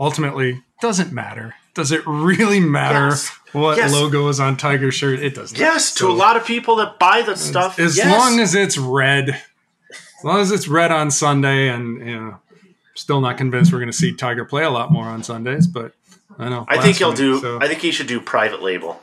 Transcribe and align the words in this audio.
ultimately 0.00 0.62
doesn't 0.80 1.12
matter. 1.12 1.54
Does 1.74 1.92
it 1.92 2.02
really 2.06 2.58
matter 2.58 3.08
Yes. 3.10 3.28
what 3.52 3.76
Yes. 3.76 3.92
logo 3.92 4.26
is 4.28 4.40
on 4.40 4.56
Tiger 4.56 4.90
shirt? 4.90 5.20
It 5.20 5.34
doesn't. 5.36 5.56
Yes, 5.58 5.92
to 5.94 5.98
So, 6.00 6.10
a 6.10 6.12
lot 6.12 6.36
of 6.36 6.44
people 6.44 6.76
that 6.76 6.98
buy 6.98 7.22
the 7.22 7.36
stuff. 7.36 7.78
As 7.78 7.96
yes. 7.96 8.10
long 8.10 8.40
as 8.40 8.54
it's 8.56 8.76
red, 8.78 9.28
as 9.90 10.24
long 10.24 10.40
as 10.40 10.50
it's 10.50 10.66
red 10.66 10.90
on 10.90 11.10
Sunday, 11.12 11.68
and 11.68 11.98
you 12.04 12.16
know, 12.20 12.38
still 12.96 13.20
not 13.20 13.36
convinced 13.38 13.72
we're 13.72 13.78
going 13.78 13.90
to 13.90 13.96
see 13.96 14.12
Tiger 14.12 14.44
play 14.44 14.64
a 14.64 14.70
lot 14.70 14.90
more 14.90 15.04
on 15.04 15.22
Sundays, 15.22 15.66
but 15.68 15.92
I 16.38 16.48
know. 16.48 16.64
I 16.68 16.78
think 16.80 16.96
he'll 16.96 17.08
blasphemy, 17.10 17.32
do. 17.34 17.40
so- 17.40 17.58
I 17.60 17.68
think 17.68 17.80
he 17.80 17.92
should 17.92 18.06
do 18.08 18.20
private 18.20 18.62
label. 18.62 19.00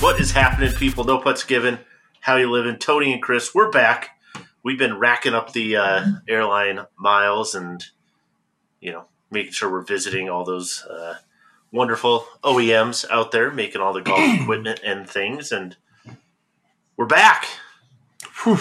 What 0.00 0.20
is 0.20 0.32
happening, 0.32 0.72
people? 0.72 1.04
No 1.04 1.18
putts 1.18 1.42
given. 1.42 1.78
How 2.20 2.36
you 2.36 2.50
living? 2.50 2.76
Tony 2.76 3.12
and 3.12 3.22
Chris, 3.22 3.54
we're 3.54 3.70
back. 3.70 4.10
We've 4.66 4.76
been 4.76 4.98
racking 4.98 5.32
up 5.32 5.52
the 5.52 5.76
uh, 5.76 6.04
airline 6.26 6.80
miles 6.96 7.54
and 7.54 7.86
you 8.80 8.90
know 8.90 9.04
making 9.30 9.52
sure 9.52 9.70
we're 9.70 9.82
visiting 9.82 10.28
all 10.28 10.44
those 10.44 10.84
uh, 10.90 11.18
wonderful 11.70 12.26
OEMs 12.42 13.08
out 13.08 13.30
there, 13.30 13.52
making 13.52 13.80
all 13.80 13.92
the 13.92 14.00
golf 14.00 14.18
equipment 14.40 14.80
and 14.84 15.08
things, 15.08 15.52
and 15.52 15.76
we're 16.96 17.06
back. 17.06 17.46
Whew. 18.42 18.58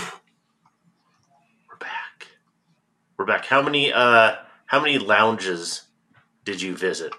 We're 1.68 1.78
back. 1.80 2.28
We're 3.18 3.26
back. 3.26 3.46
How 3.48 3.64
many 3.64 3.92
uh 3.92 4.36
how 4.68 4.80
many 4.80 5.00
lounges 5.00 5.88
did 6.44 6.62
you 6.62 6.78
visit? 6.78 7.14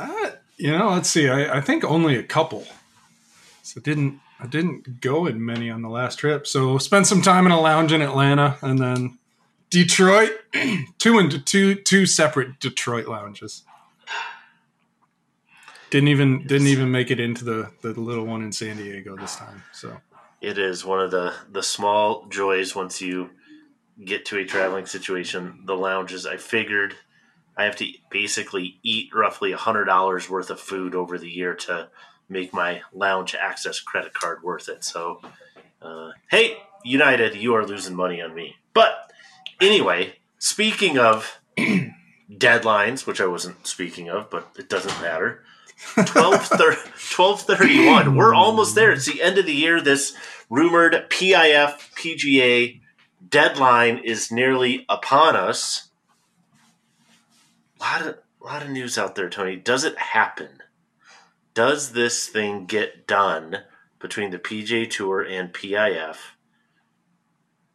Uh, 0.00 0.30
you 0.56 0.72
know, 0.72 0.92
let's 0.92 1.10
see. 1.10 1.28
I, 1.28 1.58
I 1.58 1.60
think 1.60 1.84
only 1.84 2.16
a 2.16 2.22
couple. 2.22 2.66
So 3.62 3.82
didn't 3.82 4.18
I 4.40 4.46
didn't 4.46 5.00
go 5.00 5.26
in 5.26 5.44
many 5.44 5.70
on 5.70 5.82
the 5.82 5.88
last 5.88 6.18
trip. 6.18 6.46
So 6.46 6.78
spent 6.78 7.06
some 7.06 7.22
time 7.22 7.46
in 7.46 7.52
a 7.52 7.60
lounge 7.60 7.92
in 7.92 8.02
Atlanta 8.02 8.56
and 8.62 8.78
then 8.78 9.18
Detroit. 9.70 10.30
two 10.98 11.18
and 11.18 11.44
two 11.44 11.74
two 11.74 12.06
separate 12.06 12.60
Detroit 12.60 13.08
lounges. 13.08 13.64
Didn't 15.90 16.08
even 16.08 16.46
didn't 16.46 16.68
even 16.68 16.90
make 16.90 17.10
it 17.10 17.18
into 17.18 17.44
the 17.44 17.70
the 17.82 17.98
little 17.98 18.26
one 18.26 18.42
in 18.42 18.52
San 18.52 18.76
Diego 18.76 19.16
this 19.16 19.36
time. 19.36 19.62
So 19.72 19.96
It 20.40 20.58
is 20.58 20.84
one 20.84 21.00
of 21.00 21.10
the 21.10 21.34
the 21.50 21.62
small 21.62 22.26
joys 22.26 22.76
once 22.76 23.00
you 23.00 23.30
get 24.04 24.24
to 24.26 24.38
a 24.38 24.44
traveling 24.44 24.86
situation. 24.86 25.62
The 25.64 25.76
lounges. 25.76 26.26
I 26.26 26.36
figured 26.36 26.94
I 27.56 27.64
have 27.64 27.76
to 27.76 27.90
basically 28.10 28.78
eat 28.82 29.10
roughly 29.14 29.52
hundred 29.52 29.86
dollars 29.86 30.30
worth 30.30 30.50
of 30.50 30.60
food 30.60 30.94
over 30.94 31.18
the 31.18 31.30
year 31.30 31.54
to 31.54 31.88
make 32.28 32.52
my 32.52 32.82
lounge 32.92 33.34
access 33.34 33.80
credit 33.80 34.12
card 34.14 34.42
worth 34.42 34.68
it. 34.68 34.84
So, 34.84 35.20
uh, 35.80 36.10
hey, 36.30 36.58
United, 36.84 37.36
you 37.36 37.54
are 37.54 37.66
losing 37.66 37.96
money 37.96 38.20
on 38.20 38.34
me. 38.34 38.56
But 38.74 39.10
anyway, 39.60 40.16
speaking 40.38 40.98
of 40.98 41.40
deadlines, 42.30 43.06
which 43.06 43.20
I 43.20 43.26
wasn't 43.26 43.66
speaking 43.66 44.08
of, 44.08 44.30
but 44.30 44.48
it 44.58 44.68
doesn't 44.68 45.00
matter. 45.00 45.42
1231. 45.94 48.16
We're 48.16 48.34
almost 48.34 48.74
there. 48.74 48.90
It's 48.90 49.06
the 49.06 49.22
end 49.22 49.38
of 49.38 49.46
the 49.46 49.54
year. 49.54 49.80
This 49.80 50.12
rumored 50.50 51.08
PIF 51.08 51.94
PGA 51.94 52.80
deadline 53.28 53.98
is 53.98 54.32
nearly 54.32 54.84
upon 54.88 55.36
us. 55.36 55.90
A 57.80 57.84
lot 57.84 58.02
of, 58.02 58.18
lot 58.42 58.62
of 58.62 58.70
news 58.70 58.98
out 58.98 59.14
there, 59.14 59.30
Tony. 59.30 59.54
Does 59.56 59.84
it 59.84 59.96
happen? 59.98 60.48
Does 61.58 61.90
this 61.90 62.28
thing 62.28 62.66
get 62.66 63.08
done 63.08 63.64
between 63.98 64.30
the 64.30 64.38
PGA 64.38 64.88
Tour 64.88 65.22
and 65.22 65.52
PIF 65.52 66.16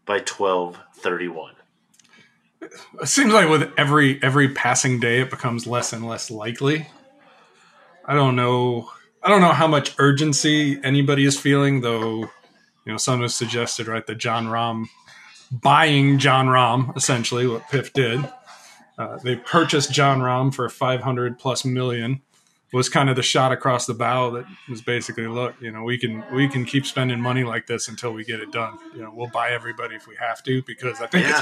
by 0.06 0.20
1231? 0.20 1.56
it 2.62 3.08
seems 3.10 3.34
like 3.34 3.50
with 3.50 3.70
every 3.78 4.24
every 4.24 4.48
passing 4.48 5.02
day 5.02 5.20
it 5.20 5.30
becomes 5.30 5.68
less 5.68 5.92
and 5.92 6.08
less 6.08 6.32
likely. 6.32 6.88
I 8.06 8.14
don't 8.14 8.38
know 8.38 8.90
I 9.22 9.28
don't 9.28 9.42
know 9.42 9.52
how 9.52 9.68
much 9.68 9.94
urgency 10.00 10.80
anybody 10.82 11.26
is 11.26 11.38
feeling, 11.38 11.82
though 11.82 12.20
you 12.22 12.30
know, 12.86 12.98
some 12.98 13.20
has 13.20 13.36
suggested 13.36 13.90
right 13.90 14.08
that 14.08 14.16
Jon 14.16 14.46
Rahm 14.46 14.86
buying 15.52 16.20
Jon 16.20 16.48
Rahm 16.48 16.96
essentially 16.96 17.48
what 17.48 17.64
PIF 17.64 17.92
did. 17.92 18.32
Uh, 18.98 19.18
they 19.18 19.36
purchased 19.36 19.92
Jon 19.92 20.22
Rahm 20.22 20.54
for 20.54 20.70
500 20.70 21.38
plus 21.38 21.66
million 21.66 22.22
was 22.74 22.90
kind 22.90 23.10
of 23.10 23.16
the 23.16 23.24
shot 23.24 23.52
across 23.52 23.86
the 23.86 23.94
bow 23.94 24.32
that 24.32 24.46
was 24.68 24.82
basically 24.82 25.28
look 25.28 25.56
you 25.62 25.72
know 25.72 25.84
we 25.84 25.98
can 25.98 26.24
we 26.34 26.48
can 26.48 26.66
keep 26.66 26.86
spending 26.86 27.22
money 27.22 27.44
like 27.44 27.68
this 27.68 27.88
until 27.88 28.12
we 28.12 28.24
get 28.24 28.40
it 28.40 28.52
done 28.52 28.78
you 28.96 29.02
know 29.02 29.12
we'll 29.14 29.30
buy 29.30 29.52
everybody 29.52 29.96
if 29.96 30.08
we 30.08 30.16
have 30.16 30.42
to 30.44 30.62
because 30.64 31.00
i 31.02 31.08
think 31.08 31.28
it's 31.28 31.42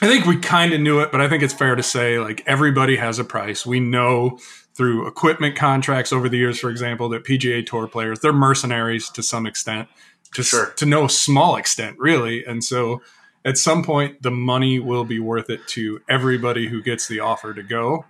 I 0.00 0.06
think 0.06 0.26
we 0.26 0.36
kind 0.36 0.72
of 0.72 0.80
knew 0.80 1.00
it, 1.00 1.10
but 1.10 1.20
I 1.20 1.28
think 1.28 1.42
it's 1.42 1.52
fair 1.54 1.74
to 1.74 1.82
say 1.82 2.20
like 2.20 2.42
everybody 2.46 2.96
has 2.96 3.18
a 3.18 3.24
price. 3.24 3.66
We 3.66 3.80
know 3.80 4.38
through 4.74 5.08
equipment 5.08 5.56
contracts 5.56 6.12
over 6.12 6.28
the 6.28 6.38
years, 6.38 6.60
for 6.60 6.70
example, 6.70 7.08
that 7.08 7.24
PGA 7.24 7.66
Tour 7.66 7.88
players 7.88 8.20
they're 8.20 8.32
mercenaries 8.32 9.10
to 9.10 9.22
some 9.24 9.44
extent, 9.44 9.88
to 10.34 10.44
Sure. 10.44 10.66
to 10.76 10.86
no 10.86 11.08
small 11.08 11.56
extent, 11.56 11.96
really. 11.98 12.44
And 12.44 12.62
so, 12.62 13.02
at 13.44 13.58
some 13.58 13.82
point, 13.82 14.22
the 14.22 14.30
money 14.30 14.78
will 14.78 15.04
be 15.04 15.18
worth 15.18 15.50
it 15.50 15.66
to 15.68 16.00
everybody 16.08 16.68
who 16.68 16.80
gets 16.80 17.08
the 17.08 17.18
offer 17.20 17.52
to 17.52 17.62
go. 17.62 18.04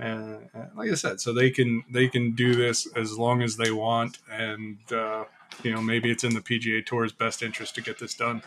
Uh, 0.00 0.38
like 0.76 0.90
I 0.90 0.94
said, 0.94 1.20
so 1.20 1.32
they 1.32 1.50
can 1.50 1.84
they 1.90 2.08
can 2.08 2.34
do 2.34 2.54
this 2.54 2.86
as 2.96 3.16
long 3.18 3.42
as 3.42 3.56
they 3.56 3.70
want, 3.70 4.18
and 4.30 4.78
uh, 4.90 5.24
you 5.62 5.72
know 5.72 5.82
maybe 5.82 6.10
it's 6.10 6.24
in 6.24 6.34
the 6.34 6.40
PGA 6.40 6.84
Tour's 6.84 7.12
best 7.12 7.42
interest 7.42 7.74
to 7.76 7.82
get 7.82 7.98
this 7.98 8.14
done. 8.14 8.42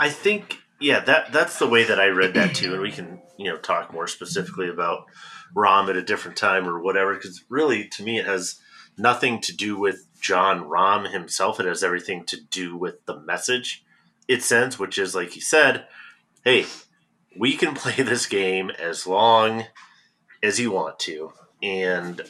I 0.00 0.08
think 0.08 0.58
yeah, 0.80 1.00
that 1.00 1.32
that's 1.32 1.58
the 1.58 1.68
way 1.68 1.84
that 1.84 2.00
I 2.00 2.06
read 2.06 2.34
that 2.34 2.54
too, 2.54 2.72
and 2.72 2.82
we 2.82 2.90
can 2.90 3.20
you 3.36 3.50
know 3.50 3.58
talk 3.58 3.92
more 3.92 4.06
specifically 4.06 4.68
about 4.68 5.06
Rahm 5.54 5.88
at 5.88 5.96
a 5.96 6.02
different 6.02 6.36
time 6.36 6.68
or 6.68 6.80
whatever. 6.80 7.14
Because 7.14 7.44
really, 7.48 7.88
to 7.88 8.02
me, 8.02 8.18
it 8.18 8.26
has 8.26 8.60
nothing 8.98 9.40
to 9.42 9.54
do 9.54 9.78
with 9.78 10.06
Jon 10.20 10.64
Rahm 10.64 11.10
himself. 11.10 11.60
It 11.60 11.66
has 11.66 11.84
everything 11.84 12.24
to 12.26 12.40
do 12.40 12.76
with 12.76 13.04
the 13.06 13.20
message 13.20 13.84
it 14.28 14.42
sends, 14.42 14.78
which 14.78 14.98
is 14.98 15.14
like 15.14 15.30
he 15.30 15.40
said, 15.40 15.86
"Hey, 16.44 16.66
we 17.36 17.56
can 17.56 17.74
play 17.76 18.02
this 18.02 18.26
game 18.26 18.70
as 18.70 19.06
long 19.06 19.66
as 20.42 20.58
you 20.60 20.70
want 20.70 20.98
to," 21.00 21.32
and 21.62 22.20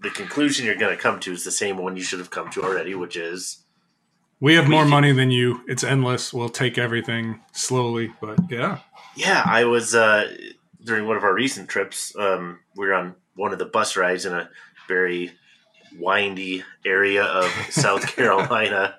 the 0.00 0.10
conclusion 0.10 0.66
you're 0.66 0.74
going 0.74 0.96
to 0.96 1.00
come 1.02 1.20
to 1.20 1.32
is 1.32 1.44
the 1.44 1.50
same 1.52 1.76
one 1.76 1.96
you 1.96 2.02
should 2.02 2.18
have 2.18 2.30
come 2.30 2.50
to 2.50 2.62
already, 2.62 2.94
which 2.94 3.16
is 3.16 3.58
We 4.40 4.54
have 4.54 4.64
We 4.64 4.70
more 4.72 4.82
can- 4.82 4.90
money 4.90 5.12
than 5.12 5.30
you. 5.30 5.60
It's 5.68 5.84
endless. 5.84 6.32
We'll 6.32 6.48
take 6.48 6.76
everything 6.78 7.40
slowly, 7.52 8.12
but 8.20 8.38
yeah. 8.50 8.78
Yeah, 9.14 9.42
I 9.46 9.64
was 9.64 9.94
uh, 9.94 10.34
during 10.84 11.06
one 11.06 11.16
of 11.16 11.22
our 11.22 11.32
recent 11.34 11.68
trips. 11.68 12.12
Um, 12.16 12.58
we 12.74 12.86
were 12.86 12.94
on 12.94 13.14
one 13.36 13.52
of 13.52 13.58
the 13.60 13.64
bus 13.66 13.96
rides 13.96 14.26
in 14.26 14.32
a 14.32 14.48
very 14.88 15.30
windy 15.98 16.64
area 16.84 17.22
of 17.22 17.46
South 17.70 18.06
Carolina, 18.16 18.96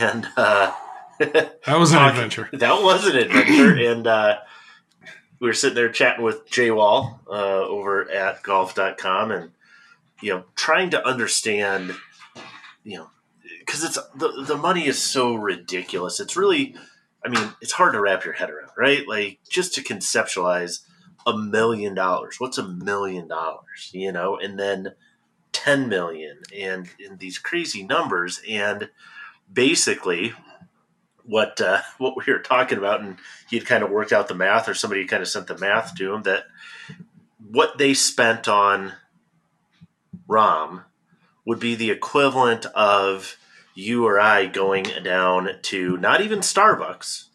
and 0.00 0.26
uh, 0.36 0.72
That 1.18 1.78
was 1.78 1.92
an 1.92 2.02
adventure. 2.02 2.48
That 2.52 2.82
was 2.82 3.06
an 3.06 3.16
adventure, 3.16 3.74
and 3.90 4.06
uh, 4.06 4.38
we 5.40 5.48
were 5.48 5.54
sitting 5.54 5.74
there 5.74 5.90
chatting 5.90 6.24
with 6.24 6.48
Jay 6.48 6.70
Wall 6.70 7.20
uh, 7.28 7.32
over 7.32 8.10
at 8.10 8.42
golf.com 8.42 9.30
and 9.30 9.50
you 10.22 10.32
know 10.32 10.44
trying 10.54 10.90
to 10.90 11.06
understand, 11.06 11.94
you 12.84 12.98
know, 12.98 13.10
because 13.60 13.84
it's 13.84 13.98
the 14.14 14.44
the 14.46 14.56
money 14.56 14.86
is 14.86 15.00
so 15.00 15.34
ridiculous. 15.34 16.20
It's 16.20 16.36
really, 16.36 16.74
I 17.24 17.28
mean, 17.28 17.50
it's 17.60 17.72
hard 17.72 17.92
to 17.92 18.00
wrap 18.00 18.24
your 18.24 18.34
head 18.34 18.50
around, 18.50 18.70
right? 18.76 19.06
Like 19.06 19.40
just 19.48 19.74
to 19.74 19.82
conceptualize 19.82 20.80
a 21.26 21.36
million 21.36 21.94
dollars. 21.94 22.36
What's 22.38 22.58
a 22.58 22.68
million 22.68 23.28
dollars? 23.28 23.90
You 23.92 24.12
know, 24.12 24.38
and 24.38 24.58
then 24.58 24.94
ten 25.52 25.88
million, 25.88 26.38
and 26.56 26.88
in 26.98 27.18
these 27.18 27.38
crazy 27.38 27.82
numbers, 27.82 28.40
and 28.48 28.88
basically 29.52 30.32
what 31.26 31.60
uh, 31.60 31.80
what 31.98 32.14
we 32.16 32.32
were 32.32 32.40
talking 32.40 32.78
about, 32.78 33.00
and 33.00 33.16
he 33.48 33.56
had 33.56 33.66
kind 33.66 33.82
of 33.82 33.90
worked 33.90 34.12
out 34.12 34.28
the 34.28 34.34
math, 34.34 34.68
or 34.68 34.74
somebody 34.74 35.04
kind 35.06 35.22
of 35.22 35.28
sent 35.28 35.46
the 35.46 35.58
math 35.58 35.94
to 35.96 36.14
him 36.14 36.22
that 36.22 36.44
what 37.50 37.78
they 37.78 37.94
spent 37.94 38.48
on 38.48 38.92
Rahm 40.28 40.84
would 41.44 41.60
be 41.60 41.74
the 41.74 41.90
equivalent 41.90 42.66
of 42.66 43.36
you 43.74 44.06
or 44.06 44.18
I 44.18 44.46
going 44.46 44.86
down 45.04 45.50
to 45.62 45.96
not 45.98 46.20
even 46.20 46.40
Starbucks, 46.40 47.26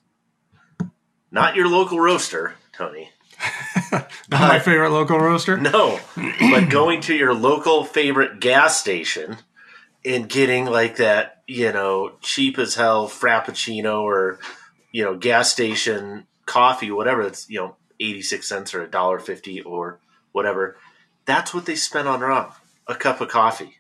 not 1.32 1.56
your 1.56 1.68
local 1.68 2.00
roaster, 2.00 2.56
Tony. 2.74 3.12
Not 3.92 4.10
my 4.30 4.60
favorite 4.60 4.92
local 4.92 5.20
roaster. 5.20 5.58
No, 5.58 6.00
but 6.16 6.70
going 6.70 7.02
to 7.02 7.16
your 7.16 7.34
local 7.34 7.84
favorite 7.84 8.40
gas 8.40 8.80
station 8.80 9.38
and 10.06 10.30
getting 10.30 10.66
like 10.66 10.98
that, 10.98 11.41
you 11.52 11.74
know, 11.74 12.14
cheap 12.22 12.58
as 12.58 12.76
hell 12.76 13.10
frappuccino 13.10 14.04
or 14.04 14.40
you 14.94 15.04
know, 15.04 15.18
gas 15.18 15.52
station 15.52 16.26
coffee, 16.46 16.92
whatever. 16.92 17.24
That's 17.24 17.50
you 17.50 17.60
know, 17.60 17.76
eighty 18.00 18.22
six 18.22 18.48
cents 18.48 18.74
or 18.74 18.82
a 18.82 18.90
dollar 18.90 19.20
fifty 19.20 19.62
or 19.62 20.00
whatever. 20.32 20.78
That's 21.26 21.54
what 21.54 21.66
they 21.66 21.76
spent 21.76 22.08
on 22.08 22.22
Rahm. 22.22 22.54
A 22.88 22.96
cup 22.96 23.20
of 23.20 23.28
coffee. 23.28 23.78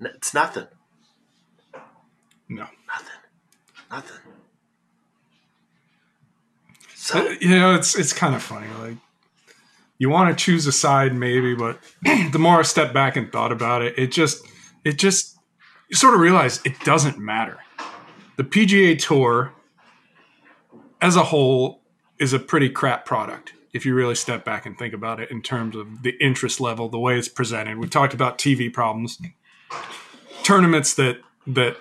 It's 0.00 0.34
nothing. 0.34 0.66
No. 2.48 2.66
Nothing. 2.88 3.20
Nothing. 3.90 4.16
So 6.96 7.28
you 7.40 7.58
know, 7.60 7.76
it's 7.76 7.96
it's 7.96 8.12
kind 8.12 8.34
of 8.34 8.42
funny. 8.42 8.66
Like 8.80 8.96
you 9.98 10.10
want 10.10 10.36
to 10.36 10.44
choose 10.44 10.66
a 10.66 10.72
side, 10.72 11.14
maybe, 11.14 11.54
but 11.54 11.78
the 12.02 12.38
more 12.40 12.58
I 12.58 12.62
stepped 12.62 12.92
back 12.92 13.16
and 13.16 13.30
thought 13.30 13.52
about 13.52 13.82
it, 13.82 13.96
it 13.96 14.10
just 14.10 14.44
it 14.84 14.98
just 14.98 15.31
you 15.92 15.96
sort 15.96 16.14
of 16.14 16.20
realize 16.20 16.58
it 16.64 16.80
doesn't 16.80 17.18
matter. 17.18 17.58
The 18.36 18.44
PGA 18.44 18.98
Tour 18.98 19.52
as 21.02 21.16
a 21.16 21.24
whole 21.24 21.82
is 22.18 22.32
a 22.32 22.38
pretty 22.38 22.70
crap 22.70 23.04
product 23.04 23.52
if 23.74 23.84
you 23.84 23.94
really 23.94 24.14
step 24.14 24.42
back 24.44 24.64
and 24.64 24.78
think 24.78 24.94
about 24.94 25.20
it 25.20 25.30
in 25.30 25.42
terms 25.42 25.76
of 25.76 26.02
the 26.02 26.12
interest 26.18 26.60
level, 26.60 26.88
the 26.88 26.98
way 26.98 27.18
it's 27.18 27.28
presented. 27.28 27.78
We've 27.78 27.90
talked 27.90 28.14
about 28.14 28.38
TV 28.38 28.72
problems, 28.72 29.20
tournaments 30.42 30.94
that 30.94 31.20
that 31.46 31.76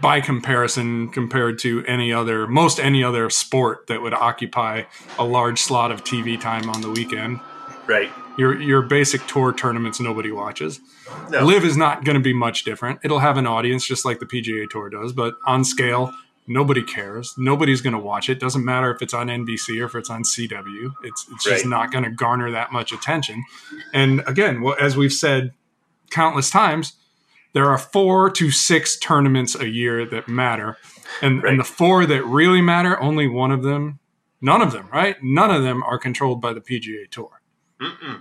by 0.00 0.22
comparison 0.22 1.10
compared 1.10 1.58
to 1.58 1.84
any 1.84 2.12
other 2.14 2.46
most 2.46 2.80
any 2.80 3.04
other 3.04 3.28
sport 3.28 3.88
that 3.88 4.00
would 4.00 4.14
occupy 4.14 4.84
a 5.18 5.24
large 5.24 5.60
slot 5.60 5.92
of 5.92 6.02
TV 6.02 6.40
time 6.40 6.70
on 6.70 6.80
the 6.80 6.90
weekend. 6.90 7.40
right. 7.86 8.10
Your 8.40 8.60
your 8.60 8.82
basic 8.82 9.26
tour 9.26 9.52
tournaments 9.52 10.00
nobody 10.00 10.30
watches. 10.32 10.80
No. 11.28 11.44
LIV 11.44 11.64
is 11.64 11.76
not 11.76 12.04
going 12.04 12.14
to 12.14 12.22
be 12.22 12.32
much 12.32 12.64
different. 12.64 13.00
It'll 13.04 13.18
have 13.18 13.36
an 13.36 13.46
audience 13.46 13.86
just 13.86 14.04
like 14.06 14.18
the 14.18 14.26
PGA 14.26 14.68
Tour 14.70 14.88
does, 14.88 15.12
but 15.12 15.34
on 15.46 15.62
scale, 15.64 16.12
nobody 16.46 16.82
cares. 16.82 17.34
Nobody's 17.36 17.82
going 17.82 17.92
to 17.92 17.98
watch 17.98 18.30
it. 18.30 18.40
Doesn't 18.40 18.64
matter 18.64 18.90
if 18.94 19.02
it's 19.02 19.12
on 19.12 19.26
NBC 19.28 19.80
or 19.82 19.84
if 19.84 19.94
it's 19.94 20.08
on 20.08 20.22
CW. 20.22 20.92
It's 21.04 21.26
it's 21.32 21.44
just 21.44 21.66
not 21.66 21.92
going 21.92 22.04
to 22.04 22.10
garner 22.10 22.50
that 22.50 22.72
much 22.72 22.92
attention. 22.92 23.44
And 23.92 24.22
again, 24.26 24.62
well, 24.62 24.76
as 24.80 24.96
we've 24.96 25.12
said 25.12 25.52
countless 26.10 26.48
times, 26.50 26.94
there 27.52 27.68
are 27.68 27.78
four 27.78 28.30
to 28.30 28.50
six 28.50 28.98
tournaments 28.98 29.54
a 29.54 29.68
year 29.68 30.06
that 30.06 30.28
matter, 30.28 30.78
and 31.20 31.42
Right. 31.42 31.50
and 31.50 31.60
the 31.60 31.64
four 31.64 32.06
that 32.06 32.24
really 32.24 32.62
matter, 32.62 32.98
only 33.02 33.28
one 33.28 33.50
of 33.50 33.62
them, 33.62 33.98
none 34.40 34.62
of 34.62 34.72
them, 34.72 34.88
right? 34.92 35.16
None 35.22 35.50
of 35.50 35.62
them 35.62 35.82
are 35.82 35.98
controlled 35.98 36.40
by 36.40 36.52
the 36.54 36.60
PGA 36.62 37.06
Tour. 37.10 37.32
Mm-mm. 37.80 38.20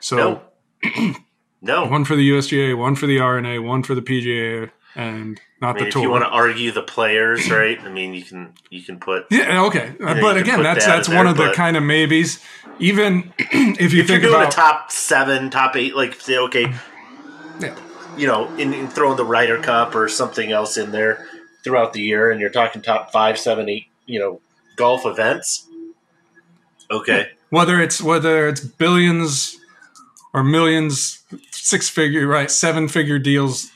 So 0.00 0.42
No. 0.84 1.14
no. 1.62 1.86
one 1.86 2.04
for 2.04 2.16
the 2.16 2.30
USGA, 2.30 2.76
one 2.76 2.94
for 2.94 3.06
the 3.06 3.18
R&A, 3.20 3.58
one 3.58 3.82
for 3.82 3.94
the 3.94 4.02
PGA, 4.02 4.70
and 4.94 5.40
not 5.60 5.70
I 5.70 5.72
mean, 5.74 5.82
the 5.82 5.86
if 5.88 5.92
tour. 5.92 6.00
If 6.00 6.04
you 6.04 6.10
want 6.10 6.24
to 6.24 6.30
argue 6.30 6.70
the 6.72 6.82
players, 6.82 7.50
right? 7.50 7.80
I 7.80 7.88
mean, 7.88 8.14
you 8.14 8.22
can 8.22 8.52
you 8.70 8.82
can 8.82 8.98
put 9.00 9.26
yeah, 9.30 9.64
okay, 9.64 9.92
Uh, 10.00 10.14
you 10.14 10.20
but 10.20 10.36
again, 10.36 10.62
that's 10.62 10.86
that 10.86 10.96
that's 10.96 11.08
one 11.08 11.18
there, 11.18 11.26
of 11.28 11.36
the 11.36 11.52
kind 11.54 11.76
of 11.76 11.82
maybes. 11.82 12.42
Even 12.78 13.32
if 13.38 13.92
you 13.92 14.00
if 14.02 14.06
think 14.06 14.22
you're 14.22 14.30
doing 14.30 14.34
about 14.34 14.52
a 14.52 14.56
top 14.56 14.92
seven, 14.92 15.50
top 15.50 15.74
eight, 15.76 15.96
like 15.96 16.20
say, 16.20 16.38
okay, 16.38 16.72
Yeah. 17.60 17.74
you 18.16 18.26
know, 18.28 18.54
in, 18.56 18.72
in 18.72 18.86
throwing 18.88 19.16
the 19.16 19.24
Ryder 19.24 19.58
Cup 19.60 19.94
or 19.96 20.08
something 20.08 20.52
else 20.52 20.76
in 20.76 20.92
there 20.92 21.26
throughout 21.64 21.92
the 21.92 22.00
year, 22.00 22.30
and 22.30 22.40
you're 22.40 22.50
talking 22.50 22.80
top 22.82 23.10
five, 23.10 23.36
seven, 23.38 23.68
eight, 23.68 23.86
you 24.06 24.20
know, 24.20 24.40
golf 24.76 25.04
events. 25.04 25.66
Okay, 26.90 27.30
whether 27.50 27.80
it's 27.80 28.00
whether 28.00 28.48
it's 28.48 28.60
billions 28.60 29.57
or 30.34 30.44
millions, 30.44 31.22
six 31.50 31.88
figure, 31.88 32.26
right, 32.26 32.50
seven 32.50 32.88
figure 32.88 33.18
deals 33.18 33.70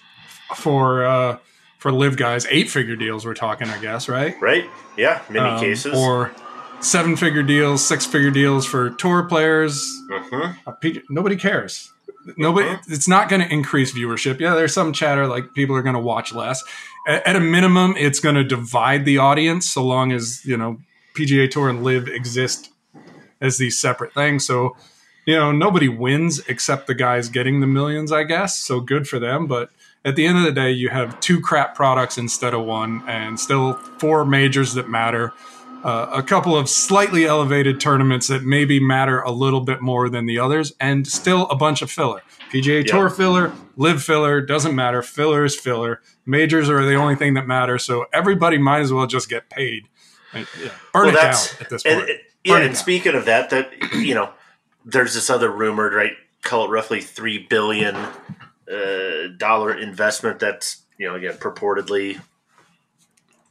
for 0.56 1.04
uh, 1.04 1.38
for 1.78 1.90
LIV 1.93 2.16
guys, 2.16 2.46
eight 2.50 2.70
figure 2.70 2.96
deals. 2.96 3.25
We're 3.26 3.34
talking, 3.34 3.69
I 3.69 3.78
guess, 3.81 4.08
right? 4.08 4.34
right? 4.40 4.64
Yeah, 4.96 5.22
many 5.28 5.49
Um, 5.49 5.60
cases. 5.60 5.94
or 5.94 6.32
seven 6.81 7.16
figure 7.16 7.43
deals, 7.43 7.84
six 7.84 8.06
figure 8.06 8.31
deals 8.31 8.66
for 8.66 8.90
tour 8.90 9.25
players. 9.25 9.84
Mhm. 10.10 10.56
Uh, 10.66 10.70
P- 10.72 11.02
nobody 11.10 11.37
cares. 11.37 11.90
Nobody. 12.37 12.69
Mhm. 12.69 12.81
It's 12.88 13.08
not 13.08 13.28
going 13.28 13.43
to 13.43 13.52
increase 13.52 13.93
viewership. 13.93 14.38
Yeah, 14.38 14.55
there's 14.55 14.72
some 14.75 14.93
chatter 14.93 15.26
like 15.26 15.55
people 15.55 15.75
are 15.75 15.82
going 15.82 15.94
to 15.96 16.00
watch 16.00 16.32
less. 16.32 16.62
At, 17.08 17.26
at 17.26 17.37
a 17.37 17.40
minimum, 17.40 17.94
it's 17.98 18.20
going 18.20 18.37
to 18.37 18.44
divide 18.44 19.05
the 19.05 19.19
audience 19.19 19.69
so 19.69 19.82
long 19.84 20.12
as 20.12 20.44
you 20.44 20.56
know 20.56 20.78
PGA 21.14 21.50
Tour 21.50 21.69
and 21.69 21.82
LIV 21.82 22.06
exist 22.08 22.70
as 23.40 23.58
these 23.58 23.76
separate 23.78 24.14
things. 24.14 24.46
So 24.46 24.76
you 25.26 25.36
know 25.36 25.52
nobody 25.52 25.88
wins 25.88 26.40
except 26.48 26.86
the 26.86 26.94
guys 26.94 27.28
getting 27.28 27.60
the 27.60 27.66
millions, 27.66 28.12
I 28.12 28.24
guess. 28.24 28.58
So 28.58 28.80
good 28.80 29.06
for 29.08 29.19
them, 29.19 29.46
but. 29.46 29.70
At 30.04 30.16
the 30.16 30.26
end 30.26 30.36
of 30.36 30.42
the 30.42 30.50
day, 30.50 30.72
you 30.72 30.88
have 30.88 31.20
two 31.20 31.40
crap 31.40 31.76
products 31.76 32.19
instead 32.19 32.54
of 32.54 32.64
one, 32.64 33.04
and 33.06 33.38
still 33.38 33.74
four 34.00 34.24
majors 34.24 34.74
that 34.74 34.88
matter 34.88 35.32
uh, 35.84 36.10
a 36.12 36.22
couple 36.24 36.56
of 36.56 36.69
slightly 36.69 37.24
elevated 37.24 37.80
tournaments 37.80 38.26
that 38.28 38.42
maybe 38.42 38.80
matter 38.80 39.20
a 39.20 39.30
little 39.30 39.60
bit 39.60 39.80
more 39.80 40.08
than 40.08 40.26
the 40.26 40.40
others, 40.40 40.72
and 40.80 41.06
still 41.06 41.46
a 41.50 41.54
bunch 41.56 41.82
of 41.82 41.90
filler. 41.90 42.20
PGA 42.52 42.84
Yeah. 42.84 42.92
Tour 42.92 43.10
filler, 43.10 43.52
LIV 43.76 44.02
filler, 44.02 44.40
doesn't 44.40 44.74
matter. 44.74 45.02
Filler 45.02 45.44
is 45.44 45.54
filler. 45.54 46.00
Majors 46.26 46.69
are 46.69 46.84
the 46.84 46.94
only 46.94 47.14
thing 47.14 47.34
that 47.34 47.46
matter, 47.46 47.78
so 47.78 48.06
everybody 48.12 48.58
might 48.58 48.80
as 48.80 48.92
well 48.92 49.06
just 49.06 49.28
get 49.28 49.50
paid. 49.50 49.84
And, 50.32 50.48
yeah, 50.60 50.70
burn 50.92 51.06
Well, 51.06 51.16
it 51.16 51.20
down 51.20 51.34
at 51.60 51.70
this 51.70 51.84
and 51.84 51.98
point. 52.00 52.10
yeah, 52.44 52.54
Burn 52.54 52.62
and 52.66 52.76
speaking 52.76 53.14
of 53.14 53.24
that, 53.26 53.50
that 53.50 53.70
you 53.94 54.14
know, 54.16 54.30
there's 54.84 55.14
this 55.14 55.31
other 55.31 55.50
rumored, 55.50 55.94
right? 55.94 56.12
Call 56.43 56.67
it 56.67 56.70
roughly 56.70 57.00
three 57.00 57.38
billion 57.38 57.94
uh, 57.94 59.29
dollar 59.37 59.75
investment. 59.75 60.38
That's 60.38 60.82
you 60.99 61.08
know 61.08 61.14
again 61.14 61.34
purportedly 61.34 62.20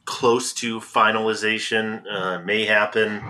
close 0.04 0.52
to 0.54 0.80
finalization. 0.80 2.02
Uh, 2.10 2.40
may 2.40 2.64
happen. 2.64 3.22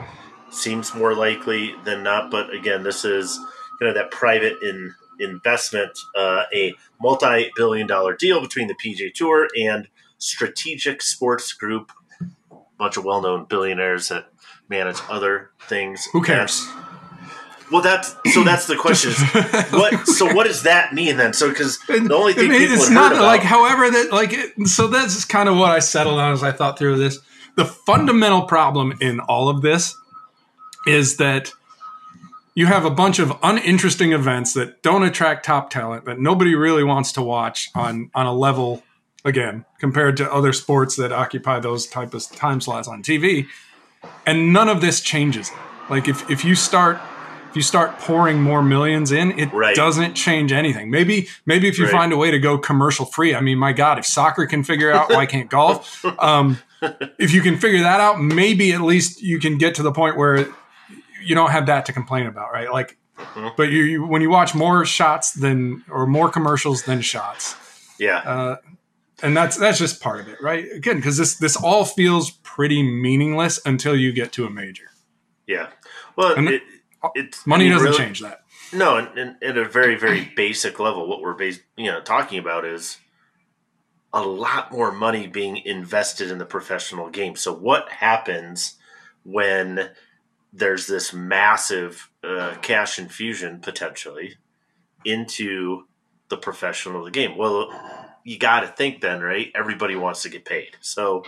Seems 0.50 0.94
more 0.94 1.14
likely 1.14 1.74
than 1.84 2.02
not. 2.02 2.30
But 2.30 2.52
again, 2.52 2.82
this 2.82 3.04
is 3.04 3.38
you 3.80 3.86
know 3.86 3.94
that 3.94 4.10
private 4.10 4.54
in 4.62 4.94
investment, 5.20 5.92
uh, 6.16 6.44
a 6.52 6.74
multi-billion 7.00 7.86
dollar 7.86 8.16
deal 8.16 8.40
between 8.40 8.66
the 8.66 8.74
PGA 8.74 9.12
Tour 9.14 9.48
and 9.56 9.88
Strategic 10.18 11.02
Sports 11.02 11.52
Group, 11.52 11.92
a 12.50 12.56
bunch 12.78 12.96
of 12.96 13.04
well-known 13.04 13.44
billionaires 13.44 14.08
that 14.08 14.28
manage 14.68 14.98
other 15.08 15.50
things. 15.68 16.06
Who 16.12 16.22
cares? 16.22 16.66
Well, 17.70 17.82
that's 17.82 18.14
so. 18.32 18.44
That's 18.44 18.66
the 18.66 18.76
question. 18.76 19.10
is, 19.10 19.20
what? 19.72 20.06
So, 20.06 20.34
what 20.34 20.46
does 20.46 20.62
that 20.64 20.92
mean 20.92 21.16
then? 21.16 21.32
So, 21.32 21.48
because 21.48 21.78
the 21.86 22.14
only 22.14 22.32
thing 22.34 22.50
I 22.50 22.52
mean, 22.52 22.60
people 22.60 22.76
it's 22.76 22.90
not 22.90 23.12
about, 23.12 23.24
like 23.24 23.42
however 23.42 23.90
that 23.90 24.12
like 24.12 24.32
it, 24.32 24.68
so 24.68 24.86
that's 24.86 25.24
kind 25.24 25.48
of 25.48 25.56
what 25.56 25.70
i 25.70 25.78
settled 25.78 26.18
on 26.18 26.32
as 26.32 26.42
i 26.42 26.52
thought 26.52 26.78
through 26.78 26.96
this 26.96 27.18
the 27.56 27.64
fundamental 27.64 28.42
problem 28.42 28.94
in 29.00 29.20
all 29.20 29.48
of 29.48 29.62
this 29.62 29.94
is 30.86 31.16
that 31.18 31.52
you 32.54 32.66
have 32.66 32.84
a 32.84 32.90
bunch 32.90 33.18
of 33.18 33.32
uninteresting 33.42 34.12
events 34.12 34.52
that 34.54 34.82
don't 34.82 35.02
attract 35.02 35.44
top 35.44 35.70
talent 35.70 36.04
that 36.04 36.18
nobody 36.18 36.54
really 36.54 36.84
wants 36.84 37.12
to 37.12 37.22
watch 37.22 37.70
on 37.74 38.10
on 38.14 38.26
a 38.26 38.32
level 38.32 38.82
again 39.24 39.64
compared 39.78 40.16
to 40.16 40.32
other 40.32 40.52
sports 40.52 40.96
that 40.96 41.12
occupy 41.12 41.60
those 41.60 41.86
type 41.86 42.14
of 42.14 42.24
time 42.32 42.60
slots 42.60 42.88
on 42.88 43.02
tv 43.02 43.46
and 44.26 44.52
none 44.52 44.68
of 44.68 44.80
this 44.80 45.00
changes 45.00 45.50
like 45.88 46.08
if, 46.08 46.28
if 46.30 46.44
you 46.44 46.54
start 46.54 47.00
if 47.52 47.56
you 47.56 47.62
start 47.62 47.98
pouring 47.98 48.40
more 48.42 48.62
millions 48.62 49.12
in 49.12 49.38
it 49.38 49.52
Right. 49.52 49.76
doesn't 49.76 50.14
change 50.14 50.52
anything 50.52 50.90
maybe 50.90 51.28
maybe 51.46 51.68
if 51.68 51.78
you 51.78 51.84
Right. 51.84 51.92
find 51.92 52.12
a 52.12 52.16
way 52.16 52.30
to 52.30 52.38
go 52.38 52.56
commercial 52.58 53.04
free 53.06 53.34
i 53.34 53.40
mean 53.40 53.58
my 53.58 53.72
god 53.72 53.98
if 53.98 54.06
soccer 54.06 54.46
can 54.46 54.64
figure 54.64 54.90
out 54.90 55.10
why 55.10 55.26
can't 55.26 55.48
golf 55.50 56.04
um, 56.18 56.58
if 57.18 57.32
you 57.34 57.42
can 57.42 57.58
figure 57.58 57.80
that 57.82 58.00
out 58.00 58.20
maybe 58.20 58.72
at 58.72 58.80
least 58.80 59.22
you 59.22 59.38
can 59.38 59.58
get 59.58 59.74
to 59.76 59.82
the 59.82 59.92
point 59.92 60.16
where 60.16 60.46
you 61.22 61.34
don't 61.34 61.50
have 61.50 61.66
that 61.66 61.86
to 61.86 61.92
complain 61.92 62.26
about 62.26 62.50
right 62.52 62.72
like 62.72 62.96
Mhm. 63.34 63.54
but 63.56 63.70
you, 63.70 63.82
you 63.84 64.06
when 64.06 64.22
you 64.22 64.30
watch 64.30 64.54
more 64.54 64.84
shots 64.86 65.32
than 65.32 65.84
or 65.88 66.06
more 66.06 66.28
commercials 66.30 66.82
than 66.84 67.00
shots 67.02 67.54
yeah, 67.98 68.16
uh, 68.18 68.56
and 69.22 69.36
that's 69.36 69.56
that's 69.56 69.78
just 69.78 70.00
part 70.02 70.18
of 70.18 70.26
it, 70.26 70.38
right? 70.42 70.64
Again, 70.74 70.96
because 70.96 71.16
this 71.18 71.36
this 71.36 71.54
all 71.54 71.84
feels 71.84 72.30
pretty 72.42 72.82
meaningless 72.82 73.60
until 73.64 73.94
you 73.94 74.12
get 74.12 74.32
to 74.32 74.46
a 74.46 74.50
major. 74.50 74.86
yeah. 75.46 75.68
Well, 76.16 76.34
and 76.34 76.48
it, 76.48 76.62
it's 77.14 77.46
Money 77.46 77.68
doesn't 77.68 77.84
really- 77.86 77.98
change 77.98 78.20
that. 78.20 78.40
No, 78.74 78.96
and, 78.96 79.18
and 79.18 79.42
at 79.42 79.58
a 79.58 79.68
very, 79.68 79.96
very 79.96 80.32
basic 80.34 80.80
level, 80.80 81.06
what 81.06 81.20
we're 81.20 81.34
bas- 81.34 81.60
you 81.76 81.90
know 81.90 82.00
talking 82.00 82.38
about 82.38 82.64
is 82.64 82.96
a 84.14 84.22
lot 84.22 84.72
more 84.72 84.92
money 84.92 85.26
being 85.26 85.58
invested 85.58 86.30
in 86.30 86.38
the 86.38 86.46
professional 86.46 87.10
game. 87.10 87.36
So, 87.36 87.52
what 87.52 87.90
happens 87.90 88.76
when 89.24 89.90
there's 90.54 90.86
this 90.86 91.12
massive 91.12 92.10
uh, 92.24 92.54
cash 92.62 92.98
infusion 92.98 93.60
potentially 93.60 94.36
into 95.04 95.84
the 96.28 96.36
professional 96.36 97.00
of 97.00 97.04
the 97.04 97.10
game? 97.10 97.36
Well, 97.36 97.70
you 98.24 98.38
got 98.38 98.60
to 98.60 98.68
think 98.68 99.00
then, 99.02 99.20
right? 99.20 99.50
Everybody 99.54 99.96
wants 99.96 100.22
to 100.22 100.28
get 100.30 100.44
paid. 100.44 100.76
So, 100.80 101.24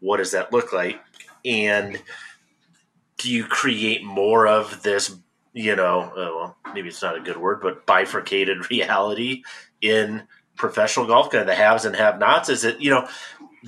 what 0.00 0.18
does 0.18 0.32
that 0.32 0.52
look 0.52 0.72
like? 0.74 1.00
And 1.44 2.00
do 3.18 3.30
you 3.30 3.44
create 3.44 4.04
more 4.04 4.46
of 4.46 4.82
this 4.82 5.16
you 5.54 5.76
know, 5.76 6.00
uh, 6.00 6.14
well, 6.34 6.56
maybe 6.72 6.88
it's 6.88 7.02
not 7.02 7.16
a 7.16 7.20
good 7.20 7.36
word, 7.36 7.60
but 7.60 7.84
bifurcated 7.86 8.70
reality 8.70 9.42
in 9.80 10.22
professional 10.56 11.06
golf, 11.06 11.30
kind 11.30 11.42
of 11.42 11.46
the 11.46 11.54
haves 11.54 11.84
and 11.84 11.94
have 11.96 12.18
nots? 12.18 12.48
Is 12.48 12.64
it, 12.64 12.80
you 12.80 12.90
know, 12.90 13.06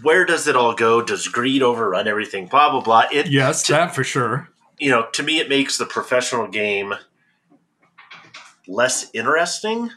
where 0.03 0.25
does 0.25 0.49
it 0.49 0.57
all 0.57 0.75
go? 0.75 1.03
Does 1.03 1.29
greed 1.29 1.63
overrun 1.63 2.09
everything? 2.09 2.47
Blah, 2.47 2.71
blah, 2.71 2.81
blah. 2.81 3.05
It, 3.13 3.31
Yes, 3.31 3.67
that 3.69 3.95
for 3.95 4.03
sure. 4.03 4.49
you 4.79 4.91
know, 4.91 5.07
to 5.13 5.23
me, 5.23 5.39
it 5.39 5.49
makes 5.49 5.77
the 5.77 5.87
professional 5.87 6.49
game 6.49 6.95
less 8.67 9.11
interesting. 9.13 9.91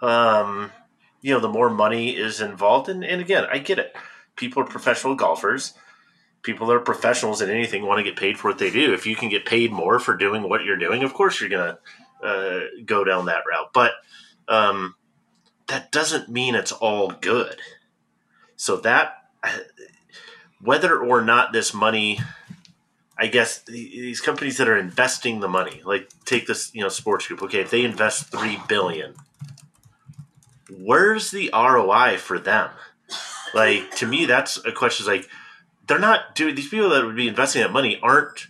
Um, 0.00 0.72
you 1.20 1.34
know, 1.34 1.40
the 1.40 1.48
more 1.48 1.70
money 1.70 2.16
is 2.16 2.40
involved. 2.40 2.88
And, 2.88 3.04
and 3.04 3.20
again, 3.20 3.44
I 3.52 3.58
get 3.58 3.78
it. 3.78 3.94
people 4.36 4.62
are 4.62 4.66
professional 4.66 5.14
golfers. 5.14 5.74
People 6.48 6.68
that 6.68 6.76
are 6.76 6.80
professionals 6.80 7.42
in 7.42 7.50
anything 7.50 7.84
want 7.84 7.98
to 7.98 8.02
get 8.02 8.16
paid 8.16 8.38
for 8.38 8.48
what 8.48 8.58
they 8.58 8.70
do. 8.70 8.94
If 8.94 9.06
you 9.06 9.14
can 9.14 9.28
get 9.28 9.44
paid 9.44 9.70
more 9.70 10.00
for 10.00 10.16
doing 10.16 10.48
what 10.48 10.64
you're 10.64 10.78
doing, 10.78 11.02
of 11.02 11.12
course 11.12 11.42
you're 11.42 11.50
going 11.50 11.76
to 12.22 12.26
uh, 12.26 12.60
go 12.86 13.04
down 13.04 13.26
that 13.26 13.42
route. 13.46 13.70
But 13.74 13.92
um, 14.48 14.94
that 15.66 15.92
doesn't 15.92 16.30
mean 16.30 16.54
it's 16.54 16.72
all 16.72 17.10
good. 17.10 17.56
So 18.56 18.78
that 18.78 19.24
whether 20.62 20.98
or 20.98 21.20
not 21.20 21.52
this 21.52 21.74
money 21.74 22.18
I 23.18 23.26
guess 23.26 23.58
these 23.58 24.22
companies 24.22 24.56
that 24.56 24.68
are 24.68 24.78
investing 24.78 25.40
the 25.40 25.48
money, 25.48 25.82
like 25.84 26.08
take 26.24 26.46
this, 26.46 26.72
you 26.72 26.80
know, 26.80 26.88
sports 26.88 27.26
group. 27.26 27.42
Okay, 27.42 27.60
if 27.60 27.70
they 27.70 27.84
invest 27.84 28.30
three 28.30 28.58
billion, 28.68 29.16
where's 30.70 31.30
the 31.30 31.50
ROI 31.52 32.16
for 32.18 32.38
them? 32.38 32.70
Like 33.52 33.90
to 33.96 34.06
me, 34.06 34.24
that's 34.24 34.64
a 34.64 34.72
question. 34.72 35.04
Like 35.04 35.28
they're 35.88 35.98
not 35.98 36.34
doing 36.34 36.54
these 36.54 36.68
people 36.68 36.90
that 36.90 37.04
would 37.04 37.16
be 37.16 37.28
investing 37.28 37.62
that 37.62 37.72
money 37.72 37.98
aren't 38.02 38.46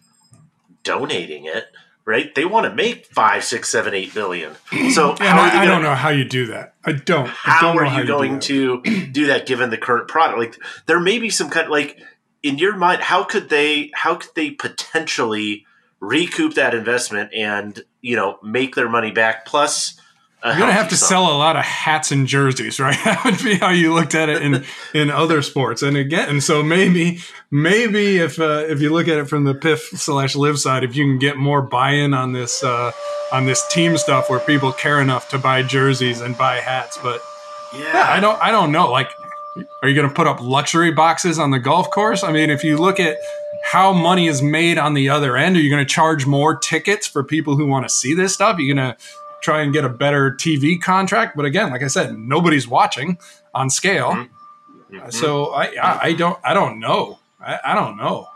donating 0.83 1.47
it, 1.47 1.67
right? 2.05 2.35
They 2.35 2.45
want 2.45 2.67
to 2.67 2.75
make 2.75 3.07
five, 3.07 3.45
six, 3.45 3.69
seven, 3.69 3.95
eight 3.95 4.13
billion. 4.13 4.55
So 4.91 5.15
yeah, 5.21 5.35
I, 5.35 5.51
gonna, 5.51 5.61
I, 5.61 5.65
don't 5.65 5.83
know 5.83 5.95
how 5.95 6.11
you 6.11 6.25
do 6.25 6.47
that. 6.47 6.75
I 6.85 6.93
don't. 6.93 7.29
How 7.29 7.71
I 7.71 7.75
don't 7.75 7.79
are 7.79 7.95
you, 7.95 8.01
you 8.01 8.07
going 8.07 8.41
to 8.41 8.83
do 9.13 9.27
that 9.27 9.47
given 9.47 9.71
the 9.71 9.79
current 9.79 10.09
product? 10.09 10.39
Like 10.39 10.57
there 10.87 11.01
may 11.01 11.19
be 11.19 11.31
some 11.31 11.51
kind 11.51 11.67
of 11.67 11.71
like 11.71 11.99
in 12.43 12.59
your 12.59 12.77
mind, 12.77 13.03
how 13.03 13.25
could 13.25 13.49
they 13.49 13.91
how 13.95 14.17
could 14.17 14.31
they 14.35 14.51
potentially 14.51 15.67
recoup 16.01 16.55
that 16.55 16.75
investment 16.75 17.33
and 17.35 17.83
you 18.01 18.17
know 18.17 18.39
make 18.43 18.75
their 18.75 18.89
money 18.89 19.11
back 19.11 19.45
plus 19.45 20.01
you're 20.45 20.59
gonna 20.59 20.73
have 20.73 20.89
to 20.91 20.97
sum. 20.97 21.09
sell 21.09 21.33
a 21.33 21.37
lot 21.37 21.57
of 21.57 21.65
hats 21.65 22.13
and 22.13 22.27
jerseys, 22.27 22.79
right? 22.79 22.97
that 23.05 23.25
would 23.25 23.43
be 23.43 23.55
how 23.55 23.71
you 23.71 23.93
looked 23.93 24.15
at 24.15 24.29
it 24.29 24.43
in 24.43 24.65
in 24.95 25.11
other 25.11 25.43
sports. 25.43 25.83
And 25.83 25.97
again, 25.97 26.29
and 26.29 26.43
so 26.43 26.63
maybe 26.63 27.19
maybe 27.51 28.19
if 28.19 28.39
uh, 28.39 28.65
if 28.69 28.81
you 28.81 28.91
look 28.91 29.09
at 29.09 29.19
it 29.19 29.27
from 29.27 29.45
the 29.45 29.55
PIF 29.55 29.79
slash 29.99 30.37
LIV 30.37 30.59
side, 30.59 30.85
if 30.85 30.95
you 30.95 31.05
can 31.05 31.19
get 31.19 31.37
more 31.37 31.61
buy 31.61 31.91
in 31.91 32.15
on 32.15 32.33
this 32.33 32.63
uh, 32.63 32.93
on 33.33 33.47
this 33.47 33.67
team 33.69 33.97
stuff 33.97 34.31
where 34.31 34.41
people 34.41 34.73
care 34.73 35.01
enough 35.01 35.29
to 35.31 35.39
buy 35.39 35.63
jerseys 35.63 36.21
and 36.21 36.39
buy 36.39 36.57
hats, 36.57 36.99
but 37.03 37.21
yeah, 37.75 37.95
yeah 37.95 38.11
I 38.11 38.21
don't 38.21 38.41
I 38.41 38.51
don't 38.53 38.71
know. 38.71 38.91
Like 38.91 39.11
are 39.83 39.89
you 39.89 39.95
going 39.95 40.09
to 40.09 40.15
put 40.15 40.27
up 40.27 40.41
luxury 40.41 40.93
boxes 40.93 41.39
on 41.39 41.51
the 41.51 41.59
golf 41.59 41.91
course? 41.91 42.23
I 42.23 42.31
mean, 42.31 42.51
if 42.51 42.63
you 42.63 42.77
look 42.77 43.01
at 43.01 43.17
how 43.65 43.93
money 43.93 44.29
is 44.29 44.41
made 44.41 44.79
on 44.79 44.95
the 44.95 45.09
other 45.09 45.37
end, 45.37 45.57
are 45.57 45.61
you 45.61 45.71
going 45.71 45.85
to 45.85 45.93
charge 45.93 46.27
more 46.27 46.57
tickets 46.57 47.07
for 47.07 47.25
people 47.25 47.57
who 47.57 47.67
want 47.67 47.85
to 47.85 47.89
see 47.89 48.15
this 48.15 48.35
stuff? 48.35 48.57
Are 48.57 48.61
you 48.61 48.75
going 48.75 48.95
to 48.95 48.97
try 49.43 49.63
and 49.63 49.73
get 49.73 49.85
a 49.85 49.89
better 49.89 50.33
TV 50.33 50.81
contract? 50.81 51.37
But 51.37 51.45
again, 51.45 51.71
like 51.71 51.83
I 51.83 51.89
said, 51.89 52.19
nobody's 52.19 52.69
watching 52.69 53.19
on 53.55 53.71
scale. 53.71 54.11
Mm-hmm. 54.11 54.97
mm-hmm. 54.97 55.11
So 55.11 55.47
I, 55.47 55.75
I, 55.81 55.99
I, 56.03 56.13
don't, 56.13 56.39
I 56.45 56.55
don't 56.55 56.79
know. 56.79 57.19
I, 57.41 57.59
I 57.65 57.75
don't 57.75 57.97
know. 57.97 58.29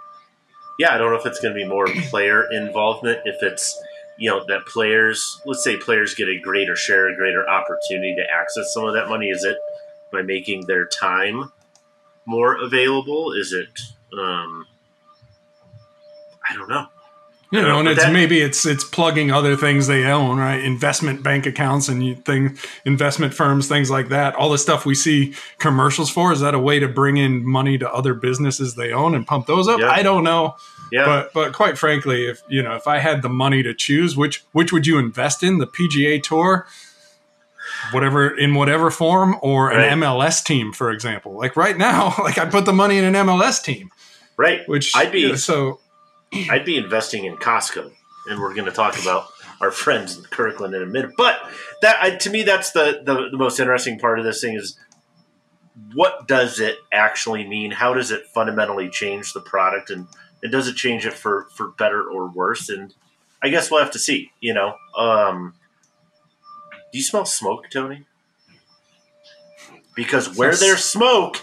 Yeah, 0.78 0.94
I 0.94 0.98
don't 0.98 1.12
know 1.12 1.18
if 1.18 1.26
it's 1.26 1.40
going 1.40 1.54
to 1.54 1.60
be 1.60 1.66
more 1.66 1.86
player 2.10 2.50
involvement. 2.50 3.20
If 3.24 3.42
it's 3.42 3.78
you 4.18 4.30
know 4.30 4.44
that 4.48 4.66
players, 4.66 5.40
let's 5.44 5.64
say 5.64 5.76
players 5.76 6.14
get 6.14 6.28
a 6.28 6.38
greater 6.38 6.76
share, 6.76 7.08
a 7.08 7.16
greater 7.16 7.48
opportunity 7.48 8.14
to 8.16 8.22
access 8.32 8.72
some 8.72 8.84
of 8.84 8.94
that 8.94 9.08
money. 9.08 9.28
Is 9.28 9.44
it 9.44 9.56
by 10.10 10.22
making 10.22 10.66
their 10.66 10.86
time 10.86 11.52
more 12.26 12.60
available? 12.60 13.32
Is 13.32 13.52
it? 13.52 13.80
Um, 14.18 14.66
I 16.48 16.54
don't 16.54 16.68
know. 16.68 16.86
You 17.52 17.60
know, 17.60 17.80
and 17.80 17.88
it's 17.88 18.02
that, 18.02 18.14
maybe 18.14 18.40
it's 18.40 18.64
it's 18.64 18.82
plugging 18.82 19.30
other 19.30 19.56
things 19.56 19.86
they 19.86 20.04
own, 20.04 20.38
right? 20.38 20.58
Investment 20.64 21.22
bank 21.22 21.44
accounts 21.44 21.86
and 21.86 22.02
you 22.02 22.14
thing, 22.14 22.56
investment 22.86 23.34
firms, 23.34 23.68
things 23.68 23.90
like 23.90 24.08
that. 24.08 24.34
All 24.36 24.48
the 24.48 24.56
stuff 24.56 24.86
we 24.86 24.94
see 24.94 25.34
commercials 25.58 26.08
for 26.08 26.32
is 26.32 26.40
that 26.40 26.54
a 26.54 26.58
way 26.58 26.78
to 26.78 26.88
bring 26.88 27.18
in 27.18 27.46
money 27.46 27.76
to 27.76 27.92
other 27.92 28.14
businesses 28.14 28.74
they 28.74 28.90
own 28.90 29.14
and 29.14 29.26
pump 29.26 29.44
those 29.46 29.68
up? 29.68 29.80
Yeah. 29.80 29.90
I 29.90 30.02
don't 30.02 30.24
know. 30.24 30.56
Yeah. 30.90 31.04
But 31.04 31.34
but 31.34 31.52
quite 31.52 31.76
frankly, 31.76 32.24
if 32.24 32.40
you 32.48 32.62
know, 32.62 32.74
if 32.74 32.86
I 32.86 33.00
had 33.00 33.20
the 33.20 33.28
money 33.28 33.62
to 33.62 33.74
choose, 33.74 34.16
which 34.16 34.42
which 34.52 34.72
would 34.72 34.86
you 34.86 34.98
invest 34.98 35.42
in? 35.42 35.58
The 35.58 35.66
PGA 35.66 36.22
Tour, 36.22 36.66
whatever 37.90 38.34
in 38.34 38.54
whatever 38.54 38.90
form 38.90 39.36
or 39.42 39.66
right. 39.66 39.92
an 39.92 40.00
MLS 40.00 40.42
team, 40.42 40.72
for 40.72 40.90
example. 40.90 41.36
Like 41.36 41.54
right 41.54 41.76
now, 41.76 42.14
like 42.18 42.38
I 42.38 42.46
put 42.46 42.64
the 42.64 42.72
money 42.72 42.96
in 42.96 43.04
an 43.04 43.26
MLS 43.26 43.62
team. 43.62 43.90
Right. 44.38 44.66
Which 44.66 44.96
I'd 44.96 45.12
be 45.12 45.20
you 45.20 45.28
know, 45.28 45.34
so 45.34 45.80
I'd 46.32 46.64
be 46.64 46.76
investing 46.76 47.24
in 47.24 47.36
Costco. 47.36 47.92
And 48.28 48.40
we're 48.40 48.54
going 48.54 48.66
to 48.66 48.72
talk 48.72 49.00
about 49.00 49.26
our 49.60 49.70
friends 49.70 50.16
in 50.16 50.24
Kirkland 50.24 50.74
in 50.74 50.82
a 50.82 50.86
minute. 50.86 51.12
But 51.16 51.40
that 51.80 51.96
I, 52.00 52.10
to 52.16 52.30
me 52.30 52.42
that's 52.42 52.70
the, 52.72 53.02
the 53.04 53.30
the 53.30 53.36
most 53.36 53.58
interesting 53.58 53.98
part 53.98 54.18
of 54.18 54.24
this 54.24 54.40
thing 54.40 54.54
is 54.54 54.78
what 55.94 56.28
does 56.28 56.60
it 56.60 56.78
actually 56.92 57.46
mean? 57.46 57.70
How 57.70 57.94
does 57.94 58.10
it 58.10 58.26
fundamentally 58.26 58.90
change 58.90 59.32
the 59.32 59.40
product 59.40 59.90
and, 59.90 60.06
and 60.42 60.52
does 60.52 60.68
it 60.68 60.74
change 60.74 61.06
it 61.06 61.14
for 61.14 61.48
for 61.54 61.68
better 61.68 62.02
or 62.02 62.28
worse? 62.28 62.68
And 62.68 62.94
I 63.42 63.48
guess 63.48 63.70
we'll 63.70 63.82
have 63.82 63.92
to 63.92 63.98
see, 63.98 64.30
you 64.40 64.54
know. 64.54 64.76
Um, 64.96 65.54
do 66.92 66.98
you 66.98 67.04
smell 67.04 67.24
smoke, 67.24 67.70
Tony? 67.70 68.04
Because 69.94 70.36
where 70.36 70.54
there's 70.54 70.84
smoke, 70.84 71.42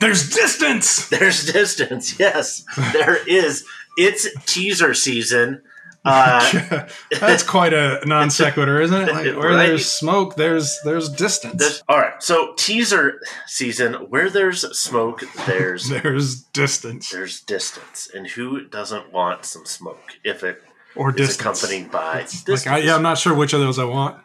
there's 0.00 0.30
distance. 0.30 1.08
There's 1.10 1.50
distance. 1.50 2.18
Yes, 2.18 2.64
there 2.92 3.26
is. 3.26 3.64
It's 3.96 4.28
teaser 4.44 4.94
season. 4.94 5.62
Uh, 6.04 6.86
That's 7.20 7.42
quite 7.42 7.72
a 7.72 8.00
non 8.06 8.30
sequitur, 8.30 8.80
isn't 8.80 9.08
it? 9.08 9.12
Like, 9.12 9.24
where 9.36 9.56
right? 9.56 9.66
there's 9.66 9.90
smoke, 9.90 10.36
there's 10.36 10.78
there's 10.84 11.08
distance. 11.08 11.56
There's, 11.56 11.82
all 11.88 11.98
right, 11.98 12.22
so 12.22 12.54
teaser 12.56 13.20
season. 13.46 13.94
Where 13.94 14.30
there's 14.30 14.60
smoke, 14.78 15.24
there's 15.46 15.88
there's 16.02 16.42
distance. 16.42 17.10
There's 17.10 17.40
distance, 17.40 18.08
and 18.14 18.28
who 18.28 18.66
doesn't 18.66 19.12
want 19.12 19.44
some 19.44 19.66
smoke 19.66 20.18
if 20.22 20.44
it 20.44 20.62
or 20.94 21.10
distance. 21.10 21.40
accompanied 21.40 21.90
by 21.90 22.24
like 22.46 22.66
I, 22.68 22.78
yeah, 22.78 22.94
I'm 22.94 23.02
not 23.02 23.18
sure 23.18 23.34
which 23.34 23.52
of 23.52 23.58
those 23.58 23.78
I 23.80 23.84
want. 23.84 24.22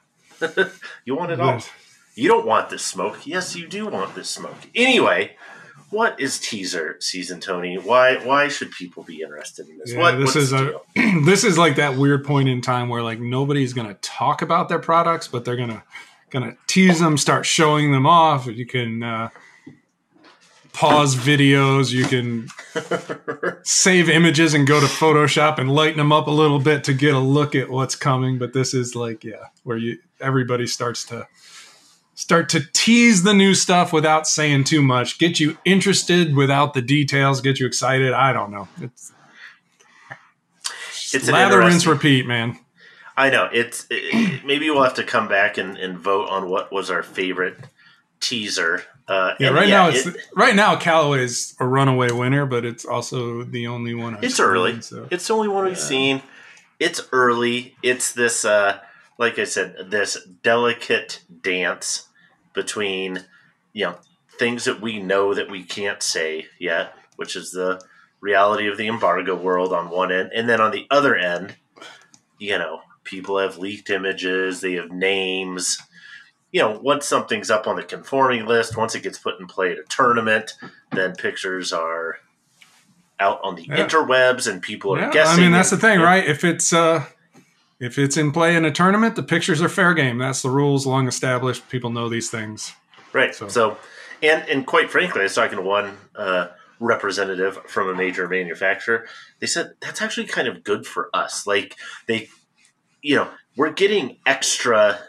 you 1.03 1.15
want 1.15 1.31
it 1.31 1.39
all. 1.39 1.61
You 2.13 2.27
don't 2.27 2.45
want 2.45 2.69
this 2.69 2.85
smoke. 2.85 3.25
Yes, 3.25 3.55
you 3.55 3.67
do 3.67 3.87
want 3.87 4.13
this 4.13 4.29
smoke. 4.29 4.57
Anyway, 4.75 5.35
what 5.91 6.19
is 6.19 6.39
teaser 6.39 6.95
season, 6.99 7.39
Tony? 7.39 7.77
Why 7.77 8.15
why 8.25 8.47
should 8.47 8.71
people 8.71 9.03
be 9.03 9.21
interested 9.21 9.67
in 9.67 9.77
this? 9.77 9.91
Yeah, 9.91 9.99
what, 9.99 10.17
this 10.17 10.35
is 10.35 10.53
a 10.53 10.79
this 11.25 11.43
is 11.43 11.57
like 11.57 11.75
that 11.75 11.97
weird 11.97 12.25
point 12.25 12.49
in 12.49 12.61
time 12.61 12.89
where 12.89 13.03
like 13.03 13.19
nobody's 13.19 13.73
gonna 13.73 13.95
talk 13.95 14.41
about 14.41 14.69
their 14.69 14.79
products, 14.79 15.27
but 15.27 15.45
they're 15.45 15.57
gonna 15.57 15.83
gonna 16.29 16.55
tease 16.65 16.99
them, 16.99 17.17
start 17.17 17.45
showing 17.45 17.91
them 17.91 18.07
off. 18.07 18.47
You 18.47 18.65
can 18.65 19.03
uh, 19.03 19.29
pause 20.73 21.15
videos. 21.15 21.91
You 21.91 22.05
can 22.05 22.47
save 23.63 24.09
images 24.09 24.53
and 24.53 24.65
go 24.65 24.79
to 24.79 24.85
Photoshop 24.85 25.59
and 25.59 25.69
lighten 25.69 25.97
them 25.97 26.11
up 26.11 26.27
a 26.27 26.31
little 26.31 26.59
bit 26.59 26.85
to 26.85 26.93
get 26.93 27.13
a 27.13 27.19
look 27.19 27.53
at 27.53 27.69
what's 27.69 27.95
coming. 27.95 28.39
But 28.39 28.53
this 28.53 28.73
is 28.73 28.95
like, 28.95 29.23
yeah, 29.23 29.47
where 29.63 29.77
you 29.77 29.99
everybody 30.19 30.67
starts 30.67 31.03
to 31.05 31.27
start 32.21 32.49
to 32.49 32.61
tease 32.73 33.23
the 33.23 33.33
new 33.33 33.53
stuff 33.53 33.91
without 33.91 34.27
saying 34.27 34.65
too 34.65 34.81
much, 34.81 35.17
get 35.17 35.39
you 35.39 35.57
interested 35.65 36.35
without 36.35 36.73
the 36.73 36.81
details, 36.81 37.41
get 37.41 37.59
you 37.59 37.65
excited. 37.65 38.13
I 38.13 38.31
don't 38.31 38.51
know. 38.51 38.67
It's 38.79 39.11
it's 41.13 41.29
lather, 41.29 41.59
rinse, 41.59 41.85
repeat, 41.85 42.25
man. 42.25 42.57
I 43.17 43.29
know 43.29 43.49
it's 43.51 43.87
it, 43.89 44.45
maybe 44.45 44.69
we'll 44.69 44.83
have 44.83 44.93
to 44.95 45.03
come 45.03 45.27
back 45.27 45.57
and, 45.57 45.77
and 45.77 45.97
vote 45.97 46.29
on 46.29 46.49
what 46.49 46.71
was 46.71 46.89
our 46.89 47.03
favorite 47.03 47.57
teaser 48.19 48.83
uh, 49.11 49.35
yeah, 49.39 49.49
right 49.49 49.67
yeah, 49.67 49.77
now 49.77 49.89
it's 49.89 50.05
it, 50.07 50.15
right 50.37 50.55
now 50.55 50.77
Callaway's 50.77 51.53
a 51.59 51.67
runaway 51.67 52.11
winner, 52.11 52.45
but 52.45 52.63
it's 52.63 52.85
also 52.85 53.43
the 53.43 53.67
only 53.67 53.93
one. 53.93 54.15
I've 54.15 54.23
it's 54.23 54.37
seen, 54.37 54.45
early. 54.45 54.81
So. 54.81 55.05
It's 55.11 55.27
the 55.27 55.33
only 55.33 55.49
one 55.49 55.65
we've 55.65 55.77
seen. 55.77 56.21
It's 56.79 57.01
early. 57.11 57.75
It's 57.83 58.13
this, 58.13 58.45
uh, 58.45 58.79
like 59.17 59.37
I 59.37 59.43
said, 59.43 59.75
this 59.89 60.17
delicate 60.43 61.23
dance 61.41 62.07
between 62.53 63.25
you 63.73 63.85
know 63.85 63.95
things 64.37 64.65
that 64.65 64.81
we 64.81 64.99
know 64.99 65.33
that 65.33 65.49
we 65.49 65.63
can't 65.63 66.01
say 66.01 66.47
yet, 66.59 66.93
which 67.15 67.35
is 67.35 67.51
the 67.51 67.81
reality 68.19 68.67
of 68.67 68.77
the 68.77 68.87
embargo 68.87 69.35
world 69.35 69.73
on 69.73 69.89
one 69.89 70.11
end, 70.11 70.31
and 70.33 70.49
then 70.49 70.61
on 70.61 70.71
the 70.71 70.87
other 70.89 71.15
end, 71.15 71.55
you 72.39 72.57
know, 72.57 72.81
people 73.03 73.37
have 73.37 73.57
leaked 73.57 73.89
images, 73.89 74.61
they 74.61 74.73
have 74.73 74.91
names 74.91 75.77
you 76.51 76.61
know, 76.61 76.79
once 76.83 77.07
something's 77.07 77.49
up 77.49 77.65
on 77.65 77.77
the 77.77 77.83
conforming 77.83 78.45
list, 78.45 78.75
once 78.75 78.93
it 78.93 79.03
gets 79.03 79.17
put 79.17 79.39
in 79.39 79.47
play 79.47 79.71
at 79.71 79.77
a 79.77 79.83
tournament, 79.83 80.53
then 80.91 81.13
pictures 81.15 81.71
are 81.71 82.17
out 83.19 83.39
on 83.43 83.55
the 83.55 83.63
yeah. 83.63 83.77
interwebs 83.77 84.51
and 84.51 84.61
people 84.61 84.95
are 84.95 84.99
yeah, 84.99 85.11
guessing. 85.11 85.39
I 85.39 85.43
mean, 85.43 85.51
that's 85.53 85.69
the 85.69 85.77
thing, 85.77 85.99
right? 85.99 86.25
If 86.25 86.43
it's 86.43 86.73
uh, 86.73 87.05
if 87.81 87.97
it's 87.97 88.15
in 88.15 88.31
play 88.31 88.55
in 88.55 88.63
a 88.63 88.71
tournament, 88.71 89.15
the 89.15 89.23
pictures 89.23 89.61
are 89.61 89.67
fair 89.67 89.93
game. 89.95 90.19
That's 90.19 90.43
the 90.43 90.51
rules, 90.51 90.85
long 90.85 91.07
established. 91.07 91.67
People 91.69 91.89
know 91.89 92.07
these 92.07 92.29
things, 92.29 92.73
right? 93.11 93.33
So, 93.33 93.47
so 93.47 93.77
and 94.21 94.47
and 94.47 94.65
quite 94.65 94.91
frankly, 94.91 95.21
I 95.21 95.23
was 95.23 95.33
talking 95.33 95.57
to 95.57 95.63
one 95.63 95.97
uh, 96.15 96.49
representative 96.79 97.57
from 97.65 97.89
a 97.89 97.95
major 97.95 98.27
manufacturer. 98.27 99.07
They 99.39 99.47
said 99.47 99.73
that's 99.81 100.01
actually 100.01 100.27
kind 100.27 100.47
of 100.47 100.63
good 100.63 100.85
for 100.85 101.09
us. 101.11 101.47
Like 101.47 101.75
they, 102.05 102.29
you 103.01 103.15
know, 103.15 103.29
we're 103.57 103.73
getting 103.73 104.17
extra 104.27 104.99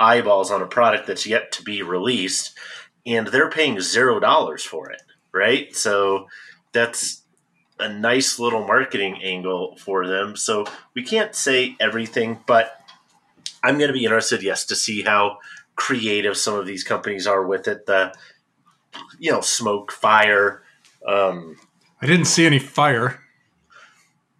eyeballs 0.00 0.50
on 0.50 0.62
a 0.62 0.66
product 0.66 1.06
that's 1.06 1.26
yet 1.26 1.52
to 1.52 1.62
be 1.62 1.82
released 1.82 2.58
and 3.06 3.26
they're 3.28 3.50
paying 3.50 3.80
zero 3.80 4.20
dollars 4.20 4.64
for 4.64 4.90
it, 4.90 5.02
right? 5.32 5.74
So 5.74 6.26
that's 6.72 7.22
a 7.80 7.88
nice 7.88 8.38
little 8.38 8.66
marketing 8.66 9.22
angle 9.22 9.76
for 9.76 10.06
them. 10.06 10.36
So 10.36 10.66
we 10.94 11.02
can't 11.02 11.34
say 11.34 11.76
everything, 11.80 12.40
but 12.46 12.80
I'm 13.62 13.78
going 13.78 13.88
to 13.88 13.94
be 13.94 14.04
interested, 14.04 14.42
yes, 14.42 14.64
to 14.66 14.76
see 14.76 15.02
how 15.02 15.38
creative 15.76 16.36
some 16.36 16.54
of 16.54 16.66
these 16.66 16.84
companies 16.84 17.26
are 17.26 17.44
with 17.44 17.68
it. 17.68 17.86
The 17.86 18.14
you 19.18 19.30
know 19.30 19.40
smoke, 19.40 19.92
fire. 19.92 20.62
Um, 21.06 21.56
I 22.02 22.06
didn't 22.06 22.26
see 22.26 22.46
any 22.46 22.58
fire 22.58 23.20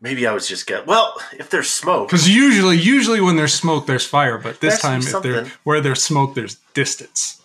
maybe 0.01 0.27
I 0.27 0.33
was 0.33 0.49
just 0.49 0.67
get 0.67 0.87
well. 0.87 1.15
If 1.39 1.51
there's 1.51 1.71
smoke, 1.71 2.09
because 2.09 2.29
usually, 2.29 2.77
usually 2.77 3.21
when 3.21 3.37
there's 3.37 3.55
smoke, 3.55 3.87
there's 3.87 4.07
fire. 4.07 4.39
But 4.39 4.61
this 4.61 4.81
time, 4.81 5.01
if 5.01 5.23
there 5.23 5.47
where 5.65 5.81
there's 5.81 6.03
smoke, 6.03 6.35
there's 6.35 6.57
distance. 6.75 7.40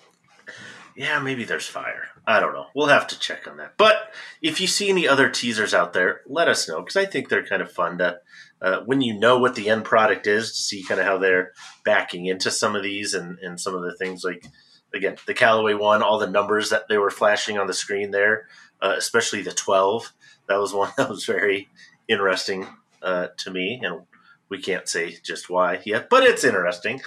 Yeah, 0.96 1.20
maybe 1.20 1.44
there's 1.44 1.68
fire. 1.68 2.08
I 2.26 2.40
don't 2.40 2.54
know. 2.54 2.68
We'll 2.74 2.88
have 2.88 3.08
to 3.08 3.20
check 3.20 3.48
on 3.48 3.58
that. 3.58 3.74
But 3.78 4.14
if 4.42 4.62
you 4.62 4.68
see 4.68 4.90
any 4.90 5.08
other 5.08 5.30
teasers 5.30 5.74
out 5.74 5.94
there, 5.94 6.22
let 6.26 6.48
us 6.48 6.68
know 6.70 6.80
because 6.82 6.96
I 6.96 7.06
think 7.06 7.28
they're 7.28 7.46
kind 7.46 7.62
of 7.62 7.72
fun 7.72 7.98
to. 7.98 8.20
Uh, 8.62 8.80
when 8.86 9.02
you 9.02 9.20
know 9.20 9.38
what 9.38 9.56
the 9.56 9.70
end 9.70 9.84
product 9.84 10.26
is, 10.26 10.52
to 10.52 10.58
see 10.58 10.84
kind 10.84 11.00
of 11.00 11.06
how 11.06 11.18
they're 11.18 11.52
backing 11.84 12.26
into 12.26 12.50
some 12.50 12.76
of 12.76 12.84
these 12.84 13.14
and, 13.14 13.38
and 13.40 13.60
some 13.60 13.76
of 13.76 13.82
the 13.82 13.96
things 13.98 14.24
like, 14.24 14.46
again, 14.94 15.18
the 15.28 15.34
Callaway 15.34 15.74
one, 15.74 16.02
all 16.02 16.18
the 16.18 16.30
numbers 16.30 16.70
that 16.70 16.88
they 16.88 16.98
were 16.98 17.12
flashing 17.12 17.58
on 17.58 17.68
the 17.68 17.74
screen 17.74 18.12
there, 18.12 18.48
uh, 18.82 18.96
especially 18.98 19.42
the 19.42 19.52
12. 19.52 20.14
That 20.48 20.60
was 20.60 20.74
one 20.74 20.92
that 20.98 21.10
was 21.10 21.26
very 21.26 21.68
interesting 22.08 22.66
uh, 23.02 23.28
to 23.40 23.52
me. 23.52 23.82
And 23.84 24.04
we 24.50 24.62
can't 24.62 24.88
say 24.88 25.18
just 25.22 25.50
why 25.50 25.82
yet, 25.86 26.10
but 26.10 26.24
it's 26.24 26.44
interesting. 26.46 27.02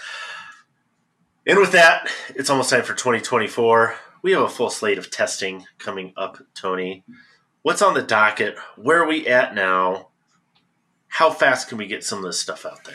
And 1.49 1.59
with 1.59 1.73
that, 1.73 2.11
it's 2.35 2.51
almost 2.51 2.69
time 2.69 2.83
for 2.83 2.93
2024. 2.93 3.97
We 4.21 4.33
have 4.33 4.43
a 4.43 4.51
full 4.51 4.69
slate 4.69 4.99
of 4.99 5.11
testing 5.11 5.65
coming 5.79 6.13
up, 6.15 6.37
Tony. 6.55 7.05
What's 7.63 7.81
on 7.81 7.95
the 7.95 8.03
docket? 8.03 8.59
Where 8.77 9.03
are 9.03 9.09
we 9.09 9.27
at 9.27 9.55
now? 9.55 10.09
How 11.07 11.31
fast 11.31 11.71
can 11.71 11.79
we 11.79 11.87
get 11.87 12.05
some 12.05 12.19
of 12.19 12.27
this 12.27 12.39
stuff 12.39 12.67
out 12.67 12.85
there? 12.85 12.95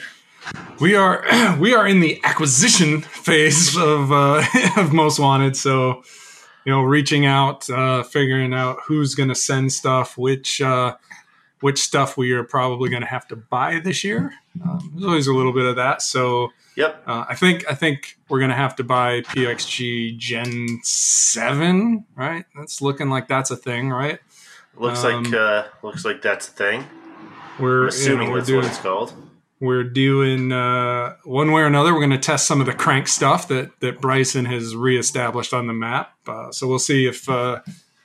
We 0.79 0.93
are 0.93 1.25
we 1.59 1.73
are 1.73 1.87
in 1.87 1.99
the 1.99 2.21
acquisition 2.23 3.01
phase 3.01 3.75
of 3.75 4.11
uh, 4.11 4.43
of 4.77 4.93
Most 4.93 5.17
Wanted. 5.17 5.57
So, 5.57 6.03
you 6.63 6.71
know, 6.71 6.83
reaching 6.83 7.25
out, 7.25 7.67
uh, 7.71 8.03
figuring 8.03 8.53
out 8.53 8.77
who's 8.85 9.15
going 9.15 9.29
to 9.29 9.35
send 9.35 9.73
stuff, 9.73 10.15
which 10.15 10.61
uh, 10.61 10.95
which 11.63 11.79
stuff 11.79 12.17
we 12.17 12.31
are 12.33 12.43
probably 12.43 12.89
going 12.89 13.01
to 13.01 13.07
have 13.07 13.27
to 13.29 13.35
buy 13.35 13.79
this 13.79 14.03
year. 14.03 14.33
Um, 14.63 14.91
there's 14.93 15.05
always 15.05 15.27
a 15.27 15.33
little 15.33 15.53
bit 15.53 15.65
of 15.65 15.77
that. 15.77 16.01
So, 16.01 16.51
Yep. 16.75 17.03
uh, 17.07 17.25
I 17.29 17.35
think 17.35 17.63
I 17.71 17.73
think 17.75 18.17
we're 18.29 18.39
going 18.39 18.49
to 18.51 18.55
have 18.55 18.75
to 18.77 18.83
buy 18.83 19.21
PXG 19.21 20.17
Gen 20.17 20.79
Seven. 20.83 22.05
Right? 22.15 22.45
That's 22.55 22.81
looking 22.81 23.09
like 23.09 23.27
that's 23.27 23.51
a 23.51 23.55
thing, 23.57 23.89
right? 23.91 24.19
Looks 24.75 25.03
Um, 25.03 25.23
like 25.23 25.33
uh, 25.33 25.63
looks 25.83 26.03
like 26.05 26.21
that's 26.21 26.47
a 26.47 26.51
thing. 26.51 26.85
We're 27.59 27.83
I'm 27.83 27.87
assuming 27.89 28.19
you 28.21 28.25
know, 28.25 28.31
we're 28.31 28.37
that's 28.39 28.47
doing 28.47 28.61
what 28.63 28.71
it's 28.71 28.79
called. 28.79 29.13
we're 29.59 29.83
doing 29.83 30.51
uh, 30.51 31.15
one 31.23 31.51
way 31.51 31.61
or 31.61 31.65
another. 31.67 31.93
We're 31.93 31.99
going 31.99 32.09
to 32.09 32.17
test 32.17 32.47
some 32.47 32.59
of 32.59 32.65
the 32.65 32.73
Krank 32.73 33.07
stuff 33.07 33.47
that 33.49 33.79
that 33.81 34.01
Bryson 34.01 34.45
has 34.45 34.75
reestablished 34.75 35.53
on 35.53 35.67
the 35.67 35.73
map. 35.73 36.13
Uh, 36.27 36.51
so 36.51 36.67
we'll 36.67 36.79
see 36.79 37.05
if 37.05 37.29
uh, 37.29 37.61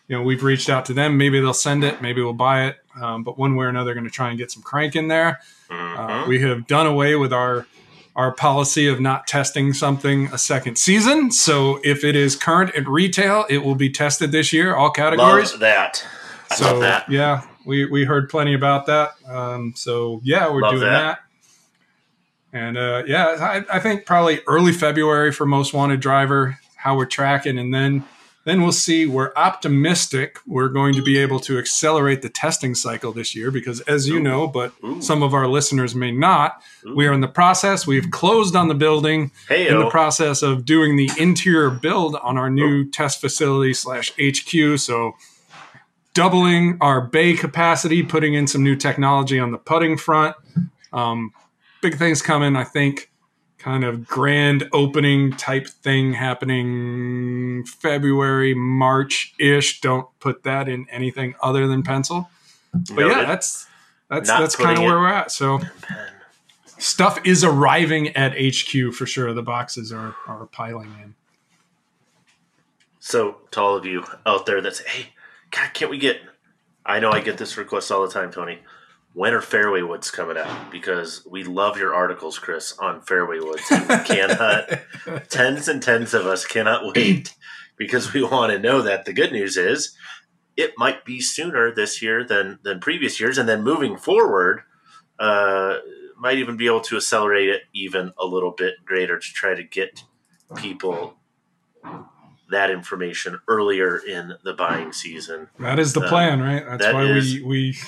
you 0.09 0.17
know 0.17 0.23
we've 0.23 0.43
reached 0.43 0.69
out 0.69 0.85
to 0.87 0.93
them. 0.93 1.17
Maybe 1.17 1.41
they'll 1.41 1.55
send 1.55 1.85
it. 1.85 2.03
Maybe 2.03 2.21
we'll 2.23 2.35
buy 2.35 2.67
it. 2.67 2.77
Um, 3.01 3.23
but 3.23 3.39
one 3.39 3.57
way 3.57 3.67
or 3.67 3.69
another, 3.69 3.95
going 3.95 4.05
to 4.05 4.11
try 4.11 4.29
and 4.31 4.39
get 4.39 4.51
some 4.51 4.63
Krank 4.63 4.97
in 4.97 5.09
there. 5.09 5.41
Uh, 5.71 5.75
Mhm. 5.75 6.27
we 6.29 6.41
have 6.43 6.67
done 6.67 6.87
away 6.87 7.15
with 7.17 7.33
our 7.33 7.67
our 8.17 8.33
policy 8.33 8.89
of 8.89 8.99
not 9.01 9.29
testing 9.29 9.73
something 9.73 10.29
a 10.33 10.39
second 10.39 10.77
season. 10.77 11.31
So 11.31 11.79
if 11.85 12.03
it 12.03 12.17
is 12.17 12.35
current 12.35 12.75
at 12.75 12.89
retail, 12.89 13.45
it 13.49 13.59
will 13.59 13.77
be 13.77 13.91
tested 13.91 14.33
this 14.33 14.53
year, 14.53 14.75
all 14.75 14.91
categories. 14.91 15.53
Love 15.53 15.61
that. 15.61 16.05
I 16.51 16.55
So 16.57 16.81
that. 16.81 17.09
yeah, 17.09 17.43
we 17.65 17.85
we 17.85 18.05
heard 18.05 18.29
plenty 18.29 18.55
about 18.55 18.87
that. 18.87 19.13
Um, 19.29 19.73
so 19.77 20.21
yeah, 20.25 20.51
we're 20.51 20.63
Love 20.63 20.73
doing 20.73 20.83
that. 20.91 21.19
that. 22.53 22.59
And 22.59 22.79
uh, 22.79 23.03
yeah, 23.07 23.37
I, 23.71 23.77
I 23.77 23.79
think 23.79 24.05
probably 24.07 24.41
early 24.49 24.73
February 24.73 25.31
for 25.33 25.47
most 25.47 25.73
wanted 25.75 26.01
driver. 26.01 26.59
How 26.77 26.97
we're 26.97 27.07
tracking, 27.07 27.59
and 27.59 27.73
then 27.75 28.05
then 28.49 28.63
we'll 28.63 28.73
see. 28.73 29.07
We're 29.07 29.33
optimistic 29.37 30.39
we're 30.47 30.69
going 30.69 30.95
to 30.95 31.03
be 31.03 31.19
able 31.19 31.41
to 31.41 31.59
accelerate 31.59 32.23
the 32.23 32.29
testing 32.29 32.75
cycle 32.75 33.13
this 33.13 33.35
year 33.35 33.51
because, 33.51 33.81
as 33.83 34.09
you 34.09 34.21
know, 34.21 34.47
but 34.47 34.73
Ooh. 34.85 35.03
some 35.03 35.23
of 35.23 35.35
our 35.35 35.47
listeners 35.47 35.95
may 35.95 36.11
not. 36.11 36.63
Ooh. 36.87 36.97
We 36.97 37.07
are 37.07 37.13
in 37.13 37.21
the 37.21 37.29
process. 37.29 37.87
We've 37.87 38.11
closed 38.11 38.57
on 38.57 38.69
the 38.69 38.75
building 38.75 39.33
Hey, 39.49 39.69
in 39.69 39.79
the 39.79 39.91
process 39.91 40.43
of 40.43 40.65
doing 40.65 40.97
the 40.97 41.11
interior 41.19 41.71
build 41.71 42.17
on 42.17 42.39
our 42.39 42.51
new 42.51 42.89
test 42.91 43.21
facility 43.21 43.75
slash 43.75 44.13
HQ. 44.19 44.79
So 44.79 45.13
doubling 46.15 46.79
our 46.81 47.01
bay 47.01 47.35
capacity, 47.35 48.03
putting 48.03 48.35
in 48.35 48.47
some 48.47 48.65
new 48.65 48.75
technology 48.75 49.39
on 49.39 49.53
the 49.53 49.59
putting 49.59 49.97
front. 49.97 50.37
Um, 50.93 51.33
big 51.81 51.97
things 51.97 52.23
coming, 52.23 52.57
I 52.57 52.65
think. 52.65 53.11
Kind 53.59 53.85
of 53.85 54.07
grand 54.07 54.69
opening 54.73 55.33
type 55.33 55.67
thing 55.67 56.13
happening 56.13 57.65
February, 57.67 58.55
March 58.55 59.35
ish. 59.39 59.81
Don't 59.81 60.07
put 60.21 60.45
that 60.45 60.69
in 60.69 60.87
anything 60.91 61.35
other 61.43 61.67
than 61.67 61.83
pencil. 61.83 62.31
But 62.73 63.07
yeah, 63.07 63.25
that's 63.25 63.67
that's 64.09 64.29
that's 64.29 64.57
kind 64.57 64.79
of 64.79 64.85
where 64.85 64.99
we're 64.99 65.09
at. 65.09 65.33
So 65.33 65.61
stuff 66.79 67.19
is 67.25 67.43
arriving 67.43 68.17
at 68.17 68.33
HQ 68.33 68.95
for 68.95 69.07
sure. 69.07 69.35
The 69.35 69.43
boxes 69.43 69.93
are 69.93 70.15
are 70.29 70.47
piling 70.47 70.95
in. 71.03 71.15
So, 73.09 73.39
to 73.53 73.61
all 73.63 73.75
of 73.75 73.87
you 73.87 74.05
out 74.27 74.45
there 74.45 74.61
that 74.61 74.77
say, 74.77 74.85
hey, 74.87 75.07
God, 75.51 75.73
can't 75.73 75.91
we 75.91 75.97
get. 75.97 76.21
I 76.85 77.01
know 77.01 77.11
I 77.11 77.21
get 77.21 77.39
this 77.39 77.57
request 77.57 77.91
all 77.91 78.07
the 78.07 78.13
time, 78.13 78.31
Tony. 78.31 78.59
When 79.19 79.35
are 79.35 79.41
fairway 79.41 79.83
woods 79.83 80.13
coming 80.13 80.39
out? 80.39 80.71
Because 80.71 81.27
we 81.29 81.43
love 81.43 81.77
your 81.77 81.93
articles, 81.93 82.39
Chris, 82.39 82.79
on 82.79 83.01
fairway 83.01 83.41
woods. 83.41 83.65
Cannot, 83.67 84.71
tens 85.29 85.67
and 85.67 85.83
tens 85.83 86.15
of 86.15 86.25
us 86.25 86.47
cannot 86.47 86.95
wait 86.95 87.35
because 87.77 88.13
we 88.13 88.23
want 88.23 88.53
to 88.53 88.61
know 88.61 88.81
that. 88.81 89.07
The 89.07 89.13
good 89.13 89.33
news 89.33 89.57
is 89.57 89.97
it 90.57 90.75
might 90.79 91.05
be 91.05 91.21
sooner 91.21 91.75
this 91.75 92.01
year 92.01 92.25
than, 92.25 92.61
than 92.63 92.79
previous 92.79 93.19
years. 93.19 93.39
And 93.39 93.49
then 93.49 93.65
moving 93.65 93.97
forward, 93.97 94.61
uh, 95.19 95.79
might 96.17 96.39
even 96.39 96.57
be 96.57 96.67
able 96.67 96.83
to 96.83 96.97
accelerate 96.99 97.49
it 97.49 97.63
even 97.75 98.13
a 98.21 98.25
little 98.25 98.53
bit 98.53 98.75
greater 98.85 99.19
to 99.19 99.33
try 99.35 99.53
to 99.57 99.65
get 99.65 100.05
people 100.55 101.17
that 102.53 102.71
information 102.71 103.41
earlier 103.49 103.97
in 103.99 104.35
the 104.45 104.53
buying 104.53 104.93
season. 104.93 105.49
That 105.59 105.81
is 105.81 105.93
the 105.93 106.03
Uh, 106.03 106.09
plan, 106.09 106.41
right? 106.41 106.65
That's 106.65 106.85
that 106.85 106.95
why 106.95 107.03
is- 107.07 107.35
we 107.35 107.43
we 107.43 107.79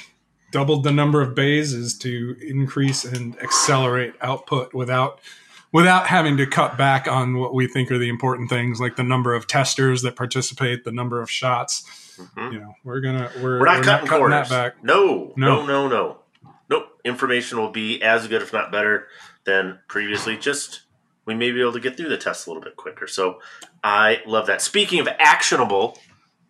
doubled 0.50 0.84
the 0.84 0.92
number 0.92 1.20
of 1.22 1.34
bays 1.34 1.72
is 1.72 1.96
to 1.98 2.36
increase 2.40 3.04
and 3.04 3.38
accelerate 3.40 4.14
output 4.20 4.74
without 4.74 5.20
without 5.72 6.08
having 6.08 6.36
to 6.36 6.46
cut 6.46 6.76
back 6.76 7.06
on 7.06 7.36
what 7.38 7.54
we 7.54 7.68
think 7.68 7.90
are 7.92 7.98
the 7.98 8.08
important 8.08 8.50
things 8.50 8.80
like 8.80 8.96
the 8.96 9.04
number 9.04 9.34
of 9.34 9.46
testers 9.46 10.02
that 10.02 10.16
participate, 10.16 10.82
the 10.82 10.90
number 10.90 11.20
of 11.22 11.30
shots. 11.30 12.16
Mhm. 12.36 12.52
You 12.52 12.58
know, 12.60 12.74
we're 12.84 13.00
gonna 13.00 13.30
we're, 13.40 13.60
We're 13.60 13.66
not 13.66 13.84
cutting 13.84 14.08
corners. 14.08 14.48
that 14.48 14.74
back. 14.74 14.84
No, 14.84 15.32
no, 15.36 15.64
No. 15.64 15.66
no, 15.66 15.88
no, 15.88 16.16
Nope. 16.68 17.00
Information 17.04 17.58
will 17.58 17.70
be 17.70 18.02
as 18.02 18.26
good, 18.28 18.42
if 18.42 18.52
not 18.52 18.70
better, 18.72 19.06
than 19.44 19.78
previously. 19.88 20.36
Just 20.36 20.82
we 21.24 21.34
may 21.34 21.50
be 21.52 21.60
able 21.60 21.72
to 21.72 21.80
get 21.80 21.96
through 21.96 22.08
the 22.08 22.16
test 22.18 22.46
a 22.46 22.50
little 22.50 22.62
bit 22.62 22.76
quicker. 22.76 23.06
So 23.06 23.40
I 23.84 24.22
love 24.26 24.46
that. 24.48 24.60
Speaking 24.62 24.98
of 25.00 25.08
actionable 25.20 25.98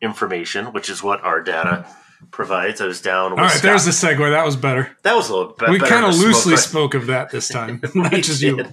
information, 0.01 0.73
which 0.73 0.89
is 0.89 1.03
what 1.03 1.23
our 1.23 1.43
data 1.43 1.85
provides, 2.31 2.81
I 2.81 2.87
was 2.87 3.01
down. 3.01 3.33
All 3.33 3.39
right, 3.39 3.51
Scott. 3.51 3.63
there's 3.63 3.85
the 3.85 3.91
segue. 3.91 4.31
That 4.31 4.45
was 4.45 4.57
better. 4.57 4.97
that 5.03 5.15
was 5.17 5.29
a 5.31 5.37
little 5.37 5.53
bit. 5.53 5.71
we 5.71 5.79
kind 5.81 6.05
of 6.05 6.15
loosely 6.17 6.57
spoke 6.57 6.95
of 6.95 7.07
that 7.07 7.31
this 7.31 7.49
time, 7.49 7.81
not 7.95 8.13
just 8.13 8.41
you. 8.43 8.57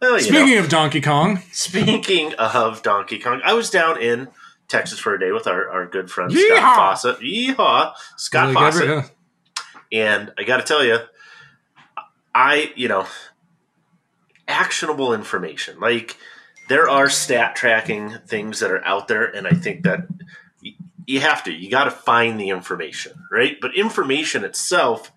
well, 0.00 0.14
you 0.16 0.20
Speaking 0.20 0.54
know, 0.54 0.60
of 0.60 0.68
Donkey 0.68 1.00
Kong, 1.00 1.40
speaking 1.52 2.34
of 2.34 2.82
Donkey 2.82 3.18
Kong, 3.18 3.40
I 3.44 3.52
was 3.54 3.70
down 3.70 4.00
in 4.00 4.28
Texas 4.68 4.98
for 4.98 5.14
a 5.14 5.20
day 5.20 5.30
with 5.32 5.46
our, 5.46 5.68
our 5.68 5.86
good 5.86 6.10
friend 6.10 6.30
Yeehaw! 6.30 6.56
Scott 6.56 6.76
Fawcett. 6.76 7.18
Yeehaw, 7.20 7.92
Scott 8.16 8.46
like 8.48 8.54
Fawcett. 8.54 8.82
every- 8.82 8.96
uh, 8.96 9.02
And 9.92 10.32
I 10.38 10.44
got 10.44 10.56
to 10.56 10.62
tell 10.62 10.82
you, 10.84 10.98
I, 12.34 12.72
you 12.74 12.88
know, 12.88 13.06
actionable 14.48 15.12
information. 15.14 15.78
Like 15.80 16.16
there 16.68 16.88
are 16.88 17.08
stat 17.08 17.56
tracking 17.56 18.16
things 18.26 18.60
that 18.60 18.70
are 18.70 18.84
out 18.84 19.08
there, 19.08 19.24
and 19.24 19.46
I 19.46 19.52
think 19.52 19.82
that 19.84 20.06
you 21.06 21.20
have 21.20 21.44
to, 21.44 21.52
you 21.52 21.70
got 21.70 21.84
to 21.84 21.90
find 21.90 22.38
the 22.38 22.48
information, 22.48 23.12
right? 23.30 23.56
But 23.60 23.76
information 23.76 24.44
itself 24.44 25.12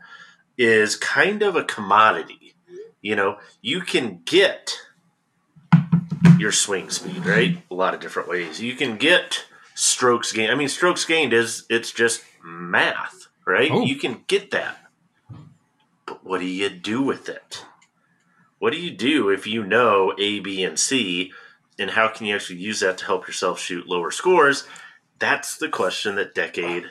is 0.58 0.96
kind 0.96 1.42
of 1.44 1.56
a 1.56 1.64
commodity. 1.64 2.56
You 3.02 3.16
know, 3.16 3.38
you 3.62 3.82
can 3.82 4.22
get 4.26 4.78
your 6.38 6.52
swing 6.52 6.90
speed, 6.90 7.26
right? 7.26 7.58
A 7.72 7.74
lot 7.74 7.94
of 7.94 8.00
different 8.00 8.28
ways. 8.28 8.62
You 8.62 8.76
can 8.76 8.98
get 8.98 9.46
strokes 9.76 10.32
gained. 10.32 10.52
I 10.52 10.56
mean, 10.56 10.68
strokes 10.68 11.06
gained 11.06 11.34
is 11.34 11.66
it's 11.70 11.92
just 11.92 12.24
math, 12.44 13.28
right? 13.46 13.72
Oh. 13.72 13.86
You 13.86 13.96
can 13.96 14.24
get 14.28 14.52
that. 14.52 14.78
But 16.06 16.26
what 16.26 16.40
do 16.40 16.48
you 16.48 16.70
do 16.70 17.02
with 17.02 17.30
it? 17.30 17.66
What 18.60 18.74
do 18.74 18.80
you 18.80 18.92
do 18.92 19.30
if 19.30 19.46
you 19.46 19.64
know 19.64 20.14
A, 20.18 20.40
B, 20.40 20.64
and 20.64 20.80
C 20.80 21.32
and 21.80 21.92
how 21.92 22.08
can 22.08 22.26
you 22.26 22.36
actually 22.36 22.60
use 22.60 22.80
that 22.80 22.98
to 23.00 23.06
help 23.06 23.28
yourself 23.28 23.60
shoot 23.60 23.88
lower 23.88 24.12
scores? 24.12 24.66
That's 25.20 25.58
the 25.58 25.70
question 25.70 26.16
that 26.16 26.36
Decade 26.36 26.86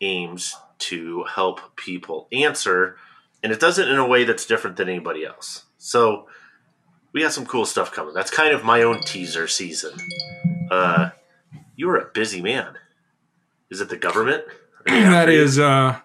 aims 0.00 0.54
to 0.78 1.24
help 1.24 1.76
people 1.76 2.28
answer, 2.32 2.96
and 3.42 3.52
it 3.52 3.60
does 3.60 3.78
it 3.78 3.88
in 3.88 3.96
a 3.96 4.06
way 4.06 4.24
that's 4.24 4.46
different 4.46 4.76
than 4.76 4.88
anybody 4.88 5.24
else. 5.24 5.64
So 5.78 6.26
we 7.12 7.22
got 7.22 7.32
some 7.32 7.46
cool 7.46 7.66
stuff 7.66 7.92
coming. 7.92 8.14
That's 8.14 8.30
kind 8.30 8.54
of 8.54 8.64
my 8.64 8.82
own 8.82 9.02
teaser 9.02 9.48
season. 9.48 9.92
Uh, 10.70 11.10
you 11.76 11.88
are 11.90 11.96
a 11.96 12.06
busy 12.06 12.40
man. 12.40 12.76
Is 13.70 13.80
it 13.80 13.88
the 13.88 13.96
government? 13.96 14.44
that 14.86 15.28
is 15.28 15.58
uh, 15.58 15.98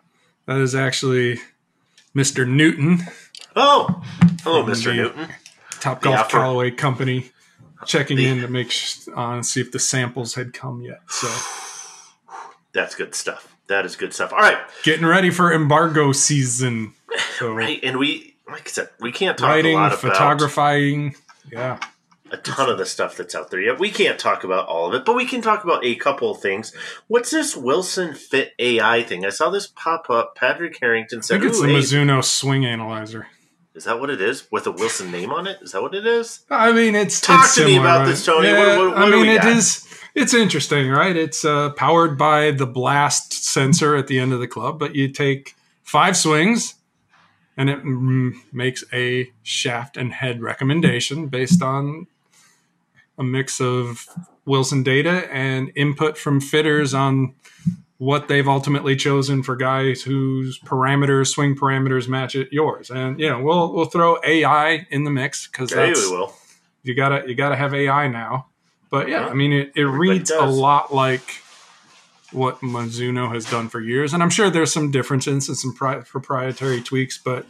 that 0.46 0.58
is 0.58 0.76
actually 0.76 1.40
Mr. 2.16 2.48
Newton. 2.48 3.04
Oh, 3.56 4.04
hello, 4.44 4.64
Mr. 4.64 4.96
Newton. 4.96 5.30
Top 5.80 6.02
Golf 6.02 6.30
Callaway 6.30 6.72
Company 6.72 7.32
checking 7.88 8.18
the, 8.18 8.28
in 8.28 8.42
to 8.42 8.48
make 8.48 8.74
uh, 9.16 9.42
see 9.42 9.62
if 9.62 9.72
the 9.72 9.80
samples 9.80 10.36
had 10.36 10.54
come 10.54 10.82
yet. 10.82 11.02
So 11.10 11.28
that's 12.74 12.96
good 12.96 13.16
stuff. 13.16 13.56
That 13.68 13.86
is 13.86 13.96
good 13.96 14.14
stuff. 14.14 14.32
All 14.32 14.40
right, 14.40 14.58
getting 14.84 15.06
ready 15.06 15.30
for 15.30 15.54
embargo 15.54 16.12
season. 16.12 16.94
So, 17.40 17.54
right, 17.54 17.80
and 17.82 17.98
we, 17.98 18.36
like 18.48 18.68
I 18.68 18.72
said, 18.72 18.90
we 19.00 19.12
can't 19.12 19.38
talk 19.38 19.48
writing, 19.48 19.76
a 19.76 19.78
lot 19.78 19.88
about 19.88 20.00
photographing. 20.00 21.16
Yeah, 21.52 21.80
a 22.32 22.38
ton 22.38 22.70
of 22.70 22.78
the 22.78 22.86
stuff 22.86 23.16
that's 23.16 23.36
out 23.36 23.52
there 23.52 23.62
yet. 23.62 23.80
We 23.80 23.90
can't 23.90 24.20
talk 24.20 24.44
about 24.44 24.68
all 24.68 24.88
of 24.88 24.94
it, 24.94 25.06
but 25.06 25.16
we 25.16 25.26
can 25.26 25.42
talk 25.42 25.64
about 25.64 25.86
a 25.86 25.96
couple 25.96 26.32
of 26.32 26.42
things. 26.42 26.74
What's 27.08 27.32
this 27.32 27.56
Wilson 27.56 28.14
Fit 28.14 28.54
AI 28.60 29.04
thing? 29.04 29.26
I 29.26 29.30
saw 29.30 29.50
this 29.50 29.68
pop 29.68 30.10
up. 30.10 30.36
Patrick 30.36 30.78
Harrington 30.80 31.22
said, 31.22 31.38
I 31.38 31.40
think 31.40 31.52
it's 31.52 31.62
the 31.62 31.68
Mizuno 31.68 32.24
Swing 32.24 32.66
Analyzer. 32.66 33.28
Is 33.76 33.84
that 33.84 34.00
what 34.00 34.10
it 34.10 34.22
is 34.22 34.50
with 34.52 34.66
a 34.68 34.72
Wilson 34.72 35.12
name 35.12 35.32
on 35.32 35.48
it? 35.48 35.60
Is 35.62 35.74
that 35.74 35.82
what 35.82 35.94
it 35.94 36.08
is? 36.08 36.46
I 36.50 36.72
mean, 36.72 36.96
it's 36.96 37.20
talk 37.20 37.44
it's 37.44 37.56
to 37.56 37.62
similar, 37.62 37.74
me 37.74 37.80
about 37.80 38.00
right? 38.00 38.08
this, 38.08 38.26
Tony. 38.26 38.48
Yeah, 38.48 38.78
what, 38.78 38.78
what, 38.78 38.96
what 38.96 39.08
I 39.08 39.12
mean, 39.12 39.26
it 39.28 39.42
got? 39.42 39.58
is. 39.58 39.86
It's 40.16 40.34
interesting, 40.34 40.90
right? 40.90 41.14
It's 41.14 41.44
uh, 41.44 41.72
powered 41.72 42.18
by 42.18 42.52
the 42.52 42.66
blast 42.66 43.34
sensor 43.34 43.98
at 43.98 44.08
the 44.08 44.18
end 44.18 44.32
of 44.32 44.40
the 44.40 44.48
club, 44.48 44.80
but 44.80 44.96
you 44.96 45.10
take 45.10 45.56
five 45.84 46.16
swings, 46.16 46.76
and 47.58 47.70
it 47.70 47.84
mm, 47.84 48.32
makes 48.54 48.86
a 48.94 49.30
shaft 49.44 49.98
and 49.98 50.14
head 50.14 50.42
recommendation 50.42 51.28
based 51.28 51.62
on 51.62 52.08
a 53.18 53.24
mix 53.24 53.60
of 53.60 54.08
Wilson 54.46 54.84
data 54.84 55.28
and 55.34 55.70
input 55.76 56.18
from 56.18 56.40
fitters 56.40 56.94
on 56.94 57.36
what 57.98 58.28
they've 58.28 58.48
ultimately 58.48 58.96
chosen 58.96 59.42
for 59.42 59.56
guys 59.56 60.02
whose 60.04 60.60
parameters, 60.60 61.28
swing 61.28 61.56
parameters 61.56 62.08
match 62.10 62.36
it 62.36 62.52
yours. 62.52 62.90
And 62.92 63.20
you 63.20 63.30
know, 63.30 63.42
we'll 63.42 63.74
we'll 63.74 63.86
throw 63.86 64.18
AI 64.24 64.86
in 64.90 65.04
the 65.06 65.12
mix 65.12 65.48
because 65.48 65.72
Okay, 65.72 65.88
that's 65.88 66.10
will. 66.10 66.34
you 66.84 66.94
gotta 66.94 67.24
you 67.28 67.36
gotta 67.36 67.56
have 67.56 67.74
AI 67.74 68.08
now. 68.08 68.48
But 68.90 69.08
yeah. 69.10 69.28
I 69.28 69.34
mean 69.34 69.54
it, 69.54 69.72
it 69.76 69.82
Everybody 69.82 70.10
reads 70.20 70.32
a 70.32 70.46
lot 70.46 70.94
like 70.94 71.42
what 72.32 72.60
Mizuno 72.60 73.32
has 73.34 73.50
done 73.50 73.70
for 73.70 73.80
years, 73.80 74.14
and 74.14 74.22
I'm 74.22 74.30
sure 74.30 74.50
there's 74.50 74.74
some 74.74 74.92
differences 74.92 75.48
and 75.48 75.58
some 75.58 75.74
pri- 75.74 76.02
proprietary 76.02 76.82
tweaks. 76.82 77.18
But 77.18 77.46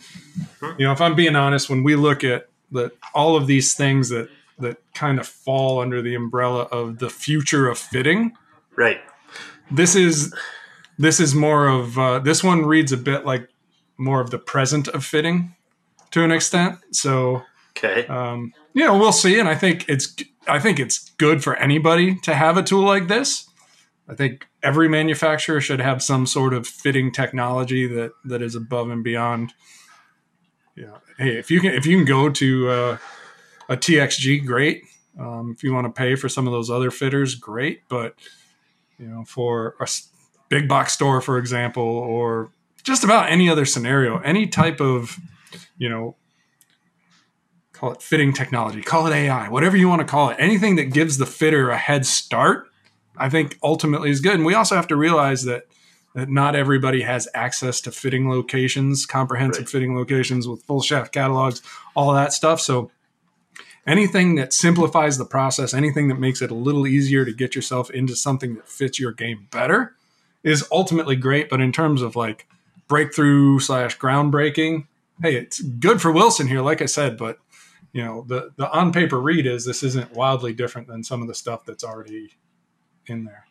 Hmm. 0.60 0.72
you 0.78 0.86
know, 0.86 0.92
if 0.92 1.02
I'm 1.02 1.16
being 1.16 1.36
honest, 1.36 1.70
when 1.70 1.82
we 1.84 1.96
look 1.96 2.24
at 2.24 2.50
that, 2.72 2.92
all 3.14 3.36
of 3.36 3.48
these 3.48 3.74
things 3.74 4.10
that 4.10 4.30
that 4.60 4.78
kind 4.94 5.20
of 5.20 5.28
fall 5.28 5.80
under 5.82 6.02
the 6.02 6.14
umbrella 6.16 6.64
of 6.72 7.00
the 7.00 7.10
future 7.10 7.68
of 7.68 7.78
fitting, 7.80 8.34
Right. 8.76 9.00
This 9.72 9.96
is 9.96 10.34
this 10.98 11.20
is 11.20 11.36
more 11.36 11.68
of 11.68 11.98
uh, 11.98 12.20
this 12.20 12.44
one 12.44 12.66
reads 12.66 12.92
a 12.92 12.98
bit 12.98 13.26
like 13.26 13.50
more 13.98 14.22
of 14.22 14.30
the 14.32 14.40
present 14.40 14.88
of 14.90 15.04
fitting 15.06 15.56
to 16.12 16.24
an 16.24 16.32
extent. 16.32 16.78
So 16.92 17.44
Okay. 17.78 18.08
um, 18.08 18.54
you 18.74 18.86
know 18.86 18.98
we'll 18.98 19.12
see, 19.12 19.38
and 19.40 19.50
I 19.50 19.56
think 19.56 19.86
it's 19.90 20.16
I 20.48 20.60
think 20.60 20.80
it's 20.80 21.10
good 21.18 21.44
for 21.44 21.56
anybody 21.58 22.16
to 22.24 22.34
have 22.34 22.58
a 22.58 22.64
tool 22.64 22.84
like 22.84 23.08
this. 23.08 23.50
I 24.08 24.14
think 24.14 24.46
every 24.62 24.88
manufacturer 24.88 25.60
should 25.60 25.82
have 25.82 26.02
some 26.04 26.26
sort 26.28 26.54
of 26.54 26.68
fitting 26.68 27.12
technology 27.12 27.88
that 27.88 28.12
that 28.24 28.42
is 28.42 28.56
above 28.56 28.90
and 28.90 29.04
beyond. 29.04 29.54
Yeah, 30.76 30.98
hey, 31.18 31.38
if 31.38 31.50
you 31.52 31.60
can 31.60 31.74
if 31.74 31.86
you 31.86 31.98
can 31.98 32.06
go 32.06 32.30
to 32.30 32.70
uh, 32.70 32.98
a 33.70 33.76
TXG, 33.78 34.46
great. 34.46 34.84
Um, 35.20 35.54
if 35.56 35.64
you 35.64 35.74
want 35.74 35.88
to 35.88 35.92
pay 35.92 36.16
for 36.16 36.30
some 36.30 36.46
of 36.48 36.54
those 36.54 36.70
other 36.70 36.92
fitters, 36.92 37.36
great. 37.36 37.82
But 37.90 38.16
you 38.98 39.08
know, 39.08 39.24
for 39.26 39.76
a 39.80 39.88
big 40.50 40.68
box 40.68 40.94
store, 40.94 41.22
for 41.22 41.38
example, 41.38 41.84
or 41.84 42.50
just 42.84 43.04
about 43.04 43.30
any 43.32 43.50
other 43.50 43.66
scenario, 43.66 44.20
any 44.20 44.48
type 44.48 44.80
of 44.80 45.18
you 45.78 45.90
know 45.90 46.16
call 47.74 47.92
it 47.92 48.02
fitting 48.02 48.32
technology, 48.34 48.82
call 48.82 49.06
it 49.08 49.14
AI, 49.14 49.50
whatever 49.50 49.76
you 49.76 49.90
want 49.90 50.00
to 50.00 50.08
call 50.08 50.30
it, 50.30 50.38
anything 50.40 50.78
that 50.78 50.86
gives 50.86 51.18
the 51.18 51.26
fitter 51.26 51.70
a 51.70 51.78
head 51.78 52.06
start, 52.06 52.68
I 53.18 53.30
think 53.30 53.58
ultimately 53.62 54.10
is 54.10 54.22
good. 54.22 54.36
And 54.36 54.46
we 54.46 54.54
also 54.54 54.76
have 54.76 54.88
to 54.88 54.96
realize 54.96 55.44
that 55.44 55.64
that 56.14 56.30
not 56.30 56.56
everybody 56.56 57.02
has 57.02 57.28
access 57.34 57.82
to 57.82 57.92
fitting 57.92 58.30
locations, 58.30 59.06
comprehensive 59.06 59.64
Right. 59.64 59.70
fitting 59.70 59.98
locations 59.98 60.48
with 60.48 60.64
full 60.64 60.82
shaft 60.82 61.12
catalogs, 61.12 61.62
all 61.94 62.14
that 62.14 62.32
stuff. 62.32 62.62
So 62.62 62.90
anything 63.88 64.36
that 64.36 64.54
simplifies 64.54 65.18
the 65.18 65.26
process, 65.26 65.74
anything 65.74 66.08
that 66.08 66.20
makes 66.20 66.42
it 66.42 66.52
a 66.52 66.56
little 66.56 66.88
easier 66.88 67.26
to 67.26 67.34
get 67.34 67.56
yourself 67.56 67.90
into 67.90 68.16
something 68.16 68.56
that 68.56 68.68
fits 68.68 69.00
your 69.00 69.12
game 69.12 69.48
better 69.52 69.96
is 70.44 70.66
ultimately 70.72 71.16
great. 71.16 71.50
But 71.50 71.62
in 71.62 71.72
terms 71.72 72.02
of 72.02 72.16
like 72.16 72.48
breakthrough 72.88 73.60
slash 73.60 73.98
groundbreaking, 73.98 74.88
hey, 75.22 75.36
it's 75.36 75.62
good 75.62 76.02
for 76.02 76.12
Wilson 76.12 76.48
here, 76.48 76.62
like 76.62 76.82
I 76.82 76.86
said, 76.86 77.18
but 77.18 77.40
you 77.94 78.04
know, 78.04 78.26
the 78.28 78.52
the 78.58 78.70
on 78.72 78.92
paper 78.92 79.20
read 79.22 79.46
is 79.46 79.66
this 79.66 79.82
isn't 79.82 80.12
wildly 80.12 80.54
different 80.54 80.90
than 80.90 81.04
some 81.04 81.22
of 81.22 81.30
the 81.30 81.34
stuff 81.34 81.64
that's 81.66 81.84
already 81.84 82.32
in 83.08 83.24
there. 83.24 83.46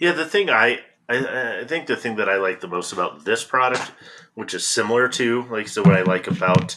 Yeah, 0.00 0.12
the 0.12 0.24
thing 0.24 0.48
I, 0.48 0.80
I 1.10 1.60
I 1.60 1.64
think 1.66 1.86
the 1.86 1.96
thing 1.96 2.16
that 2.16 2.28
I 2.28 2.36
like 2.36 2.60
the 2.60 2.68
most 2.68 2.92
about 2.92 3.26
this 3.26 3.44
product, 3.44 3.92
which 4.34 4.54
is 4.54 4.66
similar 4.66 5.08
to 5.08 5.42
like 5.50 5.68
so 5.68 5.82
what 5.82 5.94
I 5.94 6.02
like 6.02 6.26
about 6.26 6.76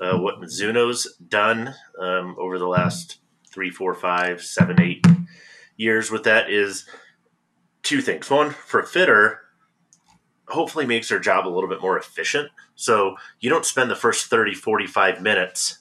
uh, 0.00 0.18
what 0.18 0.40
Mizuno's 0.40 1.16
done 1.28 1.74
um, 1.98 2.36
over 2.38 2.58
the 2.58 2.68
last 2.68 3.18
three, 3.48 3.70
four, 3.70 3.94
five, 3.94 4.42
seven, 4.42 4.80
eight 4.80 5.06
years 5.76 6.10
with 6.10 6.24
that 6.24 6.50
is 6.50 6.86
two 7.82 8.00
things. 8.00 8.28
One, 8.30 8.50
for 8.50 8.80
a 8.80 8.86
fitter, 8.86 9.40
hopefully 10.48 10.86
makes 10.86 11.08
their 11.08 11.18
job 11.18 11.46
a 11.46 11.50
little 11.50 11.68
bit 11.68 11.80
more 11.80 11.98
efficient. 11.98 12.50
So 12.74 13.16
you 13.40 13.50
don't 13.50 13.64
spend 13.64 13.90
the 13.90 13.96
first 13.96 14.26
30, 14.26 14.54
45 14.54 15.22
minutes 15.22 15.78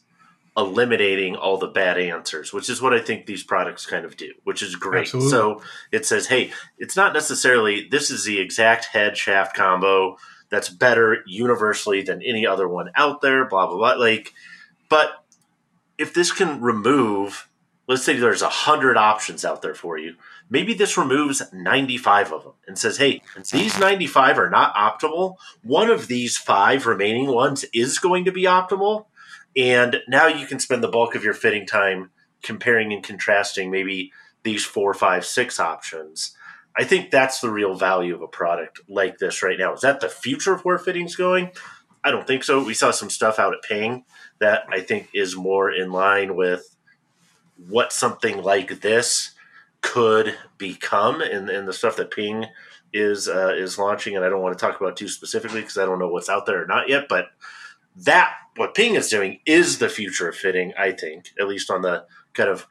eliminating 0.58 1.36
all 1.36 1.58
the 1.58 1.68
bad 1.68 1.98
answers, 1.98 2.54
which 2.54 2.70
is 2.70 2.82
what 2.82 2.94
I 2.94 3.00
think 3.00 3.26
these 3.26 3.44
products 3.44 3.86
kind 3.86 4.06
of 4.06 4.16
do, 4.16 4.32
which 4.44 4.64
is 4.64 4.76
great. 4.76 5.08
Absolutely. 5.08 5.30
So 5.30 5.62
it 5.92 6.06
says, 6.06 6.28
hey, 6.28 6.52
it's 6.78 6.96
not 6.96 7.14
necessarily 7.14 7.88
this 7.90 8.10
is 8.10 8.24
the 8.24 8.40
exact 8.40 8.86
head 8.86 9.18
shaft 9.18 9.56
combo 9.56 10.18
that's 10.50 10.70
better 10.70 11.24
universally 11.26 12.02
than 12.02 12.22
any 12.22 12.46
other 12.46 12.68
one 12.68 12.92
out 12.96 13.22
there, 13.22 13.46
blah 13.46 13.68
blah 13.68 13.78
blah. 13.78 13.94
Like, 13.94 14.34
but 14.90 15.26
if 15.98 16.14
this 16.14 16.32
can 16.32 16.62
remove, 16.62 17.50
let's 17.88 18.04
say 18.04 18.16
there's 18.16 18.42
a 18.42 18.50
hundred 18.50 18.98
options 18.98 19.46
out 19.46 19.62
there 19.62 19.76
for 19.76 19.98
you, 19.98 20.16
maybe 20.50 20.74
this 20.74 20.98
removes 20.98 21.42
95 21.54 22.34
of 22.34 22.44
them 22.44 22.54
and 22.68 22.78
says, 22.78 22.98
hey, 22.98 23.22
these 23.52 23.80
95 23.80 24.38
are 24.38 24.50
not 24.50 24.76
optimal. 24.76 25.38
One 25.64 25.90
of 25.90 26.08
these 26.08 26.38
five 26.38 26.86
remaining 26.86 27.28
ones 27.28 27.66
is 27.74 28.00
going 28.00 28.26
to 28.26 28.32
be 28.32 28.44
optimal. 28.44 29.06
And 29.56 30.02
now 30.08 30.28
you 30.28 30.46
can 30.46 30.60
spend 30.60 30.84
the 30.84 30.90
bulk 30.90 31.16
of 31.16 31.24
your 31.24 31.34
fitting 31.34 31.66
time 31.66 32.12
comparing 32.44 32.92
and 32.92 33.04
contrasting 33.04 33.72
maybe 33.72 34.12
these 34.44 34.66
four, 34.66 34.94
five, 34.94 35.26
six 35.26 35.60
options. 35.60 36.36
I 36.78 36.84
think 36.84 37.10
that's 37.10 37.40
the 37.40 37.50
real 37.50 37.76
value 37.76 38.16
of 38.16 38.22
a 38.22 38.28
product 38.28 38.82
like 38.90 39.18
this 39.18 39.42
right 39.42 39.58
now. 39.58 39.74
Is 39.74 39.82
that 39.82 40.02
the 40.02 40.10
future 40.10 40.54
of 40.54 40.62
where 40.66 40.78
fitting's 40.78 41.16
going? 41.16 41.52
I 42.04 42.12
don't 42.12 42.28
think 42.28 42.44
so. 42.44 42.64
We 42.64 42.74
saw 42.74 42.92
some 42.92 43.10
stuff 43.10 43.40
out 43.40 43.54
at 43.54 43.64
Ping 43.64 44.06
that 44.40 44.66
I 44.70 44.82
think 44.82 45.10
is 45.14 45.36
more 45.36 45.72
in 45.72 45.92
line 45.92 46.36
with 46.36 46.76
what 47.68 47.94
something 47.94 48.44
like 48.44 48.82
this 48.82 49.32
could 49.82 50.36
become 50.58 51.22
and, 51.22 51.50
and 51.50 51.68
the 51.68 51.74
stuff 51.74 51.96
that 51.96 52.12
Ping 52.12 52.46
is 52.92 53.28
uh, 53.28 53.54
is 53.56 53.80
launching. 53.80 54.16
And 54.16 54.26
I 54.26 54.30
don't 54.30 54.42
want 54.42 54.58
to 54.58 54.64
talk 54.64 54.80
about 54.80 54.98
too 54.98 55.08
specifically 55.08 55.62
because 55.62 55.78
I 55.78 55.86
don't 55.86 56.00
know 56.00 56.10
what's 56.10 56.30
out 56.30 56.46
there 56.46 56.64
or 56.64 56.68
not 56.68 56.90
yet. 56.90 57.06
But 57.08 57.28
that 57.98 58.34
what 58.56 58.76
Ping 58.76 58.96
is 58.96 59.10
doing 59.10 59.40
is 59.46 59.80
the 59.80 59.90
future 59.90 60.30
of 60.30 60.36
fitting. 60.36 60.74
I 60.78 60.92
think 60.92 61.32
at 61.40 61.48
least 61.48 61.72
on 61.72 61.82
the 61.82 62.06
kind 62.34 62.50
of 62.50 62.68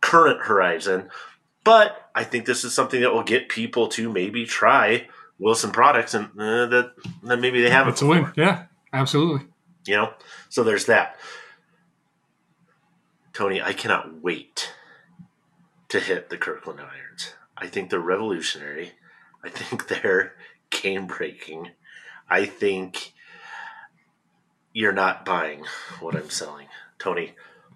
current 0.00 0.42
horizon. 0.42 1.08
But 1.64 2.10
I 2.14 2.24
think 2.24 2.46
this 2.46 2.64
is 2.64 2.72
something 2.72 3.00
that 3.02 3.12
will 3.12 3.22
get 3.22 3.48
people 3.48 3.88
to 3.88 4.10
maybe 4.10 4.46
try 4.46 5.08
Wilson 5.38 5.70
products, 5.70 6.14
and 6.14 6.26
uh, 6.38 6.66
that 6.66 6.92
then 7.22 7.40
maybe 7.40 7.62
they 7.62 7.70
haven't. 7.70 7.92
It's 7.92 8.02
a 8.02 8.06
win. 8.06 8.32
Yeah, 8.36 8.64
absolutely. 8.92 9.46
You 9.86 9.96
know, 9.96 10.14
so 10.48 10.62
there's 10.62 10.86
that. 10.86 11.16
Tony, 13.32 13.62
I 13.62 13.72
cannot 13.72 14.22
wait 14.22 14.72
to 15.88 16.00
hit 16.00 16.30
the 16.30 16.36
Kirkland 16.36 16.80
irons. 16.80 17.34
I 17.56 17.66
think 17.66 17.90
they're 17.90 18.00
revolutionary. 18.00 18.92
I 19.44 19.48
think 19.48 19.88
they're 20.02 20.34
game 20.70 21.06
breaking. 21.06 21.70
I 22.28 22.46
think 22.46 23.12
you're 24.72 24.92
not 24.92 25.24
buying 25.24 25.64
what 26.00 26.14
I'm 26.14 26.30
selling. 26.30 26.68
Tony, 26.98 27.34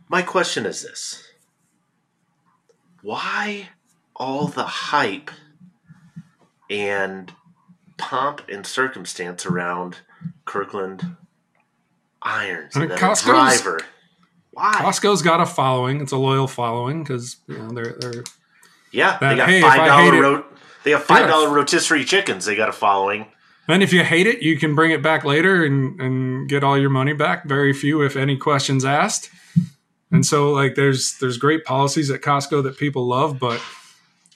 my 0.09 0.23
question 0.23 0.65
is 0.67 0.83
this 0.83 1.29
why 3.05 3.69
all 4.17 4.49
the 4.49 4.65
hype 4.65 5.31
and 6.71 7.33
pomp 7.99 8.41
and 8.49 8.67
circumstance 8.67 9.45
around 9.45 9.99
Kirkland 10.47 11.17
irons 12.23 12.75
I 12.75 12.81
mean, 12.81 12.89
Costco's, 12.91 13.25
driver. 13.25 13.81
Why? 14.53 14.73
Costco's 14.77 15.21
got 15.21 15.41
a 15.41 15.47
following. 15.47 16.01
It's 16.01 16.13
a 16.13 16.17
loyal 16.17 16.49
following 16.49 17.03
because 17.03 17.37
you 17.47 17.59
know 17.59 17.69
they're 17.69 17.97
they're 18.01 18.25
yeah, 18.91 19.19
that, 19.19 19.31
they 19.31 19.37
got 19.37 19.49
hey, 19.51 19.61
five 19.61 19.87
dollar 19.87 20.23
ro- 20.23 20.45
they 20.85 20.93
have 20.93 21.05
five 21.05 21.29
dollar 21.29 21.51
rotisserie 21.51 22.05
chickens. 22.05 22.47
They 22.47 22.57
got 22.57 22.71
a 22.71 22.73
following. 22.73 23.27
And 23.69 23.83
if 23.83 23.93
you 23.93 24.03
hate 24.05 24.27
it, 24.27 24.43
you 24.43 24.59
can 24.59 24.75
bring 24.75 24.91
it 24.91 25.03
back 25.03 25.25
later 25.25 25.65
and, 25.65 25.99
and 25.99 26.49
get 26.49 26.63
all 26.63 26.79
your 26.79 26.91
money 26.91 27.15
back. 27.15 27.47
Very 27.47 27.73
few, 27.73 28.03
if 28.03 28.15
any, 28.15 28.37
questions 28.37 28.85
asked. 28.85 29.31
And 30.15 30.25
so, 30.25 30.53
like, 30.53 30.75
there's 30.77 31.19
there's 31.19 31.39
great 31.39 31.65
policies 31.65 32.11
at 32.11 32.21
Costco 32.21 32.63
that 32.63 32.79
people 32.79 33.07
love, 33.07 33.39
but 33.39 33.61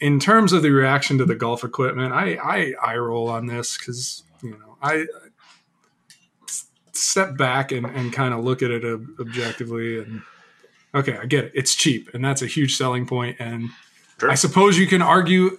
in 0.01 0.21
terms 0.21 0.53
of 0.53 0.63
the 0.63 0.71
reaction 0.71 1.19
to 1.19 1.25
the 1.25 1.35
golf 1.35 1.65
equipment, 1.65 2.13
I 2.13 2.35
I, 2.35 2.75
I 2.83 2.97
roll 2.97 3.29
on 3.29 3.47
this 3.47 3.79
because 3.79 4.23
you 4.43 4.51
know 4.51 4.77
I 4.83 5.07
step 6.93 7.37
back 7.37 7.71
and, 7.71 7.87
and 7.87 8.13
kind 8.13 8.35
of 8.35 8.45
look 8.45 8.61
at 8.63 8.71
it 8.71 8.85
ob- 8.85 9.07
objectively 9.21 10.01
and 10.01 10.23
okay, 10.95 11.17
I 11.17 11.27
get 11.27 11.45
it. 11.45 11.53
It's 11.55 11.75
cheap, 11.75 12.11
and 12.13 12.25
that's 12.25 12.43
a 12.43 12.47
huge 12.47 12.77
selling 12.77 13.07
point. 13.07 13.37
And 13.39 13.71
Sure. 14.21 14.33
I 14.33 14.35
suppose 14.35 14.77
you 14.77 14.89
can 14.89 15.01
argue 15.01 15.57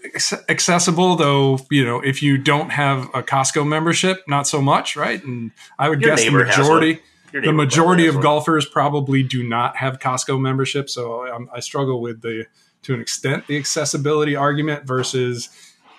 accessible, 0.50 1.16
though. 1.16 1.60
You 1.72 1.86
know, 1.86 2.02
if 2.02 2.22
you 2.22 2.38
don't 2.38 2.72
have 2.72 3.06
a 3.14 3.24
Costco 3.24 3.66
membership, 3.66 4.22
not 4.28 4.48
so 4.48 4.62
much, 4.62 4.98
right? 4.98 5.24
And 5.24 5.52
I 5.78 5.88
would 5.88 6.02
Your 6.02 6.10
guess 6.10 6.26
the 6.26 6.32
majority, 6.32 7.00
the 7.32 7.54
majority 7.54 8.08
of 8.08 8.22
golfers 8.22 8.66
probably 8.66 9.24
do 9.24 9.44
not 9.44 9.78
have 9.78 10.00
Costco 10.00 10.40
membership. 10.40 10.90
So 10.90 11.26
I, 11.26 11.58
I 11.58 11.60
struggle 11.60 12.02
with 12.02 12.22
the, 12.22 12.46
to 12.84 12.94
an 12.94 13.02
extent, 13.02 13.48
the 13.48 13.58
accessibility 13.58 14.36
argument 14.36 14.86
versus, 14.86 15.50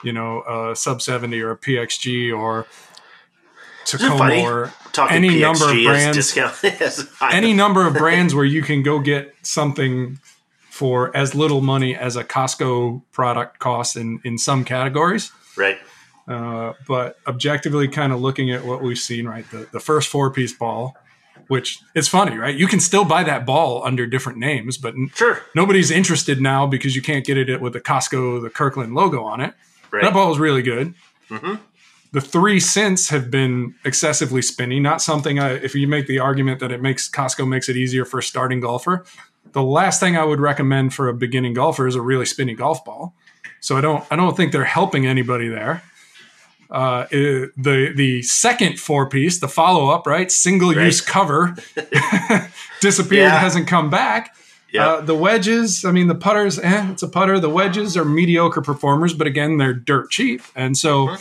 you 0.03 0.12
know, 0.12 0.43
a 0.43 0.77
sub 0.77 1.03
seventy 1.03 1.40
or 1.40 1.53
a 1.53 1.59
PXG 1.59 2.37
or 2.37 2.66
Takomo 3.85 4.43
or 4.43 4.73
talking 4.93 5.16
any 5.16 5.31
PXG 5.31 5.40
number 5.40 5.64
of 5.64 5.85
brands- 5.85 6.16
discount 6.16 7.14
any 7.33 7.53
number 7.53 7.87
of 7.87 7.95
brands 7.95 8.35
where 8.35 8.45
you 8.45 8.62
can 8.62 8.83
go 8.83 8.99
get 8.99 9.35
something 9.43 10.19
for 10.71 11.14
as 11.14 11.35
little 11.35 11.61
money 11.61 11.95
as 11.95 12.16
a 12.16 12.25
Costco 12.25 13.03
product 13.12 13.59
costs 13.59 13.97
in, 13.97 14.21
in 14.25 14.38
some 14.38 14.64
categories. 14.64 15.31
right. 15.57 15.79
Uh, 16.27 16.75
but 16.87 17.19
objectively, 17.27 17.88
kind 17.88 18.12
of 18.12 18.21
looking 18.21 18.53
at 18.53 18.64
what 18.64 18.81
we've 18.83 18.99
seen, 18.99 19.27
right? 19.27 19.51
The, 19.51 19.69
the 19.73 19.81
first 19.81 20.09
four 20.09 20.31
piece 20.31 20.53
ball, 20.53 20.97
which 21.51 21.81
it's 21.97 22.07
funny, 22.07 22.37
right? 22.39 22.55
You 22.55 22.69
can 22.69 22.79
still 22.79 23.05
buy 23.05 23.25
that 23.25 23.45
ball 23.45 23.85
under 23.85 24.07
different 24.07 24.39
names, 24.39 24.79
but 24.79 24.95
Sure. 25.17 25.41
nobody's 25.53 25.91
interested 25.91 26.41
now 26.41 26.65
because 26.65 26.95
you 26.95 27.03
can't 27.03 27.27
get 27.27 27.37
it 27.37 27.61
with 27.61 27.73
the 27.73 27.81
Costco, 27.81 28.41
the 28.41 28.51
Kirkland 28.51 28.95
logo 28.95 29.25
on 29.25 29.41
it. 29.41 29.53
Right. 29.91 30.05
That 30.05 30.13
ball 30.15 30.31
is 30.31 30.39
really 30.39 30.63
good. 30.63 30.95
Mhm. 31.29 31.59
The 32.13 32.21
three 32.21 32.61
cents 32.61 33.09
have 33.09 33.33
been 33.33 33.75
excessively 33.85 34.43
spinny. 34.43 34.79
Not 34.79 35.03
something 35.03 35.41
I, 35.41 35.55
if 35.55 35.75
you 35.75 35.89
make 35.89 36.07
the 36.07 36.21
argument 36.21 36.61
that 36.61 36.71
it 36.71 36.81
makes 36.81 37.11
Costco 37.11 37.49
makes 37.49 37.69
it 37.69 37.77
easier 37.77 38.05
for 38.05 38.19
a 38.19 38.23
starting 38.23 38.61
golfer. 38.61 39.05
The 39.53 39.63
last 39.63 39.99
thing 39.99 40.17
I 40.17 40.23
would 40.23 40.39
recommend 40.39 40.95
for 40.95 41.09
a 41.09 41.15
beginning 41.15 41.55
golfer 41.55 41.89
is 41.89 41.97
a 41.97 42.01
really 42.01 42.27
spinny 42.27 42.55
golf 42.55 42.85
ball. 42.85 43.17
So 43.59 43.77
I 43.77 43.81
don't, 43.81 44.05
I 44.09 44.15
don't 44.15 44.37
think 44.37 44.53
they're 44.53 44.65
helping 44.65 45.05
anybody 45.05 45.49
there. 45.49 45.83
Uh, 46.70 47.06
the 47.11 47.92
the 47.96 48.22
second 48.22 48.78
four 48.78 49.09
piece, 49.09 49.40
the 49.40 49.48
follow 49.48 49.90
up, 49.90 50.06
right, 50.06 50.30
single 50.30 50.72
use 50.72 51.00
cover, 51.00 51.56
disappeared, 52.80 53.24
Yeah. 53.24 53.38
hasn't 53.38 53.66
come 53.66 53.90
back. 53.90 54.35
Yeah. 54.72 54.87
Uh, 54.87 55.00
the 55.00 55.16
wedges, 55.16 55.85
I 55.85 55.90
mean, 55.90 56.06
the 56.06 56.14
putters, 56.14 56.59
eh, 56.61 56.90
it's 56.92 57.02
a 57.02 57.09
putter. 57.09 57.40
The 57.40 57.50
wedges 57.50 57.96
are 57.96 58.04
mediocre 58.04 58.62
performers, 58.62 59.12
but 59.12 59.26
again, 59.26 59.56
they're 59.56 59.72
dirt 59.74 60.11
cheap. 60.11 60.42
And 60.54 60.78
so, 60.78 61.16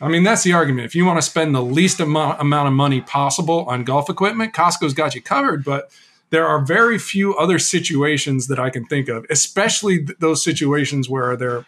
I 0.00 0.08
mean, 0.08 0.22
that's 0.22 0.42
the 0.42 0.54
argument. 0.54 0.86
If 0.86 0.94
you 0.94 1.04
want 1.04 1.18
to 1.18 1.22
spend 1.22 1.54
the 1.54 1.60
least 1.62 2.00
amount, 2.00 2.40
amount 2.40 2.68
of 2.68 2.72
money 2.74 3.02
possible 3.02 3.66
on 3.66 3.84
golf 3.84 4.08
equipment, 4.08 4.54
Costco's 4.54 4.94
got 4.94 5.14
you 5.14 5.20
covered. 5.20 5.64
But 5.66 5.90
there 6.30 6.46
are 6.48 6.64
very 6.64 6.98
few 6.98 7.34
other 7.36 7.58
situations 7.58 8.46
that 8.46 8.58
I 8.58 8.70
can 8.70 8.86
think 8.86 9.10
of, 9.10 9.26
especially 9.28 10.06
th- 10.06 10.18
those 10.20 10.42
situations 10.42 11.10
where 11.10 11.36
there 11.36 11.66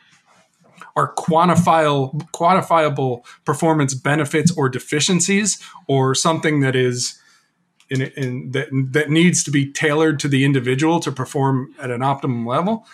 are 0.96 1.14
quantifiable, 1.14 2.22
quantifiable 2.32 3.24
performance 3.44 3.94
benefits 3.94 4.56
or 4.56 4.68
deficiencies, 4.68 5.62
or 5.88 6.14
something 6.14 6.60
that 6.60 6.76
is 6.76 7.20
in, 7.90 8.02
in 8.02 8.50
that 8.52 8.68
that 8.92 9.10
needs 9.10 9.42
to 9.44 9.50
be 9.50 9.70
tailored 9.70 10.18
to 10.20 10.28
the 10.28 10.44
individual 10.44 11.00
to 11.00 11.12
perform 11.12 11.74
at 11.80 11.90
an 11.90 12.02
optimum 12.02 12.46
level. 12.46 12.86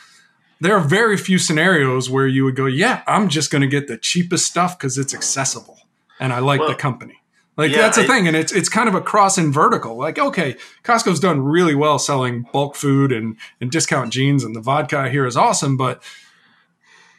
There 0.63 0.77
are 0.77 0.81
very 0.81 1.17
few 1.17 1.39
scenarios 1.39 2.11
where 2.11 2.27
you 2.27 2.45
would 2.45 2.57
go, 2.57 2.67
"Yeah, 2.67 3.03
I'm 3.07 3.29
just 3.29 3.51
going 3.51 3.63
to 3.63 3.69
get 3.69 3.87
the 3.89 3.97
cheapest 3.97 4.47
stuff 4.47 4.79
because 4.79 4.99
it's 4.99 5.15
accessible 5.15 5.79
and 6.19 6.33
I 6.33 6.39
like 6.41 6.61
Well, 6.61 6.69
the 6.69 6.75
company." 6.75 7.17
Like 7.57 7.73
yeah, 7.73 7.79
that's 7.83 7.97
the 7.97 8.05
I- 8.05 8.07
thing, 8.07 8.27
and 8.27 8.37
it's 8.37 8.53
it's 8.53 8.69
kind 8.69 8.89
of 8.89 8.95
a 8.95 9.01
cross 9.01 9.37
and 9.37 9.53
vertical. 9.53 9.97
Like, 9.97 10.19
okay, 10.19 10.57
Costco's 10.83 11.21
done 11.21 11.43
really 11.43 11.75
well 11.75 11.99
selling 11.99 12.47
bulk 12.53 12.75
food 12.75 13.13
and 13.13 13.37
and 13.61 13.71
discount 13.71 14.13
jeans, 14.13 14.45
and 14.45 14.55
the 14.57 14.61
vodka 14.61 15.11
here 15.11 15.27
is 15.27 15.37
awesome. 15.37 15.77
But 15.77 16.03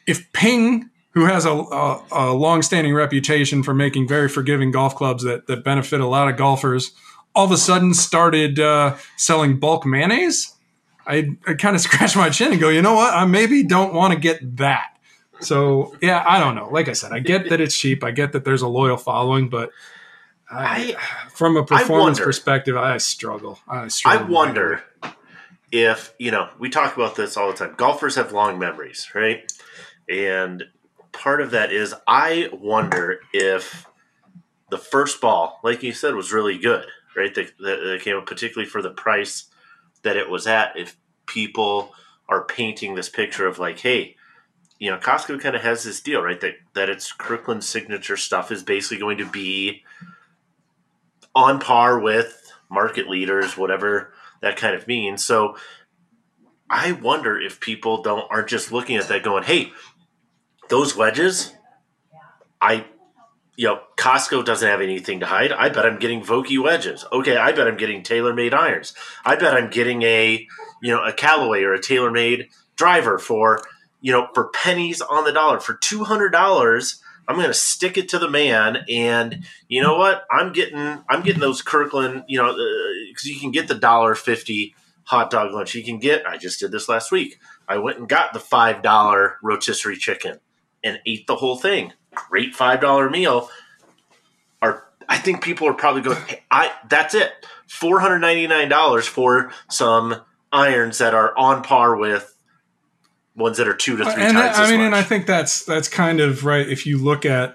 if 0.06 0.32
Ping, 0.32 0.90
who 1.12 1.26
has 1.26 1.44
a, 1.44 1.50
a, 1.52 2.04
a 2.10 2.32
long-standing 2.32 2.94
reputation 2.94 3.62
for 3.62 3.74
making 3.74 4.08
very 4.08 4.28
forgiving 4.28 4.70
golf 4.70 4.94
clubs 4.94 5.22
that 5.24 5.46
that 5.46 5.64
benefit 5.64 6.00
a 6.00 6.06
lot 6.06 6.28
of 6.28 6.36
golfers, 6.36 6.92
all 7.34 7.44
of 7.44 7.52
a 7.52 7.56
sudden 7.56 7.94
started 7.94 8.58
uh, 8.58 8.96
selling 9.16 9.58
bulk 9.58 9.84
mayonnaise, 9.86 10.54
I 11.06 11.36
I 11.46 11.54
kind 11.54 11.74
of 11.76 11.82
scratch 11.86 12.16
my 12.16 12.30
chin 12.30 12.52
and 12.52 12.60
go, 12.60 12.68
you 12.68 12.82
know 12.82 12.94
what? 12.94 13.14
I 13.14 13.24
maybe 13.24 13.62
don't 13.62 13.94
want 13.94 14.14
to 14.14 14.20
get 14.20 14.56
that. 14.58 14.88
So 15.40 15.96
yeah, 16.00 16.24
I 16.26 16.38
don't 16.38 16.54
know. 16.54 16.68
Like 16.68 16.88
I 16.88 16.92
said, 16.92 17.12
I 17.12 17.18
get 17.18 17.48
that 17.50 17.60
it's 17.60 17.76
cheap. 17.76 18.04
I 18.04 18.12
get 18.12 18.32
that 18.32 18.44
there's 18.44 18.62
a 18.62 18.68
loyal 18.68 18.96
following, 18.96 19.48
but 19.48 19.70
I, 20.50 20.96
from 21.32 21.56
a 21.56 21.64
performance 21.64 22.18
wonder- 22.18 22.24
perspective, 22.24 22.76
I 22.76 22.98
struggle. 22.98 23.58
I 23.66 23.88
I 24.04 24.22
wonder 24.22 24.84
if, 25.72 26.14
you 26.18 26.30
know, 26.30 26.50
we 26.58 26.68
talk 26.68 26.94
about 26.94 27.16
this 27.16 27.36
all 27.36 27.50
the 27.50 27.56
time. 27.56 27.74
Golfers 27.76 28.16
have 28.16 28.32
long 28.32 28.58
memories, 28.58 29.08
right? 29.14 29.50
And 30.08 30.64
part 31.12 31.40
of 31.40 31.50
that 31.52 31.72
is 31.72 31.94
I 32.06 32.48
wonder 32.52 33.20
if 33.32 33.86
the 34.70 34.78
first 34.78 35.20
ball, 35.20 35.60
like 35.62 35.82
you 35.82 35.92
said, 35.92 36.14
was 36.14 36.32
really 36.32 36.58
good, 36.58 36.86
right? 37.16 37.34
That, 37.34 38.00
came 38.02 38.16
up 38.16 38.26
particularly 38.26 38.68
for 38.68 38.82
the 38.82 38.90
price 38.90 39.44
that 40.02 40.16
it 40.16 40.30
was 40.30 40.46
at. 40.46 40.76
If 40.76 40.96
people 41.26 41.94
are 42.28 42.44
painting 42.44 42.94
this 42.94 43.08
picture 43.08 43.46
of 43.46 43.58
like, 43.58 43.78
hey, 43.80 44.16
you 44.78 44.90
know, 44.90 44.98
Costco 44.98 45.40
kind 45.40 45.54
of 45.54 45.62
has 45.62 45.84
this 45.84 46.00
deal, 46.00 46.22
right? 46.22 46.40
That 46.40 46.54
that 46.74 46.88
its 46.88 47.12
Kirkland 47.12 47.62
signature 47.62 48.16
stuff 48.16 48.50
is 48.50 48.62
basically 48.62 48.98
going 48.98 49.18
to 49.18 49.26
be 49.26 49.84
on 51.34 51.60
par 51.60 52.00
with 52.00 52.52
market 52.68 53.08
leaders, 53.08 53.56
whatever 53.56 54.12
that 54.40 54.56
kind 54.56 54.74
of 54.74 54.88
means. 54.88 55.24
So 55.24 55.56
I 56.68 56.92
wonder 56.92 57.38
if 57.38 57.60
people 57.60 58.02
don't 58.02 58.26
aren't 58.30 58.48
just 58.48 58.72
looking 58.72 58.96
at 58.96 59.08
that 59.08 59.22
going, 59.22 59.44
"Hey, 59.44 59.72
those 60.72 60.96
wedges, 60.96 61.52
I 62.58 62.86
you 63.56 63.66
know, 63.66 63.80
Costco 63.98 64.42
doesn't 64.46 64.66
have 64.66 64.80
anything 64.80 65.20
to 65.20 65.26
hide. 65.26 65.52
I 65.52 65.68
bet 65.68 65.84
I'm 65.84 65.98
getting 65.98 66.22
Vokey 66.22 66.60
wedges. 66.60 67.04
Okay, 67.12 67.36
I 67.36 67.52
bet 67.52 67.68
I'm 67.68 67.76
getting 67.76 68.02
TaylorMade 68.02 68.54
irons. 68.54 68.94
I 69.22 69.36
bet 69.36 69.52
I'm 69.52 69.68
getting 69.68 70.00
a, 70.00 70.48
you 70.80 70.90
know, 70.90 71.04
a 71.04 71.12
Callaway 71.12 71.62
or 71.62 71.74
a 71.74 71.78
TaylorMade 71.78 72.48
driver 72.74 73.18
for, 73.18 73.62
you 74.00 74.12
know, 74.12 74.28
for 74.32 74.48
pennies 74.48 75.02
on 75.02 75.24
the 75.24 75.32
dollar. 75.32 75.60
For 75.60 75.74
$200, 75.74 77.00
I'm 77.28 77.36
going 77.36 77.48
to 77.48 77.54
stick 77.54 77.98
it 77.98 78.08
to 78.08 78.18
the 78.18 78.30
man 78.30 78.78
and 78.88 79.44
you 79.68 79.82
know 79.82 79.98
what? 79.98 80.24
I'm 80.30 80.54
getting 80.54 81.04
I'm 81.06 81.22
getting 81.22 81.42
those 81.42 81.60
Kirkland, 81.60 82.24
you 82.28 82.38
know, 82.38 82.52
uh, 82.52 83.14
cuz 83.14 83.26
you 83.26 83.38
can 83.38 83.50
get 83.50 83.68
the 83.68 83.74
dollar 83.74 84.14
50 84.14 84.74
hot 85.04 85.28
dog 85.28 85.52
lunch. 85.52 85.74
You 85.74 85.84
can 85.84 85.98
get 85.98 86.26
I 86.26 86.38
just 86.38 86.60
did 86.60 86.72
this 86.72 86.88
last 86.88 87.12
week. 87.12 87.38
I 87.68 87.76
went 87.76 87.98
and 87.98 88.08
got 88.08 88.32
the 88.32 88.40
$5 88.40 89.34
rotisserie 89.42 89.98
chicken 89.98 90.40
and 90.84 91.00
ate 91.06 91.26
the 91.26 91.36
whole 91.36 91.56
thing. 91.56 91.92
Great 92.14 92.54
$5 92.54 93.10
meal. 93.10 93.48
Are 94.60 94.84
I 95.08 95.18
think 95.18 95.42
people 95.42 95.66
are 95.68 95.74
probably 95.74 96.02
going, 96.02 96.18
hey, 96.26 96.42
I 96.50 96.72
that's 96.88 97.14
it. 97.14 97.32
$499 97.68 99.02
for 99.04 99.50
some 99.70 100.20
irons 100.52 100.98
that 100.98 101.14
are 101.14 101.36
on 101.36 101.62
par 101.62 101.96
with 101.96 102.28
ones 103.34 103.56
that 103.56 103.66
are 103.66 103.74
two 103.74 103.96
to 103.96 104.04
three 104.04 104.22
and 104.22 104.36
times 104.36 104.58
I 104.58 104.64
as 104.64 104.70
mean, 104.70 104.80
much. 104.80 104.86
and 104.86 104.94
I 104.94 105.02
think 105.02 105.26
that's 105.26 105.64
that's 105.64 105.88
kind 105.88 106.20
of 106.20 106.44
right. 106.44 106.68
If 106.68 106.86
you 106.86 106.98
look 106.98 107.24
at 107.24 107.54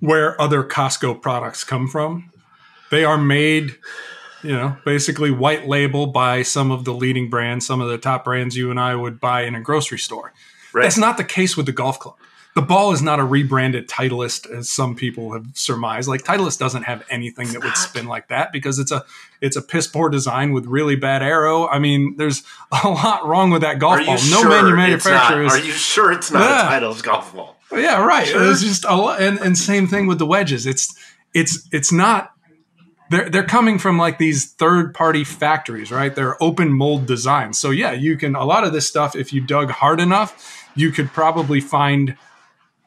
where 0.00 0.40
other 0.40 0.62
Costco 0.62 1.22
products 1.22 1.64
come 1.64 1.88
from, 1.88 2.30
they 2.90 3.04
are 3.04 3.18
made, 3.18 3.76
you 4.42 4.52
know, 4.52 4.76
basically 4.84 5.30
white 5.30 5.68
label 5.68 6.06
by 6.06 6.42
some 6.42 6.70
of 6.70 6.84
the 6.84 6.92
leading 6.92 7.30
brands, 7.30 7.66
some 7.66 7.80
of 7.80 7.88
the 7.88 7.98
top 7.98 8.24
brands 8.24 8.56
you 8.56 8.70
and 8.70 8.80
I 8.80 8.94
would 8.94 9.20
buy 9.20 9.42
in 9.42 9.54
a 9.54 9.60
grocery 9.60 9.98
store. 9.98 10.32
Right. 10.72 10.82
That's 10.82 10.98
not 10.98 11.16
the 11.16 11.24
case 11.24 11.56
with 11.56 11.66
the 11.66 11.72
golf 11.72 11.98
club. 11.98 12.16
The 12.58 12.66
ball 12.66 12.90
is 12.90 13.00
not 13.02 13.20
a 13.20 13.24
rebranded 13.24 13.88
Titleist 13.88 14.50
as 14.50 14.68
some 14.68 14.96
people 14.96 15.32
have 15.32 15.46
surmised. 15.54 16.08
Like 16.08 16.24
Titleist 16.24 16.58
doesn't 16.58 16.82
have 16.82 17.04
anything 17.08 17.44
It's 17.44 17.52
that 17.52 17.62
would 17.62 17.76
spin 17.76 18.06
like 18.06 18.26
that 18.28 18.50
because 18.50 18.80
it's 18.80 18.90
a 18.90 19.04
it's 19.40 19.54
a 19.56 19.62
piss 19.62 19.86
poor 19.86 20.08
design 20.10 20.52
with 20.52 20.66
really 20.66 20.96
bad 20.96 21.22
aero. 21.22 21.68
I 21.68 21.78
mean, 21.78 22.16
there's 22.16 22.42
a 22.84 22.88
lot 22.88 23.24
wrong 23.28 23.50
with 23.50 23.62
that 23.62 23.78
golf 23.78 24.00
Are 24.00 24.04
ball. 24.06 24.16
sure 24.16 24.42
no 24.42 24.48
manu- 24.50 24.68
it's 24.70 25.04
manufacturer 25.04 25.44
not- 25.44 25.54
is 25.56 25.62
Are 25.62 25.64
you 25.66 25.70
sure 25.72 26.10
it's 26.10 26.32
not 26.32 26.40
Yeah. 26.40 26.76
a 26.76 26.80
Titleist 26.80 27.02
golf 27.04 27.32
ball? 27.32 27.56
yeah, 27.72 28.02
right. 28.04 28.26
Sure. 28.26 28.50
It's 28.50 28.62
just 28.62 28.84
a 28.84 28.96
lot, 28.96 29.22
and, 29.22 29.38
and 29.38 29.56
same 29.56 29.86
thing 29.86 30.08
with 30.08 30.18
the 30.18 30.26
wedges. 30.26 30.66
It's 30.66 30.92
it's 31.32 31.68
it's 31.70 31.92
not. 31.92 32.32
They're 33.10 33.30
they're 33.30 33.44
coming 33.46 33.78
from 33.78 33.98
like 33.98 34.18
these 34.18 34.50
third 34.52 34.94
party 34.94 35.22
factories, 35.22 35.92
right? 35.92 36.12
They're 36.12 36.42
open 36.42 36.72
mold 36.72 37.06
designs. 37.06 37.56
So 37.56 37.70
yeah, 37.70 37.92
you 37.92 38.16
can 38.16 38.34
a 38.34 38.44
lot 38.44 38.64
of 38.64 38.72
this 38.72 38.88
stuff. 38.88 39.14
If 39.14 39.32
you 39.32 39.42
dug 39.42 39.70
hard 39.70 40.00
enough, 40.00 40.66
you 40.74 40.90
could 40.90 41.12
probably 41.12 41.60
find 41.60 42.16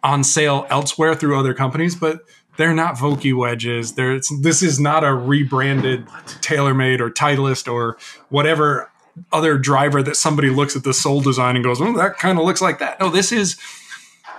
on 0.03 0.23
sale 0.23 0.65
elsewhere 0.69 1.15
through 1.15 1.37
other 1.39 1.53
companies, 1.53 1.95
but 1.95 2.21
they're 2.57 2.73
not 2.73 2.95
Vokey 2.95 3.35
wedges. 3.35 3.93
They're, 3.93 4.15
it's, 4.15 4.31
this 4.41 4.61
is 4.61 4.79
not 4.79 5.03
a 5.03 5.13
rebranded 5.13 6.05
TaylorMade 6.41 6.99
or 6.99 7.09
Titleist 7.09 7.71
or 7.71 7.97
whatever 8.29 8.89
other 9.31 9.57
driver 9.57 10.01
that 10.03 10.15
somebody 10.15 10.49
looks 10.49 10.75
at 10.75 10.83
the 10.83 10.93
sole 10.93 11.21
design 11.21 11.55
and 11.55 11.63
goes, 11.65 11.81
"Oh, 11.81 11.95
that 11.97 12.17
kind 12.17 12.39
of 12.39 12.45
looks 12.45 12.61
like 12.61 12.79
that." 12.79 12.99
No, 12.99 13.09
this 13.09 13.31
is 13.31 13.57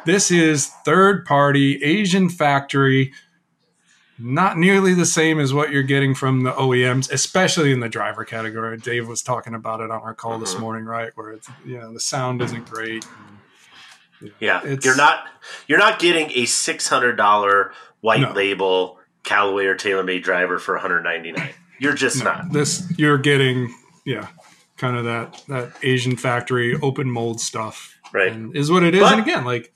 this 0.04 0.30
is 0.30 0.68
third 0.84 1.24
party 1.26 1.82
Asian 1.82 2.28
factory. 2.28 3.12
Not 4.18 4.56
nearly 4.58 4.94
the 4.94 5.06
same 5.06 5.40
as 5.40 5.52
what 5.52 5.70
you're 5.72 5.82
getting 5.82 6.14
from 6.14 6.42
the 6.42 6.52
OEMs, 6.52 7.10
especially 7.10 7.72
in 7.72 7.80
the 7.80 7.88
driver 7.88 8.24
category. 8.24 8.76
Dave 8.76 9.08
was 9.08 9.20
talking 9.22 9.54
about 9.54 9.80
it 9.80 9.90
on 9.90 10.00
our 10.02 10.14
call 10.14 10.38
this 10.38 10.54
Mhm. 10.54 10.60
morning, 10.60 10.84
right? 10.84 11.10
Where 11.16 11.32
it's 11.32 11.48
you 11.64 11.78
know 11.78 11.92
the 11.92 12.00
sound 12.00 12.40
isn't 12.42 12.68
great. 12.70 13.04
Yeah, 14.40 14.60
It's- 14.64 14.84
you're 14.84 14.96
not 14.96 15.24
you're 15.66 15.78
not 15.78 15.98
getting 15.98 16.30
a 16.34 16.46
six 16.46 16.88
hundred 16.88 17.16
dollar 17.16 17.72
white 18.00 18.20
No. 18.20 18.32
label 18.32 18.98
Callaway 19.24 19.66
or 19.66 19.74
TaylorMade 19.76 20.22
driver 20.22 20.58
for 20.58 20.74
one 20.74 20.82
hundred 20.82 21.02
ninety 21.02 21.32
nine. 21.32 21.50
You're 21.78 21.94
just 21.94 22.18
No, 22.24 22.30
not. 22.32 22.52
this 22.52 22.84
you're 22.96 23.18
getting 23.18 23.74
yeah 24.04 24.28
kind 24.76 24.96
of 24.96 25.04
that 25.04 25.42
that 25.48 25.72
asian 25.82 26.16
factory 26.16 26.76
open 26.82 27.08
mold 27.10 27.40
stuff 27.40 27.96
Right. 28.12 28.34
is 28.54 28.70
what 28.70 28.82
it 28.82 28.94
is 28.94 29.00
But- 29.00 29.12
and 29.12 29.22
again 29.22 29.44
like 29.44 29.72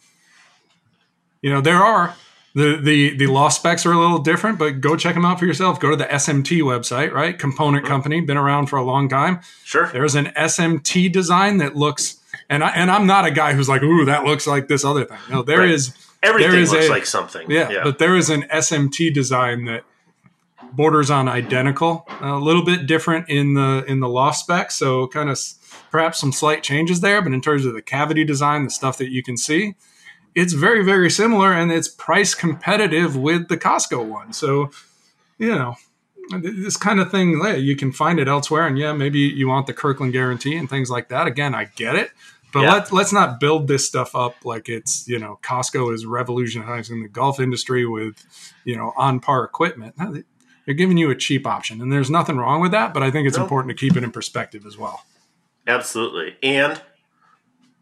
you 1.43 1.51
know 1.53 1.61
there 1.61 1.77
are 1.83 2.15
the 2.55 2.77
the 2.83 3.17
the 3.17 3.27
law 3.27 3.49
specs 3.49 3.85
are 3.87 3.93
a 3.93 3.99
little 3.99 4.19
different 4.19 4.59
but 4.59 4.81
go 4.81 4.97
check 4.97 5.15
them 5.15 5.25
out 5.25 5.39
for 5.39 5.47
yourself 5.47 5.79
go 5.79 5.91
to 5.91 5.97
the 5.97 6.07
smt 6.07 6.61
website 6.63 7.13
right 7.13 7.39
component 7.39 7.85
Mhm. 7.85 7.89
company 7.89 8.21
been 8.21 8.37
around 8.37 8.67
for 8.67 8.77
a 8.77 8.83
long 8.85 9.09
time 9.09 9.41
Sure. 9.65 9.89
there's 9.93 10.15
an 10.17 10.33
smt 10.37 11.13
design 11.13 11.59
that 11.59 11.77
looks 11.77 12.17
and 12.49 12.63
I, 12.65 12.71
and 12.71 12.91
I'm 12.91 13.07
not 13.07 13.25
a 13.25 13.31
guy 13.31 13.53
who's 13.55 13.69
like, 13.69 13.83
ooh, 13.83 14.05
that 14.07 14.25
looks 14.25 14.47
like 14.47 14.69
this 14.69 14.85
other 14.85 15.05
thing. 15.05 15.19
No, 15.31 15.43
there 15.43 15.61
Right. 15.61 15.71
is 15.71 15.93
Everything 16.23 16.51
there 16.53 16.61
is 16.61 16.73
looks 16.73 16.87
a- 16.87 16.91
like 16.91 17.07
something. 17.07 17.51
yeah, 17.51 17.71
Yeah. 17.71 17.85
but 17.85 17.99
there 17.99 18.17
is 18.17 18.31
an 18.31 18.45
SMT 18.51 19.13
design 19.13 19.65
that 19.67 19.85
borders 20.73 21.11
on 21.11 21.29
identical, 21.29 22.07
a 22.21 22.37
little 22.37 22.65
bit 22.65 22.87
different 22.87 23.29
in 23.29 23.55
the 23.55 23.85
in 23.87 24.01
the 24.01 24.09
loft 24.09 24.39
spec, 24.39 24.71
so 24.71 25.07
kind 25.09 25.31
of 25.31 25.39
perhaps 25.91 26.19
some 26.19 26.33
slight 26.33 26.63
changes 26.63 27.01
there. 27.01 27.23
But 27.23 27.33
in 27.33 27.41
terms 27.41 27.65
of 27.65 27.75
the 27.75 27.83
cavity 27.83 28.25
design, 28.25 28.65
the 28.65 28.71
stuff 28.71 28.99
that 28.99 29.11
you 29.11 29.23
can 29.23 29.37
see, 29.37 29.75
it's 30.35 30.53
very 30.53 30.85
very 30.85 31.11
similar, 31.11 31.53
and 31.53 31.71
it's 31.73 31.89
price 31.89 32.35
competitive 32.35 33.17
with 33.17 33.49
the 33.49 33.57
Costco 33.57 34.05
one. 34.05 34.33
So 34.33 34.71
you 35.39 35.49
know. 35.55 35.77
This 36.41 36.77
kind 36.77 36.99
of 36.99 37.13
thing, 37.13 37.41
you 37.59 37.77
can 37.77 37.93
find 37.93 38.19
it 38.19 38.27
elsewhere, 38.27 38.67
and 38.67 38.77
yeah, 38.77 38.93
maybe 38.93 39.21
you 39.21 39.47
want 39.47 39.69
the 39.69 39.73
Kirkland 39.73 40.13
guarantee 40.13 40.57
and 40.57 40.69
things 40.69 40.91
like 40.91 41.09
that. 41.11 41.29
Again, 41.29 41.55
I 41.55 41.67
get 41.77 41.95
it, 41.95 42.11
but 42.53 42.61
Yeah. 42.63 42.73
let's 42.75 42.93
let's 42.93 43.13
not 43.13 43.39
build 43.41 43.69
this 43.69 43.87
stuff 43.87 44.15
up 44.15 44.35
like 44.45 44.69
it's 44.69 45.07
you 45.09 45.19
know 45.19 45.39
Costco 45.43 45.93
is 45.95 46.07
revolutionizing 46.07 47.03
the 47.03 47.09
golf 47.09 47.39
industry 47.41 47.87
with 47.87 48.25
you 48.65 48.77
know 48.77 48.93
on 48.97 49.21
par 49.21 49.45
equipment. 49.45 49.95
No, 49.99 50.13
they- 50.13 50.25
They're 50.65 50.75
giving 50.75 50.97
you 50.99 51.11
a 51.11 51.15
cheap 51.15 51.47
option, 51.47 51.81
and 51.81 51.93
there's 51.93 52.11
nothing 52.11 52.39
wrong 52.39 52.61
with 52.61 52.73
that. 52.73 52.93
But 52.93 53.05
I 53.05 53.13
think 53.13 53.29
it's 53.29 53.37
No. 53.37 53.45
important 53.45 53.71
to 53.71 53.81
keep 53.81 53.97
it 53.97 54.03
in 54.03 54.11
perspective 54.11 54.67
as 54.67 54.77
well. 54.77 55.05
Absolutely. 55.65 56.35
And 56.43 56.83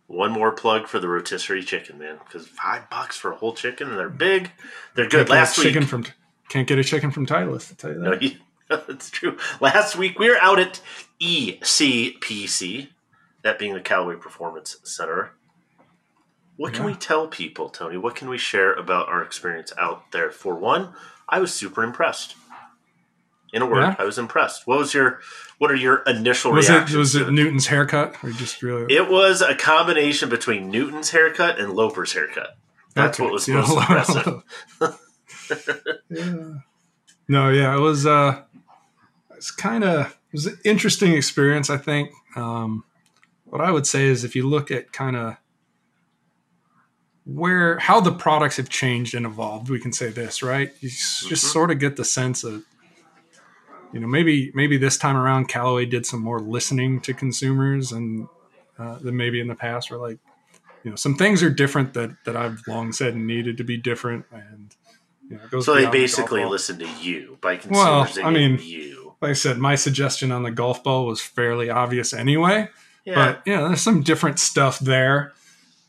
one 0.07 0.31
more 0.31 0.53
plug 0.53 0.87
for 0.87 0.99
the 0.99 1.09
rotisserie 1.09 1.63
chicken, 1.65 1.99
man. 1.99 2.19
Because 2.23 2.47
five 2.47 2.91
bucks 2.91 3.17
for 3.17 3.33
a 3.33 3.37
whole 3.37 3.55
chicken, 3.55 3.89
and 3.89 3.99
they're 3.99 4.11
big. 4.11 4.51
They're 4.95 5.07
good. 5.09 5.29
Can't 5.29 5.31
Last 5.31 5.57
week, 5.57 5.69
chicken 5.69 5.87
from 5.87 6.05
can't 6.51 6.69
get 6.69 6.79
a 6.79 6.85
chicken 6.85 7.11
from 7.11 7.25
Titleist. 7.25 7.71
I'll 7.71 7.77
tell 7.77 7.91
you 7.91 8.01
that. 8.01 8.11
No, 8.11 8.19
you- 8.21 8.37
that's 8.69 9.09
true. 9.09 9.39
Last 9.61 9.97
week 9.97 10.19
we 10.19 10.29
were 10.29 10.37
out 10.39 10.59
at 10.59 10.83
ECPC, 11.23 12.89
that 13.45 13.59
being 13.59 13.75
the 13.75 13.81
Callaway 13.81 14.17
Performance 14.17 14.79
Center. 14.83 15.31
What 16.57 16.73
can 16.73 16.85
we 16.85 16.95
tell 16.95 17.27
people, 17.29 17.69
Tony? 17.69 17.97
What 17.97 18.15
can 18.17 18.29
we 18.29 18.39
share 18.39 18.73
about 18.75 19.09
our 19.09 19.23
experience 19.23 19.73
out 19.79 20.11
there? 20.13 20.31
For 20.31 20.55
one, 20.55 20.95
I 21.29 21.41
was 21.41 21.53
super 21.55 21.83
impressed. 21.85 22.35
In 23.53 23.63
a 23.63 23.67
word, 23.67 23.83
Yeah. 23.83 23.95
I 24.01 24.05
was 24.05 24.19
impressed. 24.19 24.67
What 24.67 24.79
was 24.79 24.93
your 24.95 25.21
what 25.59 25.71
are 25.71 25.77
your 25.77 25.99
initial 26.07 26.51
was 26.53 26.69
it 26.69 26.73
reactions? 26.73 26.97
was 26.99 27.15
it 27.15 27.31
Newton's 27.31 27.69
haircut 27.69 28.17
or 28.25 28.31
just 28.31 28.63
really? 28.63 28.93
It 28.93 29.09
was 29.09 29.43
a 29.43 29.55
combination 29.55 30.29
between 30.29 30.71
Newton's 30.71 31.11
haircut 31.11 31.61
and 31.61 31.73
Loper's 31.73 32.13
haircut. 32.13 32.57
That's 32.95 33.19
Okay, 33.21 33.25
what 33.25 33.33
was 33.33 33.47
yeah, 33.49 33.55
most 33.57 33.71
impressive. 33.79 34.43
yeah. 36.11 36.55
No, 37.29 37.49
yeah, 37.51 37.77
it 37.77 37.81
was. 37.81 38.07
uh 38.07 38.43
It's 39.37 39.51
kind 39.51 39.85
of 39.85 40.07
it 40.07 40.33
was 40.33 40.47
an 40.47 40.59
interesting 40.65 41.13
experience. 41.15 41.71
I 41.71 41.77
think. 41.79 42.11
Um, 42.37 42.85
what 43.55 43.63
I 43.63 43.71
would 43.71 43.87
say 43.87 44.07
is, 44.07 44.25
if 44.25 44.35
you 44.35 44.49
look 44.49 44.73
at 44.73 44.93
kind 44.93 45.15
of 45.15 45.37
where 47.25 47.79
how 47.79 48.01
the 48.01 48.11
products 48.11 48.57
have 48.57 48.69
changed 48.69 49.15
and 49.15 49.25
evolved, 49.25 49.71
we 49.71 49.79
can 49.79 49.93
say 49.93 50.09
this, 50.09 50.43
right? 50.43 50.73
You 50.81 50.89
s- 50.89 51.25
just 51.29 51.53
sort 51.53 51.71
of 51.71 51.79
get 51.79 51.95
the 51.95 52.05
sense 52.05 52.43
of, 52.43 52.65
you 53.93 54.01
know, 54.01 54.09
maybe 54.09 54.51
maybe 54.57 54.77
this 54.77 54.99
time 54.99 55.17
around, 55.17 55.47
Callaway 55.47 55.87
did 55.87 56.05
some 56.05 56.21
more 56.21 56.41
listening 56.41 57.01
to 57.03 57.15
consumers 57.15 57.93
and 57.93 58.27
uh, 58.77 58.99
than 58.99 59.17
maybe 59.17 59.41
in 59.41 59.47
the 59.47 59.55
past. 59.55 59.89
Where 59.89 60.01
like, 60.01 60.19
you 60.83 60.91
know, 60.91 60.97
some 60.97 61.15
things 61.15 61.41
are 61.45 61.49
different 61.51 61.95
that 61.95 62.11
that 62.25 62.37
I've 62.37 62.61
long 62.67 62.91
said 62.93 63.15
needed 63.15 63.57
to 63.59 63.65
be 63.65 63.77
different, 63.77 64.27
and 64.33 64.75
you 65.31 65.37
know, 65.37 65.45
it 65.45 65.51
goes 65.53 65.65
So 65.65 65.77
they 65.77 65.85
the 65.85 65.91
basically 65.93 66.43
ball. 66.43 66.51
listen 66.51 66.81
to 66.81 66.89
you 67.01 67.39
by 67.41 67.61
Well, 67.71 68.05
consumers. 68.05 68.15
they 68.17 68.23
I 68.25 68.31
mean- 68.31 68.59
you. 68.61 69.03
Like 69.23 69.31
I 69.31 69.35
said, 69.35 69.57
my 69.59 69.75
suggestion 69.77 70.33
on 70.33 70.43
the 70.43 70.51
golf 70.51 70.83
ball 70.85 71.07
was 71.07 71.23
fairly 71.23 71.71
obvious 71.71 72.13
anyway. 72.13 72.69
Yeah, 73.05 73.15
But 73.15 73.43
yeah, 73.47 73.61
there's 73.69 73.83
some 73.83 74.03
different 74.03 74.39
stuff 74.39 74.79
there. 74.79 75.33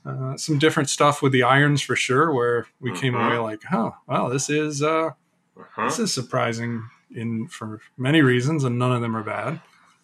Uh, 0.06 0.38
some 0.38 0.60
different 0.60 0.90
stuff 0.90 1.22
with 1.22 1.32
the 1.32 1.44
irons 1.44 1.82
for 1.82 1.96
sure, 1.96 2.32
where 2.32 2.68
we 2.80 2.92
came 2.92 3.14
Mhm. 3.14 3.28
away 3.28 3.38
like, 3.40 3.64
huh, 3.64 3.92
well, 4.08 4.30
this 4.30 4.50
is 4.50 4.84
uh, 4.84 5.12
uh-huh, 5.60 5.86
this 5.86 5.98
is 6.00 6.14
surprising 6.14 6.84
in 7.16 7.48
for 7.48 7.80
many 7.98 8.22
reasons, 8.22 8.64
and 8.66 8.78
none 8.78 8.92
of 8.92 9.02
them 9.02 9.16
are 9.16 9.24
bad. 9.24 9.62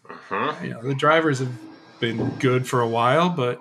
uh-huh. 0.10 0.54
You 0.64 0.70
know, 0.72 0.82
the 0.82 0.96
drivers 0.96 1.40
have 1.40 1.52
been 2.00 2.30
good 2.40 2.68
for 2.68 2.82
a 2.82 2.88
while, 2.88 3.30
but 3.30 3.60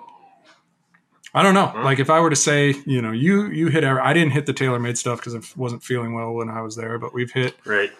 I 1.33 1.43
don't 1.43 1.53
know. 1.53 1.67
Mhm. 1.75 1.83
Like 1.83 1.99
if 1.99 2.09
I 2.09 2.19
were 2.19 2.29
to 2.31 2.35
say, 2.35 2.73
you 2.85 3.01
know, 3.01 3.11
you 3.11 3.45
you 3.47 3.67
hit, 3.67 3.83
every, 3.83 4.01
I 4.01 4.11
didn't 4.13 4.31
hit 4.31 4.45
the 4.47 4.53
TaylorMade 4.53 4.97
stuff 4.97 5.19
because 5.19 5.35
I 5.35 5.39
wasn't 5.55 5.83
feeling 5.83 6.13
well 6.13 6.33
when 6.33 6.49
I 6.49 6.61
was 6.61 6.75
there, 6.75 6.97
but 6.97 7.13
we've 7.13 7.31
hit 7.31 7.55
right. 7.65 7.91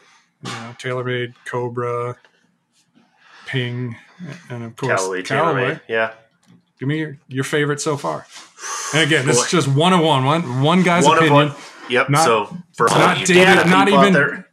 you 0.41 0.49
know, 0.51 0.75
TaylorMade, 0.79 1.35
Cobra, 1.45 2.17
Ping, 3.45 3.95
and 4.49 4.63
of 4.63 4.75
course 4.75 4.99
Callaway, 5.01 5.21
Callaway. 5.23 5.79
Yeah, 5.87 6.13
Give 6.79 6.87
me 6.87 6.97
your, 6.99 7.17
your 7.27 7.43
favorite 7.43 7.79
so 7.81 7.95
far. 7.97 8.25
And 8.93 9.03
again, 9.03 9.25
this 9.25 9.37
Boy. 9.37 9.43
is 9.45 9.51
just 9.51 9.67
one 9.67 9.93
on 9.93 10.03
one, 10.03 10.25
one 10.25 10.61
one 10.61 10.83
guy's 10.83 11.05
one 11.05 11.17
opinion, 11.17 11.47
of 11.47 11.53
one. 11.53 11.61
Yep. 11.91 12.09
Not- 12.09 12.23
so 12.25 12.57
for 12.73 12.89
all 12.89 12.97
not 12.97 13.25
data 13.25 13.69
not 13.69 13.87
even- 13.89 14.45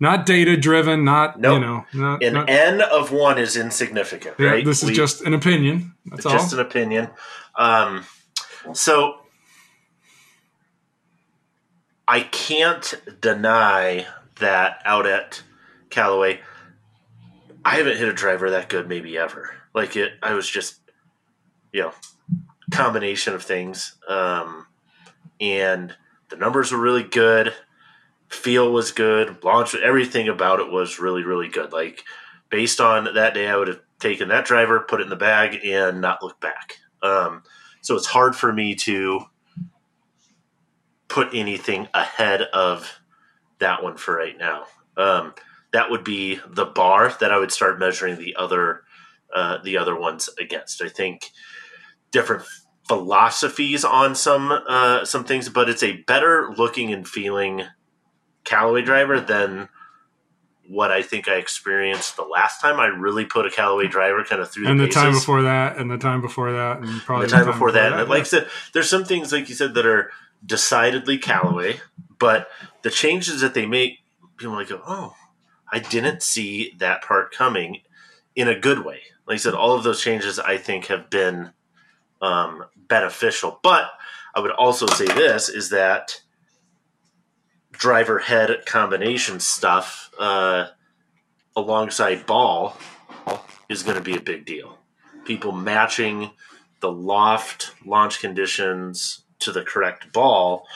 not 0.00 0.26
data 0.26 0.56
driven, 0.56 1.04
not 1.04 1.38
Nope. 1.38 1.54
you 1.54 1.60
know, 1.66 1.86
not, 1.94 2.22
an 2.24 2.32
not- 2.34 2.50
N 2.50 2.80
of 2.80 3.12
one 3.12 3.38
is 3.38 3.56
insignificant. 3.56 4.34
yeah, 4.38 4.48
right? 4.48 4.64
this 4.64 4.82
is 4.82 4.88
We- 4.90 4.94
just 4.96 5.20
an 5.22 5.32
opinion. 5.34 5.94
That's 6.06 6.26
all. 6.26 6.32
just 6.32 6.52
an 6.52 6.58
opinion. 6.60 7.08
Um, 7.56 8.04
so 8.72 9.16
I 12.08 12.20
can't 12.20 12.94
deny 13.20 14.06
that 14.40 14.82
out 14.84 15.06
at 15.06 15.42
Callaway, 15.90 16.40
I 17.64 17.76
haven't 17.76 17.96
hit 17.96 18.08
a 18.08 18.12
driver 18.12 18.50
that 18.50 18.68
good 18.68 18.88
maybe 18.88 19.16
ever. 19.16 19.54
Like 19.74 19.96
it, 19.96 20.12
I 20.22 20.34
was 20.34 20.48
just, 20.48 20.80
you 21.72 21.82
know, 21.82 21.92
combination 22.70 23.34
of 23.34 23.42
things, 23.42 23.96
um, 24.08 24.66
and 25.40 25.94
the 26.28 26.36
numbers 26.36 26.72
were 26.72 26.78
really 26.80 27.02
good. 27.02 27.52
Feel 28.28 28.72
was 28.72 28.92
good. 28.92 29.44
Launch, 29.44 29.74
everything 29.74 30.28
about 30.28 30.60
it 30.60 30.70
was 30.70 30.98
really, 30.98 31.22
really 31.22 31.48
good. 31.48 31.72
Like 31.72 32.04
based 32.48 32.80
on 32.80 33.14
that 33.14 33.34
day, 33.34 33.48
I 33.48 33.56
would 33.56 33.68
have 33.68 33.80
taken 33.98 34.28
that 34.28 34.44
driver, 34.44 34.80
put 34.80 35.00
it 35.00 35.04
in 35.04 35.10
the 35.10 35.16
bag, 35.16 35.60
and 35.64 36.00
not 36.00 36.22
look 36.22 36.40
back. 36.40 36.78
Um, 37.02 37.42
so 37.82 37.96
it's 37.96 38.06
hard 38.06 38.34
for 38.34 38.52
me 38.52 38.74
to 38.76 39.26
put 41.08 41.28
anything 41.34 41.88
ahead 41.92 42.42
of 42.42 43.00
that 43.58 43.82
one 43.82 43.96
for 43.96 44.16
right 44.16 44.36
now. 44.38 44.64
Um, 44.96 45.34
that 45.72 45.90
would 45.90 46.04
be 46.04 46.38
the 46.46 46.66
bar 46.66 47.14
that 47.20 47.32
I 47.32 47.38
would 47.38 47.52
start 47.52 47.78
measuring 47.78 48.18
the 48.18 48.36
other 48.38 48.82
uh, 49.34 49.58
the 49.62 49.78
other 49.78 49.98
ones 49.98 50.28
against. 50.38 50.82
I 50.82 50.88
think 50.88 51.30
different 52.10 52.44
philosophies 52.86 53.84
on 53.84 54.14
some 54.14 54.52
uh, 54.52 55.04
some 55.04 55.24
things, 55.24 55.48
but 55.48 55.68
it's 55.68 55.82
a 55.82 55.96
better 56.02 56.52
looking 56.56 56.92
and 56.92 57.08
feeling 57.08 57.64
Callaway 58.44 58.82
driver 58.82 59.20
than 59.20 59.68
what 60.68 60.90
I 60.90 61.02
think 61.02 61.28
I 61.28 61.34
experienced 61.34 62.16
the 62.16 62.22
last 62.22 62.60
time 62.60 62.78
I 62.78 62.86
really 62.86 63.24
put 63.24 63.46
a 63.46 63.50
Callaway 63.50 63.88
driver 63.88 64.24
kind 64.24 64.40
of 64.40 64.50
through 64.50 64.68
and 64.68 64.78
the, 64.78 64.86
the 64.86 64.92
time 64.92 65.12
before 65.12 65.42
that, 65.42 65.76
and 65.76 65.90
the 65.90 65.98
time 65.98 66.20
before 66.20 66.52
that, 66.52 66.78
and 66.78 67.00
probably 67.02 67.26
the 67.26 67.32
time 67.32 67.46
before 67.46 67.72
that. 67.72 67.92
And 67.92 68.08
like 68.08 68.26
said, 68.26 68.48
there's 68.72 68.88
some 68.88 69.04
things 69.04 69.32
like 69.32 69.48
you 69.48 69.54
said 69.54 69.74
that 69.74 69.86
are 69.86 70.10
decidedly 70.44 71.18
Callaway, 71.18 71.80
but 72.18 72.48
the 72.82 72.90
changes 72.90 73.40
that 73.40 73.54
they 73.54 73.66
make, 73.66 73.98
people 74.36 74.54
like 74.54 74.68
go, 74.68 74.80
oh, 74.86 75.14
I 75.72 75.78
didn't 75.78 76.22
see 76.22 76.74
that 76.78 77.02
part 77.02 77.34
coming 77.34 77.80
in 78.36 78.46
a 78.46 78.58
good 78.58 78.84
way. 78.84 79.00
Like 79.26 79.36
I 79.36 79.38
said, 79.38 79.54
all 79.54 79.74
of 79.74 79.84
those 79.84 80.02
changes 80.02 80.38
I 80.38 80.58
think 80.58 80.86
have 80.86 81.08
been 81.08 81.52
um, 82.20 82.66
beneficial. 82.76 83.58
But 83.62 83.90
I 84.34 84.40
would 84.40 84.50
also 84.50 84.86
say 84.86 85.06
this 85.06 85.48
is 85.48 85.70
that 85.70 86.20
driver 87.72 88.18
head 88.18 88.64
combination 88.66 89.40
stuff 89.40 90.10
uh, 90.18 90.66
alongside 91.56 92.26
ball 92.26 92.76
is 93.68 93.82
going 93.82 93.96
to 93.96 94.02
be 94.02 94.16
a 94.16 94.20
big 94.20 94.44
deal. 94.44 94.78
People 95.24 95.52
matching 95.52 96.30
the 96.80 96.92
loft 96.92 97.74
launch 97.84 98.20
conditions 98.20 99.24
to 99.38 99.52
the 99.52 99.62
correct 99.62 100.12
ball. 100.12 100.66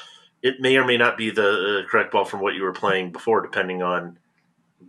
It 0.43 0.61
may 0.61 0.77
or 0.77 0.85
may 0.85 0.97
not 0.97 1.17
be 1.17 1.31
the 1.31 1.83
uh, 1.85 1.91
correct 1.91 2.13
ball 2.13 2.25
from 2.25 2.41
what 2.41 2.55
you 2.55 2.63
were 2.63 2.73
playing 2.73 3.13
before, 3.13 3.43
depending 3.43 3.83
on 3.83 4.19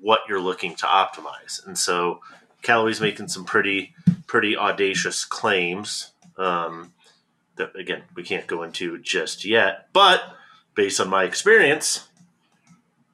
what 0.01 0.21
you're 0.27 0.39
looking 0.41 0.75
to 0.75 0.85
optimize. 0.85 1.65
And 1.65 1.77
so, 1.77 2.21
Callaway's 2.61 3.01
making 3.01 3.27
some 3.29 3.45
pretty 3.45 3.93
pretty 4.25 4.57
audacious 4.57 5.23
claims 5.23 6.11
um, 6.37 6.93
that 7.55 7.75
again 7.75 8.03
we 8.15 8.23
can't 8.23 8.47
go 8.47 8.63
into 8.63 8.97
just 8.99 9.45
yet. 9.45 9.87
But 9.93 10.21
based 10.75 10.99
on 10.99 11.09
my 11.09 11.23
experience, 11.23 12.07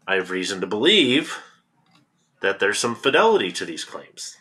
I 0.07 0.15
have 0.15 0.31
reason 0.31 0.61
to 0.61 0.67
believe 0.67 1.39
that 2.41 2.59
there's 2.59 2.79
some 2.79 2.95
fidelity 2.95 3.51
to 3.53 3.65
these 3.65 3.85
claims. 3.85 4.37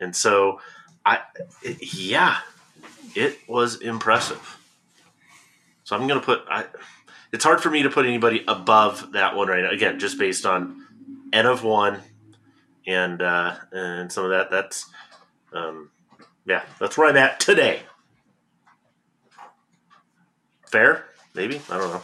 And 0.00 0.14
so, 0.14 0.60
I 1.06 1.20
it- 1.62 1.94
yeah, 1.94 2.38
it 3.14 3.38
was 3.48 3.80
impressive. 3.80 4.58
So 5.84 5.96
I'm 5.96 6.06
going 6.06 6.20
to 6.20 6.24
put. 6.26 6.42
I, 6.50 6.66
it's 7.32 7.44
hard 7.44 7.60
for 7.62 7.70
me 7.70 7.82
to 7.82 7.90
put 7.90 8.06
anybody 8.06 8.44
above 8.48 9.12
that 9.12 9.36
one 9.36 9.48
right 9.48 9.62
now. 9.62 9.70
Again, 9.70 9.98
just 9.98 10.18
based 10.18 10.44
on 10.46 10.86
n 11.32 11.46
of 11.46 11.64
one, 11.64 12.00
and 12.86 13.20
uh, 13.22 13.56
and 13.72 14.12
some 14.12 14.24
of 14.24 14.30
that. 14.30 14.50
That's 14.50 14.88
um, 15.52 15.90
yeah, 16.46 16.62
that's 16.78 16.96
where 16.96 17.08
I'm 17.08 17.16
at 17.16 17.40
today. 17.40 17.80
Fair, 20.66 21.04
maybe 21.34 21.60
I 21.70 21.78
don't 21.78 21.90
know. 21.90 22.02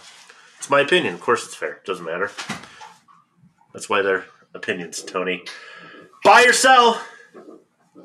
It's 0.59 0.71
my 0.71 0.81
opinion. 0.81 1.15
Of 1.15 1.21
course, 1.21 1.45
it's 1.45 1.55
fair. 1.55 1.81
Doesn't 1.85 2.07
matter. 2.07 2.31
That's 3.73 3.89
why 3.89 4.03
they're 4.03 4.25
opinions, 4.55 5.03
Tony. 5.03 5.43
Buy 6.23 6.45
or 6.45 6.53
sell? 6.53 7.01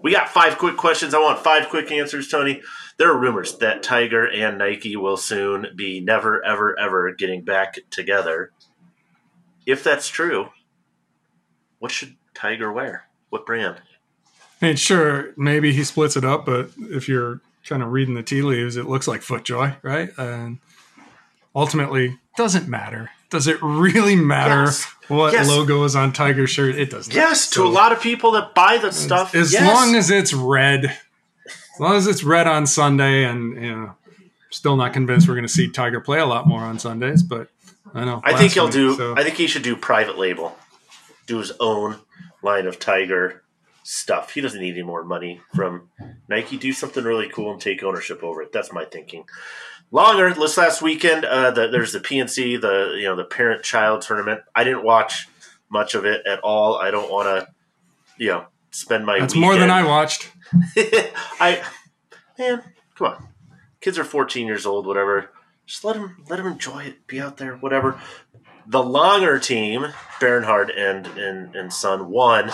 We 0.01 0.11
got 0.11 0.30
five 0.30 0.57
quick 0.57 0.78
questions. 0.78 1.13
I 1.13 1.20
want 1.20 1.39
five 1.39 1.70
quick 1.70 1.91
answers, 1.91 2.28
Tony. 2.28 2.61
There 2.97 3.09
are 3.09 3.17
rumors 3.17 3.57
that 3.59 3.84
Tiger 3.84 4.26
and 4.30 4.57
Nike 4.57 4.95
will 4.95 5.17
soon 5.17 5.67
be 5.76 5.99
never, 6.01 6.43
ever, 6.43 6.78
ever 6.78 7.13
getting 7.13 7.43
back 7.43 7.78
together. 7.89 8.51
If 9.65 9.84
that's 9.84 10.09
true, 10.09 10.49
what 11.80 11.91
should 11.91 12.15
Tiger 12.34 12.71
wear? 12.71 13.05
What 13.30 13.45
brand? 13.45 13.77
I 14.61 14.65
mean, 14.67 14.75
sure, 14.75 15.34
maybe 15.38 15.71
he 15.73 15.84
splits 15.84 16.17
it 16.17 16.25
up, 16.25 16.45
but 16.45 16.69
if 16.77 17.07
you're 17.07 17.41
kind 17.67 17.82
of 17.84 17.91
reading 17.91 18.15
the 18.15 18.23
tea 18.23 18.41
leaves, 18.41 18.75
it 18.77 18.86
looks 18.88 19.07
like 19.07 19.21
FootJoy, 19.21 19.77
right? 19.84 20.09
And 20.17 20.59
ultimately, 21.55 22.17
doesn't 22.38 22.67
matter. 22.67 23.09
Does 23.30 23.47
it 23.47 23.61
really 23.61 24.15
matter 24.15 24.65
Yes. 24.65 24.86
what 25.07 25.34
Yes. 25.34 25.47
logo 25.47 25.84
is 25.84 25.95
on 25.95 26.11
Tiger's 26.13 26.49
shirt? 26.49 26.75
It 26.75 26.89
doesn't. 26.89 27.13
Yes, 27.13 27.49
to 27.51 27.63
a 27.63 27.69
lot 27.69 27.91
of 27.91 28.01
people 28.01 28.32
that 28.32 28.55
buy 28.55 28.77
the 28.77 28.91
stuff. 28.91 29.36
As 29.36 29.53
yes. 29.53 29.63
long 29.63 29.95
as 29.95 30.09
it's 30.09 30.34
red, 30.34 30.86
as 30.86 31.80
long 31.80 31.95
as 31.95 32.07
it's 32.07 32.23
red 32.23 32.47
on 32.47 32.65
Sunday, 32.65 33.23
and 33.25 33.53
you 33.61 33.71
know, 33.75 33.95
still 34.49 34.75
not 34.75 34.93
convinced 34.93 35.27
we're 35.27 35.36
going 35.36 35.45
to 35.47 35.53
see 35.53 35.69
Tiger 35.69 35.99
play 36.01 36.19
a 36.19 36.25
lot 36.25 36.47
more 36.47 36.61
on 36.61 36.80
Sundays, 36.80 37.21
but 37.21 37.49
I 37.93 38.03
know. 38.03 38.19
I 38.23 38.36
think 38.36 38.53
he'll 38.53 38.63
blasphemy, 38.65 38.88
do. 38.89 38.95
so- 38.97 39.15
I 39.15 39.23
think 39.23 39.36
he 39.36 39.45
should 39.47 39.63
do 39.63 39.75
private 39.75 40.17
label, 40.17 40.57
do 41.30 41.38
his 41.38 41.53
own 41.59 41.99
line 42.41 42.65
of 42.65 42.80
Tiger 42.80 43.43
stuff. 43.84 44.34
He 44.34 44.41
doesn't 44.41 44.59
need 44.59 44.73
any 44.73 44.84
more 44.84 45.03
money 45.03 45.41
from 45.55 45.89
Nike. 46.27 46.57
Do 46.57 46.73
something 46.73 47.03
really 47.03 47.30
cool 47.30 47.51
and 47.51 47.61
take 47.61 47.84
ownership 47.84 48.23
over 48.23 48.41
it. 48.41 48.51
That's 48.51 48.73
my 48.73 48.84
thinking. 48.86 49.25
Langer. 49.93 50.36
This 50.36 50.57
last 50.57 50.82
weekend, 50.82 51.25
uh, 51.25 51.51
the, 51.51 51.67
there's 51.67 51.93
the 51.93 51.99
PNC, 51.99 52.59
the 52.59 52.95
you 52.97 53.05
know 53.05 53.15
the 53.15 53.23
parent 53.23 53.63
child 53.63 54.01
tournament. 54.01 54.41
I 54.55 54.63
didn't 54.63 54.84
watch 54.84 55.27
much 55.69 55.95
of 55.95 56.05
it 56.05 56.25
at 56.25 56.39
all. 56.39 56.75
I 56.75 56.91
don't 56.91 57.11
want 57.11 57.27
to, 57.27 57.47
you 58.17 58.30
know, 58.30 58.45
spend 58.71 59.05
my. 59.05 59.19
That's 59.19 59.36
more 59.36 59.55
than 59.55 59.69
I 59.69 59.84
watched. 59.84 60.32
I 61.39 61.63
man, 62.38 62.61
come 62.95 63.07
on. 63.07 63.27
Kids 63.82 63.97
are 63.97 64.03
14 64.03 64.45
years 64.45 64.65
old, 64.65 64.86
whatever. 64.86 65.32
Just 65.65 65.84
let 65.84 65.95
them 65.95 66.23
let 66.27 66.38
them 66.38 66.47
enjoy 66.47 66.84
it. 66.84 67.07
Be 67.07 67.21
out 67.21 67.38
there, 67.38 67.55
whatever. 67.55 67.99
The 68.70 68.84
Langer 68.84 69.41
team, 69.43 69.88
Bernhard 70.20 70.70
and 70.70 71.07
and 71.07 71.55
and 71.55 71.74
Son 71.74 72.09
won, 72.09 72.51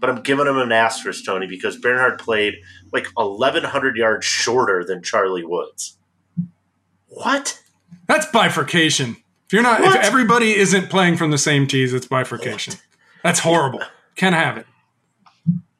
but 0.00 0.10
I'm 0.10 0.22
giving 0.22 0.46
him 0.46 0.58
an 0.58 0.72
asterisk, 0.72 1.24
Tony, 1.24 1.46
because 1.46 1.76
Bernhard 1.76 2.18
played 2.18 2.54
like 2.92 3.06
1,100 3.14 3.96
yards 3.96 4.26
shorter 4.26 4.84
than 4.84 5.02
Charlie 5.02 5.44
Woods. 5.44 5.96
What? 7.08 7.60
That's 8.08 8.26
bifurcation. 8.26 9.16
If 9.46 9.52
you're 9.52 9.62
not, 9.62 9.80
What? 9.80 9.96
if 9.96 10.02
everybody 10.04 10.56
isn't 10.56 10.90
playing 10.90 11.16
from 11.16 11.30
the 11.30 11.38
same 11.38 11.66
tees, 11.66 11.92
it's 11.94 12.06
bifurcation. 12.06 12.74
That's 13.22 13.38
horrible. 13.40 13.80
Can't 14.16 14.34
have 14.34 14.56
it. 14.58 14.66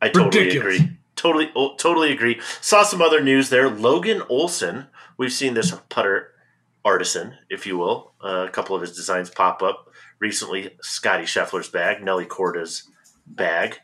I 0.01 0.09
totally 0.09 0.45
Ridiculous. 0.45 0.77
agree. 0.77 0.97
Totally, 1.17 1.51
oh, 1.55 1.75
totally 1.77 2.13
agree. 2.13 2.41
Saw 2.61 2.83
some 2.83 3.01
other 3.03 3.21
news 3.23 3.49
there. 3.51 3.69
Logan 3.69 4.23
Olson. 4.29 4.87
We've 5.17 5.33
seen 5.33 5.55
this 5.55 5.73
putter 5.89 6.32
artisan, 6.85 7.35
if 7.51 7.67
you 7.67 7.79
will. 7.79 8.13
Uh, 8.23 8.47
a 8.49 8.51
couple 8.51 8.75
of 8.75 8.83
his 8.83 8.97
designs 8.97 9.31
pop 9.31 9.63
up 9.63 9.89
recently. 10.19 10.77
Scottie 10.81 11.25
Scheffler's 11.25 11.69
bag, 11.69 12.03
Nelly 12.03 12.27
Korda's 12.27 12.89
bag. 13.27 13.79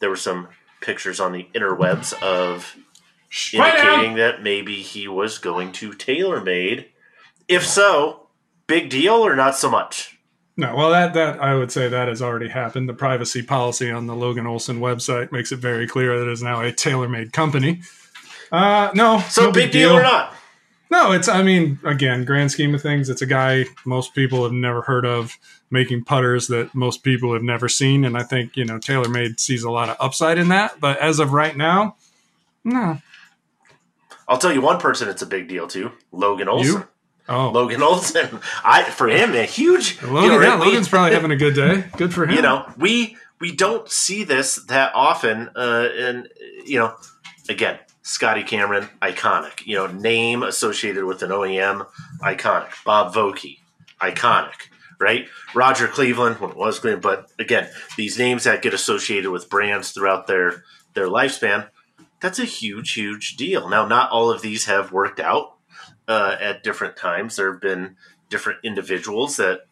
There 0.00 0.10
were 0.10 0.16
some 0.16 0.48
pictures 0.80 1.20
on 1.20 1.32
the 1.32 1.48
interwebs 1.54 2.20
of 2.22 2.76
indicating 3.52 4.16
that 4.16 4.42
maybe 4.42 4.82
he 4.82 5.08
was 5.08 5.38
going 5.38 5.72
to 5.72 5.90
TaylorMade. 5.90 6.86
If 7.48 7.66
so, 7.66 8.28
big 8.66 8.90
deal 8.90 9.14
or 9.14 9.34
not 9.34 9.56
so 9.56 9.70
much? 9.70 10.18
No, 10.56 10.74
well, 10.74 10.90
that 10.90 11.14
that 11.14 11.40
I 11.40 11.54
would 11.54 11.70
say 11.70 11.88
that 11.88 12.08
has 12.08 12.20
already 12.20 12.48
happened. 12.48 12.88
The 12.88 12.94
privacy 12.94 13.42
policy 13.42 13.92
on 13.92 14.06
the 14.06 14.16
Logan 14.16 14.46
Olson 14.46 14.80
website 14.80 15.30
makes 15.30 15.52
it 15.52 15.60
very 15.60 15.86
clear 15.86 16.18
that 16.18 16.28
it 16.28 16.32
is 16.32 16.42
now 16.42 16.60
a 16.62 16.72
TaylorMade 16.72 17.32
company. 17.32 17.82
Uh, 18.50 18.90
no, 18.94 19.20
So 19.28 19.46
no 19.46 19.52
big 19.52 19.70
deal 19.70 19.92
or 19.92 20.02
not? 20.02 20.34
No, 20.90 21.12
it's. 21.12 21.28
I 21.28 21.42
mean, 21.42 21.78
again, 21.84 22.24
grand 22.24 22.50
scheme 22.50 22.74
of 22.74 22.80
things, 22.82 23.08
it's 23.10 23.20
a 23.22 23.26
guy 23.26 23.66
most 23.84 24.14
people 24.14 24.42
have 24.44 24.52
never 24.52 24.82
heard 24.82 25.04
of 25.04 25.38
making 25.70 26.04
putters 26.04 26.46
that 26.48 26.74
most 26.74 27.02
people 27.02 27.34
have 27.34 27.42
never 27.42 27.68
seen, 27.68 28.04
and 28.04 28.16
I 28.16 28.22
think 28.22 28.56
you 28.56 28.64
know 28.64 28.78
TaylorMade 28.78 29.38
sees 29.38 29.64
a 29.64 29.70
lot 29.70 29.88
of 29.90 29.96
upside 30.00 30.38
in 30.38 30.48
that. 30.48 30.80
But 30.80 30.98
as 30.98 31.18
of 31.18 31.32
right 31.32 31.56
now, 31.56 31.96
no. 32.64 32.98
I'll 34.26 34.38
tell 34.38 34.52
you 34.52 34.60
one 34.60 34.78
person 34.78 35.08
it's 35.08 35.22
a 35.22 35.26
big 35.26 35.48
deal 35.48 35.66
to 35.68 35.90
Logan 36.12 36.48
Olson. 36.48 36.72
You? 36.74 36.88
Oh, 37.30 37.50
Logan 37.50 37.82
Olson. 37.82 38.40
I 38.64 38.82
for 38.84 39.08
him 39.08 39.34
a 39.34 39.44
huge. 39.44 40.00
Logan, 40.02 40.22
you 40.22 40.28
know, 40.30 40.40
yeah, 40.40 40.58
we- 40.60 40.66
Logan's 40.66 40.88
probably 40.88 41.14
having 41.14 41.30
a 41.30 41.36
good 41.36 41.54
day. 41.54 41.84
Good 41.96 42.14
for 42.14 42.24
him. 42.26 42.34
You 42.36 42.42
know, 42.42 42.70
we 42.78 43.16
we 43.40 43.52
don't 43.54 43.90
see 43.90 44.24
this 44.24 44.56
that 44.68 44.92
often, 44.94 45.50
uh, 45.54 45.88
and 45.98 46.28
you 46.64 46.78
know, 46.78 46.94
again, 47.48 47.78
Scotty 48.08 48.42
Cameron, 48.42 48.88
iconic. 49.02 49.66
You 49.66 49.76
know, 49.76 49.86
name 49.86 50.42
associated 50.42 51.04
with 51.04 51.22
an 51.22 51.28
OEM, 51.28 51.86
iconic. 52.22 52.70
Bob 52.82 53.12
Vokey, 53.12 53.58
iconic. 54.00 54.70
Right, 54.98 55.28
Roger 55.54 55.86
Cleveland, 55.86 56.40
well, 56.40 56.50
it 56.50 56.56
was 56.56 56.80
Cleveland, 56.80 57.02
but 57.02 57.30
again, 57.38 57.68
these 57.96 58.18
names 58.18 58.44
that 58.44 58.62
get 58.62 58.74
associated 58.74 59.30
with 59.30 59.50
brands 59.50 59.92
throughout 59.92 60.26
their 60.26 60.64
their 60.94 61.06
lifespan, 61.06 61.68
that's 62.18 62.38
a 62.38 62.46
huge, 62.46 62.94
huge 62.94 63.36
deal. 63.36 63.68
Now, 63.68 63.86
not 63.86 64.10
all 64.10 64.30
of 64.30 64.40
these 64.40 64.64
have 64.64 64.90
worked 64.90 65.20
out 65.20 65.56
uh, 66.08 66.36
at 66.40 66.64
different 66.64 66.96
times. 66.96 67.36
There 67.36 67.52
have 67.52 67.60
been 67.60 67.96
different 68.30 68.60
individuals 68.64 69.36
that, 69.36 69.66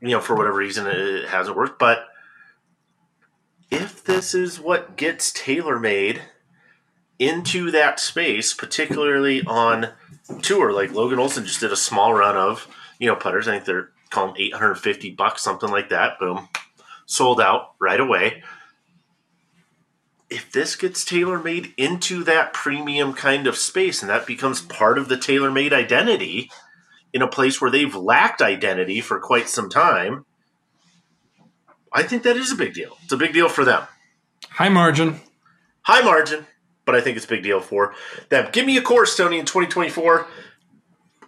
you 0.00 0.08
know, 0.08 0.20
for 0.20 0.34
whatever 0.34 0.56
reason, 0.56 0.86
it 0.86 1.28
hasn't 1.28 1.56
worked. 1.56 1.78
But 1.78 2.06
if 3.70 4.02
this 4.02 4.34
is 4.34 4.58
what 4.58 4.96
gets 4.96 5.30
TaylorMade 5.30 6.22
into 7.18 7.70
that 7.70 7.98
space, 8.00 8.52
particularly 8.54 9.42
on 9.46 9.90
tour, 10.42 10.72
like 10.72 10.92
Logan 10.92 11.18
Olson 11.18 11.44
just 11.44 11.60
did 11.60 11.72
a 11.72 11.76
small 11.76 12.12
run 12.14 12.36
of, 12.36 12.68
you 12.98 13.06
know, 13.06 13.16
putters. 13.16 13.48
I 13.48 13.52
think 13.52 13.64
they're 13.64 13.90
calling 14.10 14.34
850 14.38 15.12
bucks, 15.12 15.42
something 15.42 15.70
like 15.70 15.88
that. 15.90 16.18
Boom. 16.18 16.48
Sold 17.06 17.40
out 17.40 17.74
right 17.80 18.00
away. 18.00 18.42
if 20.28 20.50
this 20.50 20.74
gets 20.76 21.04
TaylorMade 21.04 21.72
into 21.76 22.24
that 22.24 22.52
premium 22.52 23.12
kind 23.12 23.46
of 23.46 23.56
space 23.56 24.02
and 24.02 24.10
that 24.10 24.26
becomes 24.26 24.60
part 24.60 24.98
of 24.98 25.08
the 25.08 25.16
TaylorMade 25.16 25.72
identity 25.72 26.50
in 27.12 27.22
a 27.22 27.28
place 27.28 27.60
where 27.60 27.70
they've 27.70 27.94
lacked 27.94 28.42
identity 28.42 29.00
for 29.00 29.20
quite 29.20 29.48
some 29.48 29.70
time, 29.70 30.24
I 31.92 32.02
think 32.02 32.24
that 32.24 32.36
is 32.36 32.52
a 32.52 32.56
big 32.56 32.74
deal. 32.74 32.98
It's 33.04 33.12
a 33.12 33.16
big 33.16 33.32
deal 33.32 33.48
for 33.48 33.64
them. 33.64 33.84
High 34.50 34.68
margin. 34.68 35.20
High 35.82 36.02
margin, 36.02 36.46
but 36.86 36.94
I 36.94 37.02
think 37.02 37.18
it's 37.18 37.26
a 37.26 37.28
big 37.28 37.42
deal 37.42 37.60
for 37.60 37.94
them. 38.30 38.48
Give 38.52 38.64
me 38.64 38.78
a 38.78 38.82
course, 38.82 39.14
Tony, 39.16 39.38
in 39.38 39.44
2024 39.44 40.26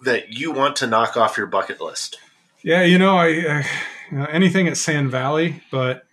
that 0.05 0.33
you 0.33 0.53
want 0.53 0.77
to 0.77 0.87
knock 0.87 1.17
off 1.17 1.37
your 1.37 1.49
bucket 1.49 1.81
list. 1.81 2.19
Yeah, 2.63 2.83
you 2.83 2.99
know, 2.99 3.17
I 3.17 3.27
uh, 3.27 3.63
you 4.11 4.19
know, 4.19 4.25
anything 4.27 4.69
at 4.69 4.77
Sand 4.77 5.11
Valley, 5.11 5.63
but 5.71 6.07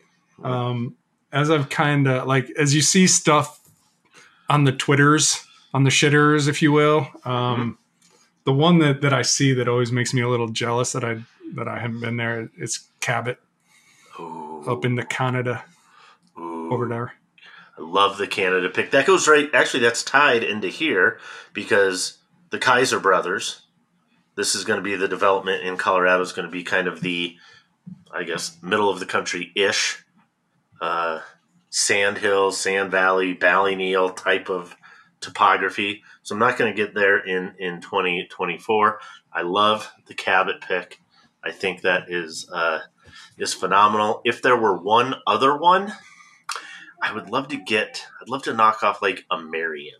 um, 0.44 0.96
as 1.32 1.50
I've 1.50 1.70
kind 1.70 2.08
of 2.08 2.28
like 2.28 2.50
as 2.52 2.76
you 2.76 2.82
see 2.82 3.08
stuff 3.08 3.60
on 4.50 4.66
the 4.66 4.72
twitters, 4.72 5.46
on 5.74 5.84
the 5.84 5.90
shitters, 5.90 6.48
if 6.48 6.62
you 6.62 6.72
will. 6.72 7.08
Um, 7.24 7.78
The 8.46 8.54
one 8.54 8.78
that, 8.78 9.02
that 9.02 9.12
I 9.12 9.24
see 9.24 9.54
that 9.54 9.68
always 9.68 9.92
makes 9.92 10.14
me 10.14 10.22
a 10.22 10.30
little 10.30 10.50
jealous 10.50 10.92
that 10.92 11.04
I 11.04 11.24
that 11.56 11.68
I 11.68 11.80
haven't 11.80 12.02
been 12.02 12.18
there 12.18 12.50
is 12.58 12.80
Cabot 13.00 13.40
Ooh, 14.20 14.64
up 14.68 14.86
in 14.86 14.96
the 14.96 15.04
Canada 15.04 15.66
ooh. 16.38 16.72
over 16.72 16.88
there. 16.88 17.14
I 17.78 17.82
love 17.82 18.18
the 18.18 18.28
Canada 18.28 18.70
pick. 18.70 18.92
That 18.92 19.06
goes 19.06 19.28
right. 19.28 19.50
Actually, 19.54 19.82
that's 19.82 20.04
tied 20.04 20.44
into 20.44 20.70
here 20.70 21.20
because 21.54 22.18
the 22.50 22.60
Keiser 22.60 23.02
brothers. 23.02 23.62
This 24.36 24.56
is 24.56 24.66
going 24.66 24.78
to 24.78 24.84
be 24.84 24.96
the 24.96 25.08
development 25.08 25.64
in 25.64 25.78
Colorado. 25.78 26.22
Is 26.22 26.34
going 26.34 26.48
to 26.48 26.52
be 26.52 26.64
kind 26.64 26.88
of 26.88 27.02
the, 27.02 27.38
I 28.14 28.24
guess, 28.24 28.58
middle 28.62 28.90
of 28.90 29.00
the 29.00 29.06
country 29.06 29.52
ish, 29.56 30.04
uh, 30.82 31.22
Sand 31.70 32.18
hill, 32.18 32.52
Sand 32.52 32.92
Valley, 32.92 33.36
Ballyneal 33.36 34.16
type 34.16 34.50
of 34.50 34.76
topography. 35.22 36.04
So 36.24 36.36
I'm 36.36 36.40
not 36.40 36.58
going 36.58 36.74
to 36.74 36.76
get 36.76 36.94
there 36.94 37.18
in 37.18 37.56
in 37.60 37.82
2024. 37.82 39.00
I 39.34 39.42
love 39.42 39.92
the 40.08 40.14
Cabot 40.14 40.62
pick. 40.62 41.00
I 41.44 41.52
think 41.52 41.82
that 41.82 42.10
is 42.10 42.50
uh, 42.52 42.80
is 43.38 43.54
phenomenal. 43.54 44.22
If 44.26 44.42
there 44.42 44.58
were 44.58 44.78
one 44.78 45.16
other 45.28 45.58
one, 45.58 45.94
I 47.02 47.14
would 47.14 47.30
love 47.30 47.48
to 47.50 47.58
get. 47.58 48.08
I'd 48.22 48.30
love 48.30 48.44
to 48.44 48.54
knock 48.54 48.84
off 48.84 49.02
like 49.02 49.26
a 49.30 49.38
Merion. 49.38 50.00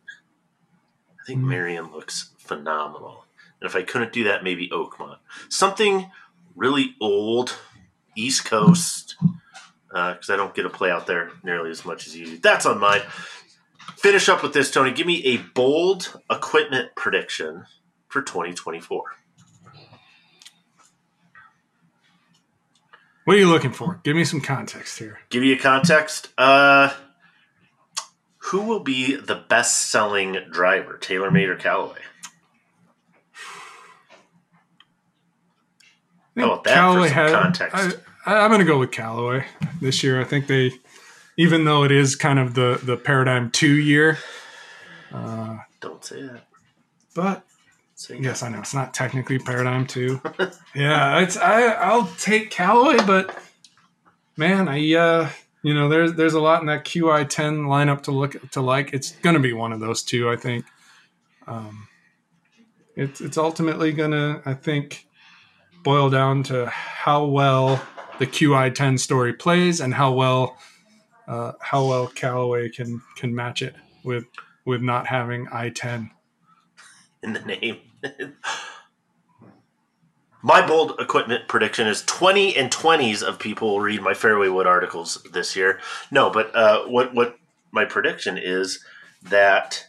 I 1.22 1.26
think 1.26 1.42
Mm. 1.42 1.48
Merion 1.48 1.92
looks 1.92 2.32
phenomenal. 2.38 3.26
And 3.60 3.70
if 3.70 3.76
I 3.76 3.84
couldn't 3.84 4.14
do 4.14 4.26
that, 4.26 4.44
maybe 4.44 4.70
Oakmont. 4.70 5.18
Something 5.50 6.12
really 6.56 6.96
old, 7.02 7.58
East 8.16 8.46
Coast, 8.46 9.16
because 9.90 10.30
I 10.30 10.36
don't 10.36 10.54
get 10.54 10.64
to 10.64 10.70
play 10.70 10.92
out 10.92 11.08
there 11.08 11.32
nearly 11.44 11.70
as 11.72 11.86
much 11.86 12.06
as 12.08 12.16
you 12.16 12.26
do. 12.26 12.38
That's 12.38 12.66
on 12.66 12.80
mine. 12.80 13.02
Finish 13.98 14.30
up 14.30 14.44
with 14.44 14.54
this, 14.54 14.72
Tony. 14.72 14.92
Give 14.92 15.08
me 15.08 15.24
a 15.26 15.38
bold 15.38 16.20
equipment 16.30 16.96
prediction 16.96 17.66
for 18.08 18.22
2024. 18.22 19.04
What 23.26 23.36
are 23.36 23.40
you 23.40 23.50
looking 23.50 23.72
for? 23.72 24.00
Give 24.04 24.16
me 24.16 24.24
some 24.24 24.40
context 24.40 25.00
here. 25.00 25.20
Give 25.30 25.44
you 25.44 25.56
a 25.56 25.60
context. 25.60 26.30
Uh, 26.38 26.94
who 28.38 28.62
will 28.62 28.82
be 28.82 29.16
the 29.16 29.36
best 29.36 29.90
selling 29.90 30.38
driver, 30.52 31.00
TaylorMade 31.02 31.48
or 31.50 31.56
Callaway? 31.56 32.00
How 36.38 36.46
about 36.46 36.64
that 36.66 36.94
for 36.94 37.08
some 37.08 37.32
context? 37.42 37.98
I, 38.26 38.32
I, 38.32 38.40
I'm 38.44 38.50
going 38.50 38.60
to 38.60 38.66
go 38.66 38.78
with 38.78 38.92
Callaway 38.92 39.46
this 39.82 40.04
year. 40.04 40.20
I 40.20 40.24
think 40.24 40.48
they, 40.48 40.72
even 41.38 41.66
though 41.66 41.84
it 41.84 41.92
is 41.92 42.16
kind 42.16 42.40
of 42.40 42.54
the 42.54 42.80
the 42.84 42.98
paradigm 42.98 43.50
two 43.52 43.74
year, 43.74 44.18
uh, 45.14 45.58
Don't 45.80 46.04
say 46.04 46.22
that. 46.24 46.46
but 47.16 47.44
Say 47.98 48.20
yes, 48.20 48.44
I 48.44 48.50
know 48.50 48.60
it's 48.60 48.74
not 48.74 48.94
technically 48.94 49.40
paradigm 49.40 49.88
two. 49.88 50.22
yeah, 50.76 51.20
it's 51.20 51.38
I 51.38 51.64
I'll 51.64 52.08
take 52.20 52.52
Callaway, 52.52 52.98
but 53.06 53.38
man, 54.36 54.68
I 54.68 54.94
uh 54.94 55.30
you 55.64 55.74
know 55.74 55.88
there's 55.88 56.14
there's 56.14 56.34
a 56.34 56.42
lot 56.42 56.60
in 56.60 56.68
that 56.68 56.84
QI10 56.84 57.66
lineup 57.68 58.04
to 58.04 58.12
look 58.12 58.52
to 58.52 58.62
like. 58.62 58.94
It's 58.94 59.12
to 59.36 59.40
be 59.40 59.54
one 59.54 59.72
of 59.72 59.80
those 59.80 60.04
two, 60.04 60.30
I 60.30 60.36
think. 60.36 60.66
Um, 61.48 61.88
it's 62.98 63.22
it's 63.22 63.38
ultimately 63.38 63.94
to 64.12 64.42
I 64.46 64.54
think 64.56 65.08
boil 65.84 66.10
down 66.10 66.44
to 66.44 66.66
how 66.68 67.24
well 67.26 67.82
the 68.20 68.28
QI10 68.28 69.00
story 69.00 69.32
plays 69.32 69.80
and 69.80 69.94
how 69.94 70.12
well 70.12 70.58
uh, 71.30 71.54
how 71.62 71.86
well 71.86 72.08
Callaway 72.08 72.68
can 72.70 73.02
can 73.16 73.34
match 73.34 73.62
it 73.62 73.76
with 74.04 74.26
with 74.66 74.82
not 74.82 75.08
having 75.08 75.46
I10. 75.48 76.10
In 77.26 77.34
the 77.34 77.42
name. 77.42 77.80
my 80.42 80.66
bold 80.66 81.00
equipment 81.00 81.48
prediction 81.48 81.88
is 81.88 82.04
20 82.04 82.56
and 82.56 82.72
20s 82.72 83.24
of 83.24 83.40
people 83.40 83.70
will 83.70 83.82
read 83.82 84.02
my 84.02 84.14
Fairway 84.14 84.48
Wood 84.48 84.68
articles 84.68 85.26
this 85.34 85.56
year. 85.56 85.80
No, 86.12 86.30
but 86.30 86.56
uh, 86.56 86.86
what 86.86 87.14
what 87.14 87.38
my 87.72 87.84
prediction 87.84 88.38
is 88.38 88.86
that 89.24 89.88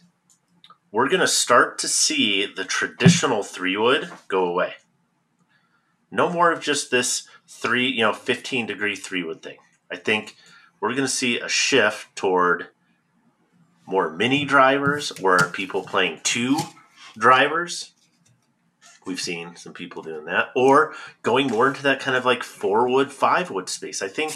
we're 0.91 1.09
going 1.09 1.21
to 1.21 1.27
start 1.27 1.77
to 1.79 1.87
see 1.87 2.45
the 2.45 2.65
traditional 2.65 3.43
three 3.43 3.77
wood 3.77 4.09
go 4.27 4.45
away. 4.45 4.73
No 6.09 6.29
more 6.29 6.51
of 6.51 6.59
just 6.59 6.89
this 6.89 7.27
three, 7.47 7.87
you 7.87 8.01
know, 8.01 8.13
15 8.13 8.65
degree 8.65 8.95
three 8.95 9.23
wood 9.23 9.43
thing. 9.43 9.57
I 9.91 9.95
think 9.95 10.35
we're 10.79 10.93
going 10.93 11.01
to 11.01 11.07
see 11.07 11.39
a 11.39 11.47
shift 11.47 12.15
toward 12.15 12.69
more 13.85 14.09
mini 14.09 14.43
drivers 14.43 15.09
where 15.21 15.49
people 15.49 15.83
playing 15.83 16.19
two 16.23 16.57
drivers. 17.17 17.91
We've 19.05 19.19
seen 19.19 19.55
some 19.55 19.73
people 19.73 20.03
doing 20.03 20.25
that, 20.25 20.49
or 20.55 20.93
going 21.21 21.47
more 21.47 21.69
into 21.69 21.83
that 21.83 22.01
kind 22.01 22.17
of 22.17 22.25
like 22.25 22.43
four 22.43 22.89
wood, 22.89 23.11
five 23.11 23.49
wood 23.49 23.69
space. 23.69 24.01
I 24.01 24.09
think 24.09 24.33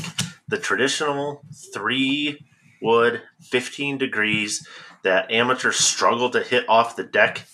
the 0.47 0.57
traditional 0.57 1.43
three 1.73 2.45
wood, 2.81 3.21
15 3.41 3.97
degrees 3.97 4.65
that 5.03 5.31
amateurs 5.31 5.77
struggle 5.77 6.29
to 6.29 6.41
hit 6.41 6.67
off 6.69 6.95
the 6.95 7.03
deck 7.03 7.45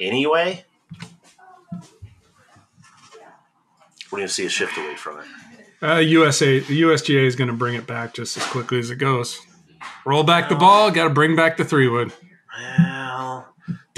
anyway. 0.00 0.64
We're 4.10 4.18
going 4.18 4.28
to 4.28 4.32
see 4.34 4.46
a 4.46 4.48
shift 4.48 4.76
away 4.78 4.96
from 4.96 5.20
it. 5.20 5.26
Uh, 5.80 5.98
USA, 5.98 6.58
the 6.58 6.82
USGA 6.82 7.24
is 7.24 7.36
going 7.36 7.48
to 7.48 7.54
bring 7.54 7.74
it 7.74 7.86
back 7.86 8.14
just 8.14 8.36
as 8.36 8.44
quickly 8.46 8.78
as 8.78 8.90
it 8.90 8.96
goes. 8.96 9.38
Roll 10.04 10.24
back 10.24 10.48
the 10.48 10.56
ball, 10.56 10.90
got 10.90 11.04
to 11.04 11.10
bring 11.10 11.36
back 11.36 11.56
the 11.56 11.64
three 11.64 11.88
wood. 11.88 12.12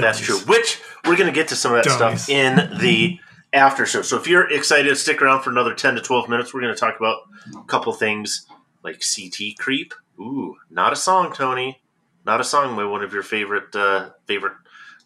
That's 0.00 0.20
true. 0.20 0.38
Which 0.40 0.80
we're 1.06 1.16
going 1.16 1.28
to 1.28 1.34
get 1.34 1.48
to 1.48 1.56
some 1.56 1.72
of 1.74 1.82
that 1.84 1.98
Dummies. 1.98 2.22
stuff 2.24 2.28
in 2.30 2.78
the 2.78 3.18
after 3.52 3.86
show. 3.86 4.02
So 4.02 4.16
if 4.16 4.26
you're 4.26 4.50
excited, 4.50 4.96
stick 4.96 5.20
around 5.22 5.42
for 5.42 5.50
another 5.50 5.74
10 5.74 5.94
to 5.96 6.00
12 6.00 6.28
minutes. 6.28 6.54
We're 6.54 6.60
going 6.62 6.74
to 6.74 6.78
talk 6.80 6.96
about 6.98 7.18
a 7.56 7.64
couple 7.64 7.92
things 7.92 8.46
like 8.82 9.00
CT 9.00 9.58
creep. 9.58 9.94
Ooh, 10.18 10.56
not 10.70 10.92
a 10.92 10.96
song, 10.96 11.32
Tony. 11.34 11.82
Not 12.26 12.40
a 12.40 12.44
song 12.44 12.76
by 12.76 12.84
one 12.84 13.02
of 13.02 13.12
your 13.12 13.22
favorite 13.22 13.74
uh, 13.74 14.10
favorite 14.26 14.52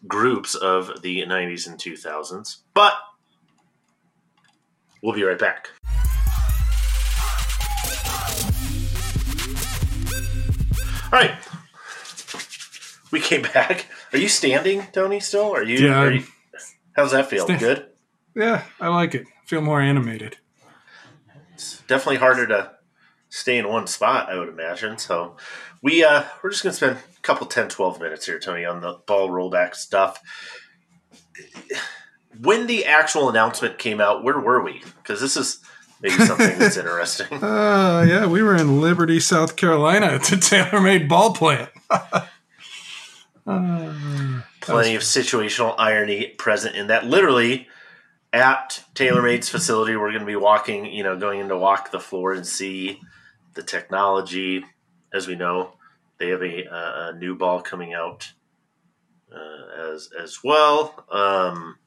groups 0.07 0.53
of 0.53 1.01
the 1.01 1.21
90s 1.21 1.67
and 1.67 1.79
2000s. 1.79 2.57
But 2.73 2.93
we'll 5.01 5.15
be 5.15 5.23
right 5.23 5.39
back. 5.39 5.69
All 11.13 11.21
right. 11.21 11.35
We 13.11 13.21
came 13.21 13.41
back. 13.53 13.85
Are 14.13 14.17
you 14.17 14.27
standing, 14.29 14.83
Tony, 14.93 15.19
still? 15.19 15.53
Are 15.55 15.63
you, 15.63 15.87
Yeah, 15.87 15.99
are 16.01 16.11
you 16.11 16.23
How's 16.95 17.11
that 17.11 17.29
feel? 17.29 17.45
Stand- 17.45 17.59
Good? 17.59 17.85
Yeah, 18.35 18.63
I 18.79 18.87
like 18.89 19.15
it. 19.15 19.27
Feel 19.45 19.61
more 19.61 19.81
animated. 19.81 20.37
It's 21.53 21.81
definitely 21.87 22.17
harder 22.17 22.47
to 22.47 22.71
stay 23.29 23.57
in 23.57 23.67
one 23.67 23.87
spot, 23.87 24.29
I 24.29 24.37
would 24.37 24.49
imagine. 24.49 24.97
So 24.97 25.35
we 25.81 26.03
uh 26.03 26.23
we're 26.43 26.51
just 26.51 26.63
gonna 26.63 26.73
spend 26.73 26.97
a 26.97 27.21
couple 27.21 27.47
10, 27.47 27.69
12 27.69 27.99
minutes 27.99 28.25
here, 28.25 28.39
Tony, 28.39 28.65
on 28.65 28.81
the 28.81 28.99
ball 29.07 29.29
rollback 29.29 29.75
stuff. 29.75 30.21
When 32.41 32.67
the 32.67 32.85
actual 32.85 33.29
announcement 33.29 33.77
came 33.77 34.01
out, 34.01 34.23
where 34.23 34.39
were 34.39 34.61
we? 34.63 34.81
Because 35.01 35.21
this 35.21 35.37
is 35.37 35.59
maybe 36.01 36.15
something 36.25 36.57
that's 36.59 36.75
interesting. 36.77 37.41
Uh, 37.41 38.05
yeah, 38.07 38.25
we 38.25 38.43
were 38.43 38.55
in 38.55 38.81
Liberty, 38.81 39.19
South 39.21 39.55
Carolina 39.55 40.07
at 40.07 40.23
the 40.23 40.35
TaylorMade 40.35 41.07
ball 41.07 41.33
plant. 41.33 41.69
Plenty 44.61 44.95
of 44.95 45.03
situational 45.03 45.75
irony 45.77 46.27
present 46.37 46.75
in 46.75 46.87
that. 46.87 47.05
Literally, 47.05 47.67
at 48.33 48.83
TaylorMade's 48.95 49.49
facility, 49.49 49.95
we're 49.95 50.09
going 50.09 50.21
to 50.21 50.25
be 50.25 50.35
walking, 50.35 50.85
you 50.85 51.03
know, 51.03 51.17
going 51.17 51.39
in 51.39 51.49
to 51.49 51.57
walk 51.57 51.91
the 51.91 51.99
floor 51.99 52.33
and 52.33 52.45
see 52.45 52.99
the 53.53 53.63
technology. 53.63 54.65
As 55.13 55.27
we 55.27 55.35
know, 55.35 55.73
they 56.17 56.29
have 56.29 56.41
a, 56.41 56.63
a 56.71 57.13
new 57.17 57.35
ball 57.35 57.61
coming 57.61 57.93
out 57.93 58.31
uh, 59.31 59.91
as 59.93 60.09
as 60.19 60.43
well. 60.43 61.05
Um, 61.11 61.77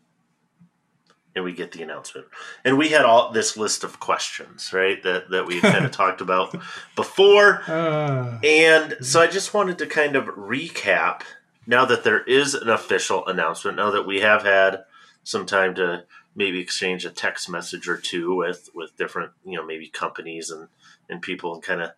and 1.34 1.44
we 1.44 1.52
get 1.52 1.72
the 1.72 1.82
announcement. 1.82 2.26
And 2.64 2.76
we 2.76 2.88
had 2.88 3.04
all 3.04 3.32
this 3.32 3.56
list 3.56 3.84
of 3.84 4.00
questions, 4.00 4.72
right? 4.72 5.02
That 5.02 5.30
that 5.30 5.46
we 5.46 5.60
kind 5.60 5.84
of 5.84 5.90
talked 5.92 6.20
about 6.20 6.56
before. 6.96 7.62
Uh, 7.66 8.38
And 8.44 8.96
so 9.00 9.20
I 9.20 9.26
just 9.26 9.54
wanted 9.54 9.78
to 9.78 9.86
kind 9.86 10.16
of 10.16 10.26
recap 10.26 11.22
now 11.68 11.84
that 11.84 12.02
there 12.02 12.24
is 12.24 12.54
an 12.54 12.70
official 12.70 13.24
announcement, 13.26 13.76
now 13.76 13.90
that 13.90 14.06
we 14.06 14.20
have 14.20 14.42
had 14.42 14.84
some 15.22 15.44
time 15.44 15.74
to 15.74 16.04
maybe 16.34 16.60
exchange 16.60 17.04
a 17.04 17.10
text 17.10 17.48
message 17.48 17.86
or 17.86 17.98
two 17.98 18.34
with 18.34 18.70
with 18.74 18.96
different, 18.96 19.32
you 19.44 19.56
know, 19.56 19.64
maybe 19.64 19.86
companies 19.86 20.50
and 20.50 20.68
and 21.10 21.20
people 21.20 21.52
and 21.54 21.62
kind 21.62 21.82
of 21.82 21.90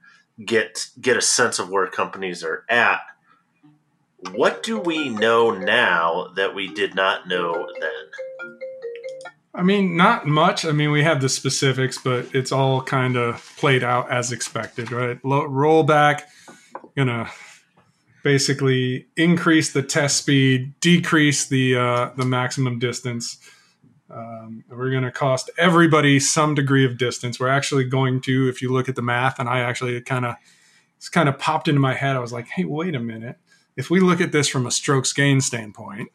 get 0.44 0.88
get 1.00 1.16
a 1.16 1.22
sense 1.22 1.60
of 1.60 1.70
where 1.70 1.86
companies 1.86 2.42
are 2.42 2.64
at. 2.68 3.00
What 4.32 4.64
do 4.64 4.78
we 4.78 5.08
know 5.08 5.52
now 5.52 6.32
that 6.34 6.54
we 6.54 6.66
did 6.74 6.96
not 6.96 7.28
know 7.28 7.68
then? 7.80 9.30
I 9.54 9.62
mean, 9.62 9.96
not 9.96 10.26
much. 10.26 10.64
I 10.64 10.72
mean, 10.72 10.90
we 10.90 11.04
have 11.04 11.20
the 11.20 11.28
specifics, 11.28 11.96
but 11.96 12.34
it's 12.34 12.50
all 12.52 12.82
kind 12.82 13.16
of 13.16 13.54
played 13.56 13.84
out 13.84 14.10
as 14.10 14.32
expected, 14.32 14.90
right? 14.90 15.20
Rollback, 15.22 16.22
gonna 16.96 17.30
basically 18.22 19.06
increase 19.16 19.72
the 19.72 19.82
test 19.82 20.16
speed, 20.16 20.78
decrease 20.80 21.46
the 21.46 21.76
uh, 21.76 22.10
the 22.16 22.24
maximum 22.24 22.78
distance. 22.78 23.38
Um, 24.10 24.64
we're 24.68 24.90
going 24.90 25.04
to 25.04 25.12
cost 25.12 25.50
everybody 25.56 26.18
some 26.18 26.54
degree 26.54 26.84
of 26.84 26.98
distance. 26.98 27.38
We're 27.38 27.48
actually 27.48 27.84
going 27.84 28.20
to, 28.22 28.48
if 28.48 28.60
you 28.60 28.72
look 28.72 28.88
at 28.88 28.96
the 28.96 29.02
math, 29.02 29.38
and 29.38 29.48
I 29.48 29.60
actually 29.60 30.00
kind 30.00 30.26
of 30.26 30.34
it's 30.96 31.08
kind 31.08 31.28
of 31.28 31.38
popped 31.38 31.68
into 31.68 31.80
my 31.80 31.94
head. 31.94 32.16
I 32.16 32.20
was 32.20 32.32
like, 32.32 32.48
hey, 32.48 32.64
wait 32.64 32.94
a 32.94 33.00
minute. 33.00 33.36
If 33.76 33.88
we 33.88 34.00
look 34.00 34.20
at 34.20 34.32
this 34.32 34.48
from 34.48 34.66
a 34.66 34.70
strokes 34.70 35.12
gain 35.12 35.40
standpoint, 35.40 36.10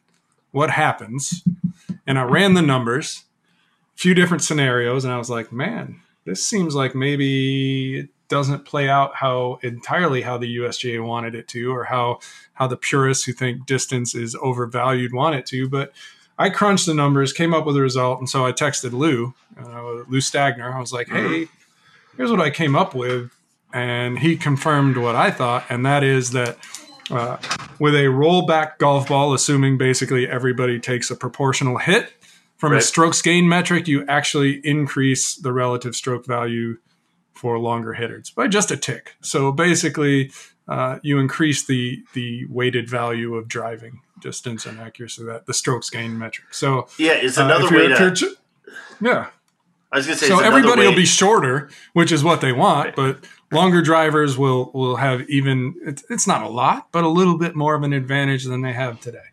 what 0.52 0.70
happens? 0.70 1.42
And 2.06 2.18
I 2.18 2.22
ran 2.22 2.54
the 2.54 2.62
numbers, 2.62 3.24
a 3.96 3.98
few 3.98 4.14
different 4.14 4.44
scenarios, 4.44 5.04
and 5.04 5.12
I 5.12 5.18
was 5.18 5.28
like, 5.28 5.50
man, 5.50 6.00
this 6.24 6.46
seems 6.46 6.74
like 6.74 6.94
maybe 6.94 8.08
doesn't 8.28 8.64
play 8.64 8.88
out 8.88 9.16
how 9.16 9.58
entirely 9.62 10.22
how 10.22 10.38
the 10.38 10.56
USGA 10.58 11.04
wanted 11.04 11.34
it 11.34 11.48
to, 11.48 11.72
or 11.72 11.84
how 11.84 12.20
how 12.54 12.66
the 12.66 12.76
purists 12.76 13.24
who 13.24 13.32
think 13.32 13.66
distance 13.66 14.14
is 14.14 14.36
overvalued 14.40 15.12
want 15.12 15.34
it 15.34 15.46
to. 15.46 15.68
But 15.68 15.92
I 16.38 16.50
crunched 16.50 16.86
the 16.86 16.94
numbers, 16.94 17.32
came 17.32 17.54
up 17.54 17.66
with 17.66 17.76
a 17.76 17.80
result, 17.80 18.18
and 18.18 18.28
so 18.28 18.44
I 18.44 18.52
texted 18.52 18.92
Lou, 18.92 19.34
uh, 19.58 20.04
Lou 20.08 20.20
Stagner. 20.20 20.74
I 20.74 20.80
was 20.80 20.92
like, 20.92 21.08
hey, 21.08 21.48
here's 22.16 22.30
what 22.30 22.40
I 22.40 22.50
came 22.50 22.76
up 22.76 22.94
with. 22.94 23.30
And 23.72 24.18
he 24.18 24.36
confirmed 24.36 24.96
what 24.96 25.16
I 25.16 25.30
thought, 25.30 25.64
and 25.68 25.84
that 25.84 26.02
is 26.02 26.30
that 26.30 26.56
uh, 27.10 27.36
with 27.78 27.94
a 27.94 28.04
rollback 28.04 28.78
golf 28.78 29.08
ball, 29.08 29.34
assuming 29.34 29.76
basically 29.76 30.28
everybody 30.28 30.78
takes 30.78 31.10
a 31.10 31.16
proportional 31.16 31.78
hit 31.78 32.12
from 32.56 32.72
a 32.72 32.80
strokes 32.80 33.20
gain 33.20 33.48
metric, 33.48 33.86
you 33.86 34.06
actually 34.06 34.60
increase 34.64 35.36
the 35.36 35.52
relative 35.52 35.94
stroke 35.94 36.24
value 36.24 36.78
for 37.36 37.58
longer 37.58 37.92
hitters 37.94 38.30
by 38.30 38.48
just 38.48 38.70
a 38.70 38.76
tick. 38.76 39.14
So 39.20 39.52
basically, 39.52 40.32
uh, 40.68 40.98
you 41.02 41.18
increase 41.18 41.64
the 41.64 42.02
the 42.14 42.44
weighted 42.46 42.88
value 42.88 43.34
of 43.36 43.46
driving 43.48 44.00
distance 44.20 44.66
and 44.66 44.80
accuracy 44.80 45.22
that 45.24 45.46
the 45.46 45.54
strokes 45.54 45.90
gain 45.90 46.18
metric. 46.18 46.54
So 46.54 46.88
Yeah, 46.98 47.12
is 47.12 47.38
uh, 47.38 47.44
another 47.44 47.64
you're- 47.68 47.88
way 47.92 48.14
to. 48.14 48.36
yeah. 49.00 49.26
I 49.92 49.98
was 49.98 50.06
going 50.06 50.18
to 50.18 50.24
say, 50.24 50.28
So 50.28 50.40
everybody 50.40 50.80
way, 50.80 50.88
will 50.88 50.96
be 50.96 51.04
shorter, 51.06 51.70
which 51.92 52.10
is 52.10 52.24
what 52.24 52.40
they 52.40 52.52
want, 52.52 52.86
Right. 52.86 52.96
but 52.96 53.24
longer 53.52 53.80
drivers 53.82 54.36
will 54.36 54.70
will 54.74 54.96
have 54.96 55.22
even 55.30 55.74
it's, 55.84 56.02
it's 56.10 56.26
not 56.26 56.42
a 56.42 56.48
lot, 56.48 56.88
but 56.90 57.04
a 57.04 57.08
little 57.08 57.38
bit 57.38 57.54
more 57.54 57.74
of 57.76 57.82
an 57.84 57.92
advantage 57.92 58.44
than 58.44 58.62
they 58.62 58.72
have 58.72 59.00
today. 59.00 59.28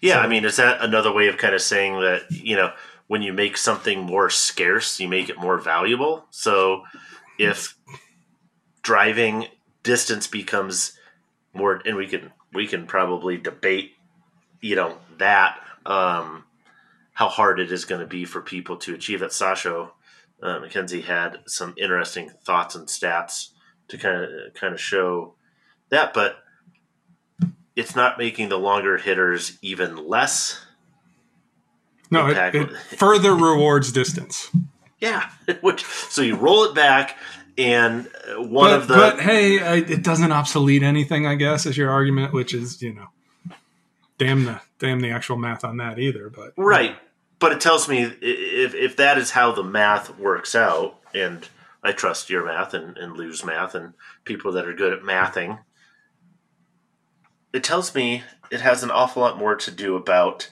Yeah, 0.00 0.14
So- 0.14 0.20
I 0.20 0.26
mean, 0.28 0.44
is 0.44 0.56
that 0.56 0.80
another 0.82 1.12
way 1.12 1.26
of 1.28 1.36
kind 1.36 1.54
of 1.54 1.60
saying 1.62 2.00
that 2.00 2.22
you 2.30 2.54
know 2.56 2.72
when 3.08 3.22
you 3.22 3.32
make 3.32 3.56
something 3.56 4.00
more 4.00 4.30
scarce, 4.30 5.00
you 5.00 5.08
make 5.08 5.28
it 5.28 5.38
more 5.38 5.58
valuable? 5.58 6.26
So 6.30 6.84
if 7.42 7.76
driving 8.82 9.46
distance 9.82 10.26
becomes 10.26 10.98
more, 11.52 11.80
and 11.84 11.96
we 11.96 12.06
can 12.06 12.32
we 12.52 12.66
can 12.66 12.86
probably 12.86 13.36
debate, 13.36 13.92
you 14.60 14.76
know, 14.76 14.98
that 15.18 15.58
um, 15.86 16.44
how 17.12 17.28
hard 17.28 17.60
it 17.60 17.72
is 17.72 17.84
going 17.84 18.00
to 18.00 18.06
be 18.06 18.24
for 18.24 18.40
people 18.40 18.76
to 18.78 18.94
achieve 18.94 19.20
that. 19.20 19.32
Sasha 19.32 19.90
uh, 20.42 20.60
MacKenzie 20.60 21.04
had 21.04 21.38
some 21.46 21.74
interesting 21.76 22.30
thoughts 22.44 22.74
and 22.74 22.88
stats 22.88 23.50
to 23.88 23.98
kind 23.98 24.24
of 24.24 24.54
kind 24.54 24.74
of 24.74 24.80
show 24.80 25.34
that, 25.90 26.14
but 26.14 26.36
it's 27.76 27.96
not 27.96 28.18
making 28.18 28.48
the 28.48 28.58
longer 28.58 28.98
hitters 28.98 29.58
even 29.62 30.08
less. 30.08 30.64
No, 32.10 32.28
it, 32.28 32.54
it 32.54 32.76
further 32.76 33.34
rewards 33.34 33.90
distance. 33.90 34.50
Yeah, 35.02 35.28
which 35.60 35.84
so 35.84 36.22
you 36.22 36.36
roll 36.36 36.62
it 36.64 36.74
back, 36.76 37.18
and 37.58 38.08
uh, 38.28 38.40
one 38.40 38.70
but, 38.70 38.80
of 38.80 38.88
the 38.88 38.94
but 38.94 39.20
hey, 39.20 39.58
I, 39.60 39.76
it 39.78 40.04
doesn't 40.04 40.30
obsolete 40.30 40.84
anything. 40.84 41.26
I 41.26 41.34
guess 41.34 41.66
is 41.66 41.76
your 41.76 41.90
argument, 41.90 42.32
which 42.32 42.54
is 42.54 42.80
you 42.80 42.94
know, 42.94 43.08
damn 44.16 44.44
the 44.44 44.60
damn 44.78 45.00
the 45.00 45.10
actual 45.10 45.36
math 45.36 45.64
on 45.64 45.78
that 45.78 45.98
either. 45.98 46.30
But 46.30 46.54
right, 46.56 46.96
but 47.40 47.50
it 47.50 47.60
tells 47.60 47.88
me 47.88 48.02
if 48.04 48.74
if 48.74 48.96
that 48.96 49.18
is 49.18 49.32
how 49.32 49.50
the 49.50 49.64
math 49.64 50.16
works 50.20 50.54
out, 50.54 51.00
and 51.12 51.48
I 51.82 51.90
trust 51.90 52.30
your 52.30 52.46
math 52.46 52.72
and, 52.72 52.96
and 52.96 53.16
Lou's 53.16 53.44
math 53.44 53.74
and 53.74 53.94
people 54.24 54.52
that 54.52 54.68
are 54.68 54.72
good 54.72 54.92
at 54.92 55.02
mathing. 55.02 55.58
It 57.52 57.64
tells 57.64 57.92
me 57.92 58.22
it 58.52 58.60
has 58.60 58.84
an 58.84 58.92
awful 58.92 59.22
lot 59.22 59.36
more 59.36 59.56
to 59.56 59.70
do 59.72 59.96
about 59.96 60.48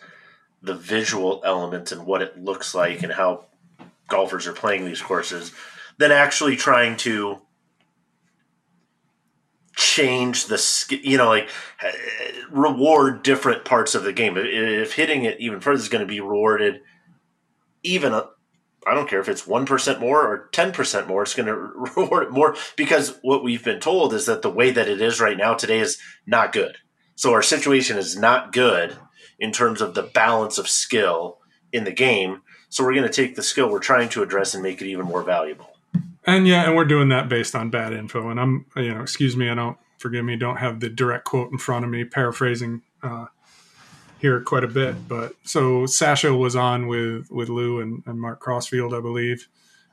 the 0.60 0.74
visual 0.74 1.40
element 1.44 1.92
and 1.92 2.04
what 2.04 2.20
it 2.20 2.42
looks 2.42 2.74
like 2.74 3.04
and 3.04 3.12
how 3.12 3.44
golfers 4.10 4.46
are 4.46 4.52
playing 4.52 4.84
these 4.84 5.00
courses 5.00 5.52
than 5.98 6.12
actually 6.12 6.56
trying 6.56 6.96
to 6.98 7.40
change 9.76 10.46
the 10.46 11.00
you 11.02 11.16
know 11.16 11.28
like 11.28 11.48
eh, 11.82 11.92
reward 12.50 13.22
different 13.22 13.64
parts 13.64 13.94
of 13.94 14.04
the 14.04 14.12
game. 14.12 14.36
If 14.36 14.44
if 14.44 14.92
hitting 14.94 15.24
it 15.24 15.40
even 15.40 15.60
further 15.60 15.80
is 15.80 15.88
going 15.88 16.06
to 16.06 16.12
be 16.12 16.20
rewarded 16.20 16.82
even 17.82 18.12
a, 18.12 18.26
I 18.86 18.94
don't 18.94 19.08
care 19.08 19.20
if 19.20 19.28
it's 19.28 19.46
1% 19.46 20.00
more 20.00 20.22
or 20.22 20.50
10% 20.52 21.06
more 21.06 21.22
it's 21.22 21.34
going 21.34 21.46
to 21.46 21.54
reward 21.54 22.24
it 22.24 22.30
more 22.30 22.56
because 22.76 23.18
what 23.22 23.42
we've 23.42 23.64
been 23.64 23.80
told 23.80 24.12
is 24.12 24.26
that 24.26 24.42
the 24.42 24.50
way 24.50 24.70
that 24.70 24.88
it 24.88 25.00
is 25.00 25.20
right 25.20 25.36
now 25.36 25.54
today 25.54 25.80
is 25.80 25.98
not 26.26 26.52
good. 26.52 26.76
So 27.14 27.32
our 27.32 27.42
situation 27.42 27.98
is 27.98 28.16
not 28.16 28.52
good 28.52 28.96
in 29.38 29.52
terms 29.52 29.80
of 29.80 29.94
the 29.94 30.02
balance 30.02 30.58
of 30.58 30.68
skill 30.68 31.38
in 31.72 31.84
the 31.84 31.92
game 31.92 32.42
so 32.70 32.82
we're 32.82 32.94
going 32.94 33.06
to 33.06 33.12
take 33.12 33.34
the 33.36 33.42
skill 33.42 33.70
we're 33.70 33.78
trying 33.78 34.08
to 34.08 34.22
address 34.22 34.54
and 34.54 34.62
make 34.62 34.80
it 34.80 34.86
even 34.86 35.04
more 35.04 35.22
valuable 35.22 35.70
And 36.26 36.46
yeah, 36.46 36.64
and 36.64 36.76
we're 36.76 36.84
doing 36.84 37.08
that 37.08 37.28
based 37.28 37.54
on 37.54 37.70
bad 37.70 37.92
info. 37.92 38.28
And 38.28 38.38
I'm, 38.38 38.66
you 38.76 38.94
know, 38.94 39.02
excuse 39.02 39.36
me, 39.36 39.48
I 39.48 39.54
don't, 39.54 39.78
forgive 39.98 40.24
me, 40.24 40.36
don't 40.36 40.56
have 40.56 40.80
the 40.80 40.88
direct 40.88 41.24
quote 41.24 41.50
in 41.52 41.58
front 41.58 41.84
of 41.84 41.90
me, 41.90 42.04
paraphrasing 42.04 42.82
uh, 43.02 43.26
here 44.18 44.40
quite 44.40 44.64
a 44.64 44.68
bit. 44.68 45.08
But 45.08 45.34
so 45.44 45.86
Sasha 45.86 46.34
was 46.34 46.56
on 46.56 46.86
with 46.86 47.30
with 47.30 47.48
Lou 47.48 47.80
and, 47.80 48.02
and 48.06 48.20
Mark 48.20 48.40
Crossfield, 48.40 48.94
I 48.94 49.00
believe, 49.00 49.48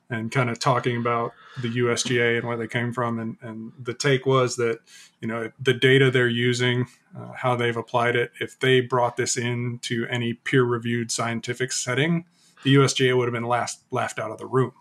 and 0.10 0.32
kind 0.32 0.50
of 0.50 0.60
talking 0.60 0.98
about 0.98 1.34
the 1.62 1.70
USGA 1.70 2.38
and 2.38 2.48
where 2.48 2.58
they 2.58 2.68
came 2.68 2.94
from. 2.94 3.20
And, 3.20 3.38
and 3.42 3.72
the 3.82 3.94
take 3.94 4.26
was 4.26 4.58
that, 4.58 4.80
you 5.22 5.28
know, 5.28 5.52
the 5.60 5.74
data 5.74 6.12
they're 6.12 6.28
using, 6.28 6.88
uh, 7.18 7.34
how 7.36 7.56
they've 7.56 7.76
applied 7.76 8.16
it, 8.16 8.32
if 8.40 8.60
they 8.60 8.80
brought 8.82 9.18
this 9.18 9.38
into 9.38 10.06
any 10.10 10.34
peer 10.34 10.64
reviewed 10.64 11.12
scientific 11.12 11.72
setting, 11.72 12.26
the 12.64 12.76
USGA 12.76 13.16
would 13.18 13.28
have 13.28 13.34
been 13.34 13.44
last 13.44 13.82
laughed 13.92 14.20
out 14.20 14.32
of 14.32 14.38
the 14.38 14.46
room. 14.46 14.74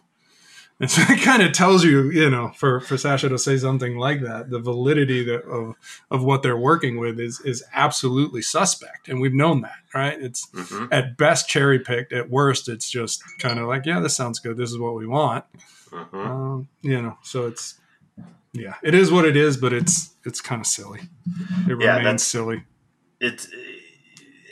And 0.79 0.91
so 0.91 1.03
it 1.09 1.22
kind 1.22 1.43
of 1.43 1.53
tells 1.53 1.85
you, 1.85 2.11
you 2.11 2.29
know, 2.29 2.51
for, 2.55 2.81
for 2.81 2.97
Sasha 2.99 3.29
to 3.29 3.39
say 3.39 3.57
something 3.57 3.97
like 3.97 4.20
that, 4.22 4.51
the 4.51 4.59
validity 4.59 5.24
that, 5.24 5.43
of 5.45 5.74
of 6.11 6.22
what 6.22 6.43
they're 6.43 6.57
working 6.57 6.99
with 6.99 7.18
is 7.18 7.41
is 7.41 7.64
absolutely 7.72 8.43
suspect, 8.43 9.09
and 9.09 9.20
we've 9.20 9.35
known 9.35 9.62
that, 9.62 9.79
right? 9.95 10.20
It's 10.20 10.49
hmm 10.53 10.87
at 10.91 11.16
best 11.16 11.49
cherry 11.49 11.79
picked. 11.79 12.12
At 12.12 12.31
worst, 12.31 12.68
it's 12.68 12.91
just 12.91 13.22
kind 13.39 13.59
of 13.59 13.66
like, 13.66 13.87
yeah, 13.87 14.01
this 14.01 14.16
sounds 14.16 14.39
good. 14.39 14.57
This 14.57 14.70
is 14.70 14.79
what 14.79 14.95
we 14.95 15.07
want, 15.07 15.45
hmm 15.91 16.05
um, 16.27 16.68
you 16.83 17.01
know. 17.01 17.16
So 17.22 17.47
it's 17.47 17.79
yeah, 18.53 18.74
it 18.83 18.95
is 18.95 19.11
what 19.11 19.24
it 19.24 19.37
is, 19.37 19.57
but 19.57 19.72
it's 19.72 20.14
it's 20.24 20.41
kind 20.41 20.61
of 20.61 20.66
silly. 20.66 21.01
It 21.68 21.77
Yeah, 21.79 21.97
remains 21.97 22.22
silly. 22.22 22.64
it's 23.20 23.49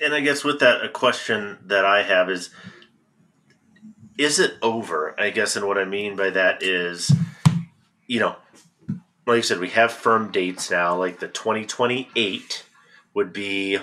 and 0.02 0.14
I 0.14 0.20
guess 0.20 0.42
with 0.44 0.60
that 0.60 0.84
a 0.84 0.88
question 0.88 1.58
that 1.66 1.84
I 1.84 2.02
have 2.02 2.30
is 2.30 2.50
is 4.18 4.38
it 4.38 4.54
over? 4.62 5.14
I 5.18 5.30
guess 5.30 5.56
and 5.56 5.66
what 5.66 5.78
I 5.78 5.84
mean 5.84 6.16
by 6.16 6.30
that 6.30 6.62
is 6.62 7.12
you 8.06 8.20
know 8.20 8.36
like 9.26 9.38
I 9.38 9.40
said 9.40 9.60
we 9.60 9.70
have 9.70 9.92
firm 9.92 10.30
dates 10.30 10.70
now 10.70 10.96
like 10.96 11.20
the 11.20 11.28
2028 11.28 12.64
would 13.14 13.32
be 13.32 13.78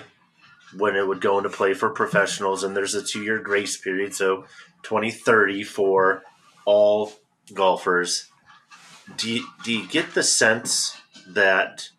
when 0.76 0.96
it 0.96 1.06
would 1.06 1.20
go 1.20 1.38
into 1.38 1.50
play 1.50 1.74
for 1.74 1.90
professionals 1.90 2.62
and 2.62 2.76
there's 2.76 2.94
a 2.94 3.02
2 3.02 3.22
year 3.22 3.38
grace 3.40 3.76
period 3.76 4.14
so 4.14 4.44
2030 4.84 5.64
for 5.64 6.22
all 6.64 7.12
golfers 7.52 8.28
do 9.16 9.30
you, 9.30 9.46
do 9.64 9.72
you 9.72 9.86
get 9.86 10.14
the 10.14 10.22
sense 10.22 10.96
that 11.28 11.90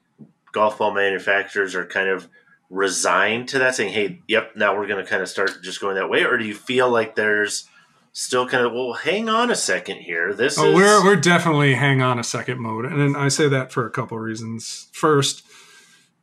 golf 0.51 0.77
ball 0.77 0.93
manufacturers 0.93 1.75
are 1.75 1.85
kind 1.85 2.07
of 2.07 2.27
resigned 2.69 3.49
to 3.49 3.59
that, 3.59 3.75
saying, 3.75 3.93
"Hey, 3.93 4.21
yep, 4.27 4.55
now 4.55 4.75
we're 4.75 4.87
going 4.87 5.03
to 5.03 5.09
kind 5.09 5.21
of 5.21 5.29
start 5.29 5.61
just 5.61 5.81
going 5.81 5.95
that 5.95 6.09
way," 6.09 6.23
or 6.23 6.37
do 6.37 6.45
you 6.45 6.55
feel 6.55 6.89
like 6.89 7.15
there's 7.15 7.67
still 8.13 8.47
kind 8.47 8.65
of 8.65 8.71
well, 8.71 8.93
hang 8.93 9.27
on 9.27 9.51
a 9.51 9.55
second 9.55 9.97
here. 9.97 10.33
This 10.33 10.57
Oh, 10.57 10.69
is 10.69 10.75
we're 10.75 11.03
we're 11.03 11.15
definitely 11.17 11.73
hang 11.73 12.01
on 12.01 12.19
a 12.19 12.23
second 12.23 12.59
mode, 12.59 12.85
and 12.85 13.17
I 13.17 13.27
say 13.27 13.49
that 13.49 13.71
for 13.71 13.85
a 13.85 13.91
couple 13.91 14.17
of 14.17 14.23
reasons. 14.23 14.87
First, 14.93 15.43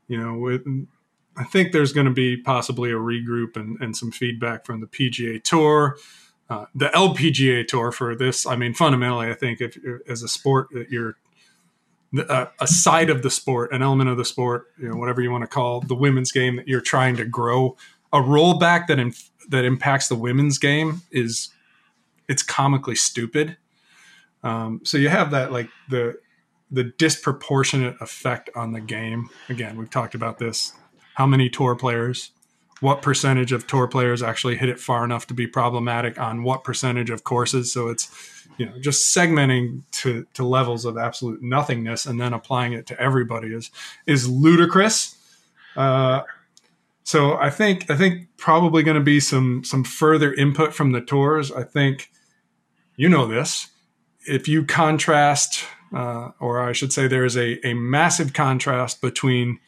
you 0.09 0.18
know, 0.18 0.38
with, 0.38 0.62
I 1.36 1.45
think 1.45 1.72
there's 1.72 1.93
going 1.93 2.07
to 2.07 2.12
be 2.12 2.36
possibly 2.36 2.91
a 2.91 2.95
regroup 2.95 3.57
and, 3.57 3.78
and 3.80 3.97
some 3.97 4.11
feedback 4.11 4.64
from 4.64 4.80
the 4.80 4.86
PGA 4.86 5.43
Tour, 5.43 5.97
uh, 6.49 6.66
the 6.74 6.88
LPGA 6.88 7.66
Tour 7.66 7.93
for 7.93 8.14
this. 8.14 8.47
I 8.47 8.57
mean, 8.57 8.72
fundamentally, 8.72 9.28
I 9.28 9.34
think 9.34 9.61
if 9.61 9.76
as 10.09 10.22
a 10.22 10.28
sport 10.28 10.68
that 10.72 10.91
you're 10.91 11.16
uh, 12.28 12.47
a 12.61 12.66
side 12.66 13.11
of 13.11 13.22
the 13.22 13.30
sport, 13.30 13.72
an 13.72 13.82
element 13.82 14.11
of 14.11 14.16
the 14.16 14.24
sport, 14.24 14.66
you 14.80 14.88
know, 14.88 14.97
whatever 14.97 15.20
you 15.20 15.30
want 15.30 15.43
to 15.43 15.49
call 15.49 15.80
the 15.80 15.95
women's 15.95 16.32
game 16.32 16.57
that 16.57 16.66
you're 16.66 16.80
trying 16.80 17.16
to 17.16 17.24
grow, 17.24 17.76
a 18.12 18.18
rollback 18.18 18.86
that 18.88 18.99
inf- 18.99 19.30
that 19.49 19.64
impacts 19.64 20.09
the 20.09 20.16
women's 20.16 20.59
game 20.59 21.03
is 21.12 21.51
it's 22.31 22.45
comically 22.45 22.95
stupid. 22.95 23.57
Um, 24.45 24.81
so 24.85 24.97
you 24.97 25.09
have 25.09 25.33
that 25.33 25.53
like 25.53 25.68
the 25.89 26.18
the 26.70 26.85
disproportionate 26.85 27.97
effect 28.01 28.49
on 28.55 28.72
the 28.72 28.81
game. 28.81 29.28
Again, 29.49 29.76
we've 29.76 29.91
talked 29.91 30.14
about 30.14 30.39
this. 30.39 30.72
How 31.14 31.26
many 31.26 31.51
tour 31.51 31.74
players? 31.74 32.31
What 32.78 33.03
percentage 33.03 33.51
of 33.51 33.66
tour 33.66 33.89
players 33.89 34.22
actually 34.22 34.57
hit 34.57 34.68
it 34.68 34.78
far 34.78 35.05
enough 35.05 35.26
to 35.26 35.35
be 35.35 35.49
problematic 35.49 36.18
on 36.18 36.45
what 36.45 36.62
percentage 36.62 37.11
of 37.11 37.24
courses? 37.24 37.72
So 37.72 37.89
it's 37.89 38.47
you 38.57 38.66
know 38.66 38.78
just 38.78 39.14
segmenting 39.14 39.83
to 40.03 40.24
to 40.35 40.45
levels 40.45 40.85
of 40.85 40.97
absolute 40.97 41.43
nothingness 41.43 42.07
and 42.07 42.20
then 42.20 42.33
applying 42.33 42.72
it 42.72 42.87
to 42.87 43.01
everybody 43.01 43.49
is 43.49 43.72
is 44.07 44.28
ludicrous. 44.28 45.16
Uh, 45.76 46.22
so 47.03 47.37
I 47.37 47.51
think 47.51 47.91
I 47.91 47.97
think 47.97 48.28
probably 48.37 48.85
going 48.85 48.97
to 48.97 49.03
be 49.03 49.18
some 49.18 49.64
some 49.64 49.83
further 49.83 50.33
input 50.33 50.72
from 50.72 50.93
the 50.93 51.01
tours. 51.01 51.51
I 51.51 51.64
think 51.64 52.09
you 53.01 53.09
know 53.09 53.26
this. 53.26 53.68
If 54.28 54.46
you 54.46 54.62
contrast, 54.62 55.64
uh, 55.94 56.32
or 56.38 56.61
I 56.61 56.72
should 56.72 56.92
say, 56.92 57.09
there 57.09 57.24
is 57.24 57.34
a, 57.34 57.66
a 57.66 57.72
massive 57.72 58.34
contrast 58.34 59.01
between 59.01 59.59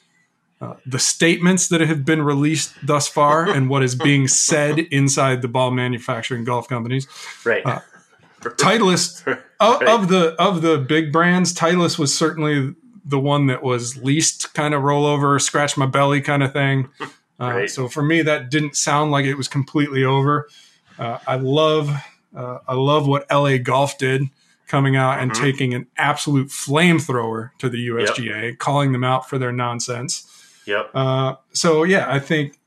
uh, 0.61 0.75
the 0.85 0.99
statements 0.99 1.69
that 1.69 1.81
have 1.81 2.05
been 2.05 2.21
released 2.21 2.75
thus 2.83 3.09
far 3.09 3.49
and 3.57 3.71
what 3.71 3.83
is 3.83 3.95
being 3.95 4.29
said 4.29 4.79
inside 4.79 5.41
the 5.41 5.49
ball 5.49 5.71
manufacturing 5.71 6.45
golf 6.45 6.69
companies. 6.69 7.09
right. 7.47 7.65
uh, 7.65 7.81
Titleist 8.43 9.27
of, 9.61 9.83
of 9.83 10.09
the 10.09 10.35
of 10.39 10.61
the 10.61 10.77
big 10.77 11.11
brands, 11.11 11.55
Titleist 11.55 11.99
was 11.99 12.17
certainly 12.17 12.75
the 13.05 13.19
one 13.19 13.47
that 13.47 13.63
was 13.63 13.97
least 13.97 14.53
kind 14.53 14.75
of 14.75 14.83
rollover, 14.83 15.41
scratch 15.41 15.79
my 15.79 15.87
belly 15.87 16.21
kind 16.21 16.43
of 16.43 16.53
thing. 16.53 16.91
Uh, 17.41 17.51
Right. 17.51 17.71
So 17.71 17.89
for 17.89 18.05
me, 18.05 18.23
that 18.23 18.51
didn't 18.51 18.77
sound 18.77 19.11
like 19.11 19.25
it 19.25 19.35
was 19.35 19.49
completely 19.49 20.05
over. 20.05 20.49
Uh, 20.97 21.19
I 21.27 21.37
love 21.37 21.91
uh, 22.37 22.59
I 22.67 22.75
love 22.75 23.07
what 23.07 23.27
LA 23.31 23.59
Golf 23.59 23.99
did 23.99 24.23
coming 24.69 24.97
out 24.97 25.19
and 25.19 25.31
Mhm. 25.33 25.41
taking 25.41 25.75
an 25.75 25.87
absolute 25.99 26.49
flamethrower 26.49 27.51
to 27.59 27.69
the 27.69 27.79
USGA, 27.89 28.57
calling 28.59 28.93
them 28.93 29.05
out 29.05 29.29
for 29.29 29.39
their 29.39 29.53
nonsense. 29.53 30.27
yep. 30.67 30.91
Uh, 30.95 31.35
so 31.53 31.83
yeah, 31.85 32.07
I 32.09 32.19
think. 32.19 32.59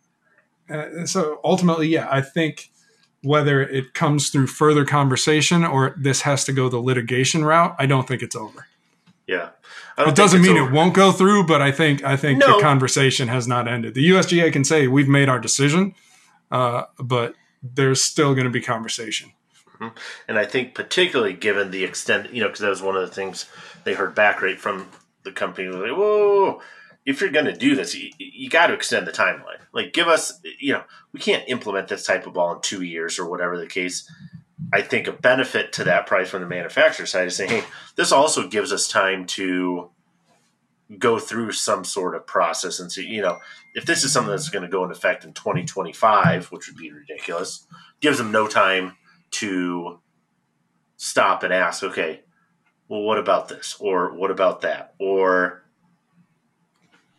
Uh, 0.69 1.05
so 1.05 1.39
ultimately, 1.43 1.87
yeah, 1.87 2.07
I 2.11 2.21
think 2.21 2.69
whether 3.21 3.61
it 3.61 3.93
comes 3.93 4.29
through 4.29 4.47
further 4.47 4.83
conversation 4.85 5.63
or 5.63 5.95
this 5.97 6.21
has 6.21 6.43
to 6.45 6.51
go 6.53 6.69
the 6.69 6.77
litigation 6.79 7.43
route, 7.45 7.75
I 7.79 7.85
don't 7.87 8.07
think 8.07 8.21
it's 8.21 8.35
over. 8.35 8.67
Yeah. 9.27 9.49
It 9.97 10.13
doesn't 10.15 10.41
mean 10.41 10.57
over. 10.57 10.69
it 10.69 10.73
won't 10.73 10.93
go 10.93 11.11
through, 11.11 11.45
but 11.47 11.61
I 11.61 11.71
think 11.71 12.03
I 12.03 12.15
think 12.17 12.39
No. 12.39 12.57
the 12.57 12.61
conversation 12.61 13.27
has 13.29 13.47
not 13.47 13.67
ended. 13.67 13.93
The 13.95 14.01
USGA 14.09 14.51
can 14.51 14.63
say 14.63 14.87
we've 14.87 15.07
made 15.07 15.29
our 15.29 15.39
decision, 15.39 15.95
uh, 16.51 16.83
but 16.99 17.33
there's 17.63 18.01
still 18.03 18.33
going 18.35 18.43
to 18.45 18.51
be 18.51 18.61
conversation. 18.61 19.31
Mm-hmm. 19.75 19.97
And 20.27 20.37
I 20.37 20.45
think 20.45 20.73
particularly 20.73 21.33
given 21.33 21.71
the 21.71 21.83
extent, 21.83 22.33
you 22.33 22.41
know, 22.41 22.47
because 22.47 22.61
that 22.61 22.69
was 22.69 22.81
one 22.81 22.95
of 22.95 23.01
the 23.07 23.13
things 23.13 23.45
they 23.83 23.93
heard 23.93 24.15
back 24.15 24.41
right 24.41 24.59
from 24.59 24.87
the 25.23 25.31
company. 25.31 25.67
Like, 25.67 25.97
whoa, 25.97 26.61
if 27.05 27.21
you're 27.21 27.31
going 27.31 27.45
to 27.45 27.55
do 27.55 27.75
this, 27.75 27.95
you, 27.95 28.11
you 28.17 28.49
got 28.49 28.67
to 28.67 28.73
extend 28.73 29.05
the 29.05 29.11
timeline. 29.11 29.59
Like, 29.73 29.93
give 29.93 30.07
us, 30.07 30.39
you 30.59 30.73
know, 30.73 30.83
we 31.11 31.19
can't 31.19 31.47
implement 31.47 31.87
this 31.87 32.05
type 32.05 32.25
of 32.25 32.33
ball 32.33 32.55
in 32.55 32.61
two 32.61 32.81
years 32.81 33.19
or 33.19 33.29
whatever 33.29 33.57
the 33.57 33.67
case. 33.67 34.09
I 34.73 34.81
think 34.81 35.07
a 35.07 35.11
benefit 35.11 35.73
to 35.73 35.83
that 35.83 36.07
price 36.07 36.29
from 36.29 36.41
the 36.41 36.47
manufacturer 36.47 37.05
side 37.05 37.27
is 37.27 37.35
saying, 37.35 37.49
hey, 37.49 37.63
this 37.95 38.11
also 38.11 38.47
gives 38.47 38.71
us 38.71 38.87
time 38.87 39.25
to 39.27 39.91
go 40.97 41.19
through 41.19 41.51
some 41.51 41.83
sort 41.83 42.15
of 42.15 42.27
process 42.27 42.79
and 42.79 42.91
see, 42.91 43.05
you 43.05 43.21
know, 43.21 43.39
if 43.73 43.85
this 43.85 44.03
is 44.03 44.13
something 44.13 44.31
that's 44.31 44.49
going 44.49 44.63
to 44.63 44.69
go 44.69 44.83
into 44.83 44.95
effect 44.95 45.25
in 45.25 45.33
2025, 45.33 46.51
which 46.51 46.67
would 46.67 46.77
be 46.77 46.91
ridiculous, 46.91 47.67
gives 48.01 48.17
them 48.17 48.31
no 48.31 48.47
time 48.47 48.95
to 49.31 49.99
stop 50.97 51.43
and 51.43 51.53
ask, 51.53 51.83
okay, 51.83 52.21
well, 52.87 53.01
what 53.01 53.17
about 53.17 53.47
this? 53.49 53.75
Or 53.79 54.13
what 54.15 54.31
about 54.31 54.61
that? 54.61 54.93
Or, 54.99 55.63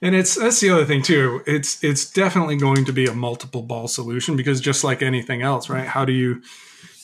And 0.02 0.14
it's 0.14 0.34
that's 0.36 0.60
the 0.60 0.70
other 0.70 0.84
thing 0.84 1.02
too. 1.02 1.42
It's 1.46 1.82
it's 1.82 2.10
definitely 2.10 2.56
going 2.56 2.84
to 2.84 2.92
be 2.92 3.06
a 3.06 3.14
multiple 3.14 3.62
ball 3.62 3.88
solution 3.88 4.36
because 4.36 4.60
just 4.60 4.84
like 4.84 5.02
anything 5.02 5.42
else, 5.42 5.68
right? 5.68 5.86
How 5.86 6.04
do 6.04 6.12
you 6.12 6.42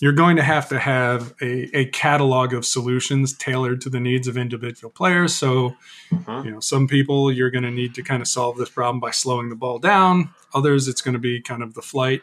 you're 0.01 0.13
going 0.13 0.35
to 0.35 0.43
have 0.43 0.69
to 0.69 0.81
have 0.81 1.33
a, 1.41 1.77
a 1.77 1.85
catalog 1.87 2.53
of 2.53 2.67
solutions 2.67 3.39
tailored 3.39 3.81
to 3.81 3.89
the 3.89 4.01
needs 4.01 4.27
of 4.27 4.37
individual 4.37 4.91
players. 4.91 5.33
So, 5.33 5.77
Mhm. 6.13 6.45
you 6.45 6.51
know, 6.51 6.61
some 6.61 6.89
people 6.89 7.31
you're 7.31 7.51
going 7.53 7.63
to 7.63 7.71
need 7.71 7.95
to 7.95 8.03
kind 8.03 8.21
of 8.21 8.27
solve 8.27 8.57
this 8.59 8.69
problem 8.69 8.99
by 8.99 9.13
slowing 9.13 9.49
the 9.49 9.55
ball 9.55 9.79
down. 9.79 10.31
Others, 10.55 10.89
it's 10.89 11.01
going 11.03 11.15
to 11.15 11.21
be 11.21 11.41
kind 11.41 11.63
of 11.63 11.75
the 11.75 11.83
flight, 11.83 12.21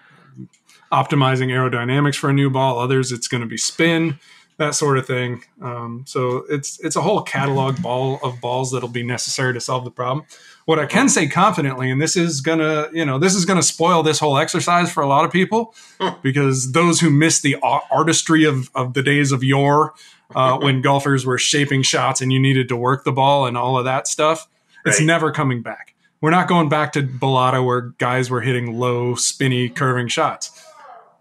optimizing 0.92 1.48
aerodynamics 1.50 2.16
for 2.16 2.30
a 2.30 2.34
new 2.34 2.50
ball. 2.50 2.80
Others, 2.80 3.12
it's 3.12 3.28
going 3.28 3.42
to 3.42 3.48
be 3.48 3.58
spin, 3.58 4.20
that 4.58 4.76
sort 4.76 4.98
of 4.98 5.06
thing. 5.08 5.44
Um, 5.62 6.04
so 6.08 6.46
it's 6.50 6.80
it's 6.82 6.96
a 6.96 7.02
whole 7.02 7.22
catalog 7.22 7.82
ball 7.82 8.20
of 8.24 8.42
balls 8.42 8.72
that'll 8.72 8.90
be 8.90 9.04
necessary 9.04 9.54
to 9.54 9.62
solve 9.62 9.86
the 9.86 9.92
problem. 9.92 10.26
What 10.66 10.80
I 10.80 10.86
can 10.86 11.10
say 11.10 11.28
confidently, 11.28 11.90
and 11.90 12.00
this 12.02 12.16
is 12.16 12.42
gonna, 12.42 12.90
you 12.94 13.06
know, 13.06 13.18
this 13.18 13.34
is 13.36 13.46
gonna 13.46 13.64
spoil 13.64 14.04
this 14.04 14.20
whole 14.20 14.38
exercise 14.38 14.92
for 14.92 15.02
a 15.02 15.08
lot 15.08 15.26
of 15.26 15.32
people, 15.32 15.74
because 16.22 16.74
those 16.74 17.00
who 17.00 17.10
miss 17.10 17.40
the 17.42 17.56
artistry 17.92 18.44
of 18.44 18.70
of 18.76 18.94
the 18.94 19.02
days 19.02 19.32
of 19.32 19.44
yore, 19.44 19.94
uh, 20.36 20.58
when 20.62 20.82
golfers 20.82 21.26
were 21.26 21.38
shaping 21.38 21.82
shots 21.82 22.20
and 22.22 22.34
you 22.34 22.40
needed 22.40 22.68
to 22.70 22.76
work 22.76 23.04
the 23.06 23.12
ball 23.14 23.46
and 23.48 23.58
all 23.58 23.78
of 23.78 23.86
that 23.86 24.08
stuff, 24.08 24.48
it's 24.86 25.00
Right. 25.00 25.06
never 25.06 25.32
coming 25.32 25.62
back. 25.62 25.96
We're 26.22 26.32
not 26.32 26.48
going 26.48 26.68
back 26.68 26.92
to 26.94 27.04
Balata 27.04 27.66
where 27.66 27.94
guys 27.98 28.30
were 28.30 28.42
hitting 28.42 28.78
low, 28.78 29.16
spinny, 29.16 29.68
mm-hmm. 29.68 29.76
curving 29.76 30.08
shots. 30.08 30.66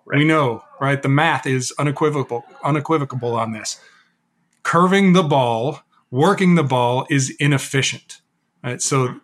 We 0.06 0.24
know, 0.24 0.64
right? 0.80 1.00
The 1.00 1.08
math 1.08 1.46
is 1.46 1.72
unequivocal, 1.78 2.44
unequivocal 2.64 3.34
on 3.34 3.52
this. 3.52 3.80
Curving 4.62 5.12
the 5.12 5.22
ball, 5.22 5.82
working 6.10 6.54
the 6.54 6.62
ball 6.62 7.06
is 7.10 7.30
inefficient. 7.38 8.20
Right? 8.64 8.82
So 8.82 9.08
mm-hmm. 9.08 9.18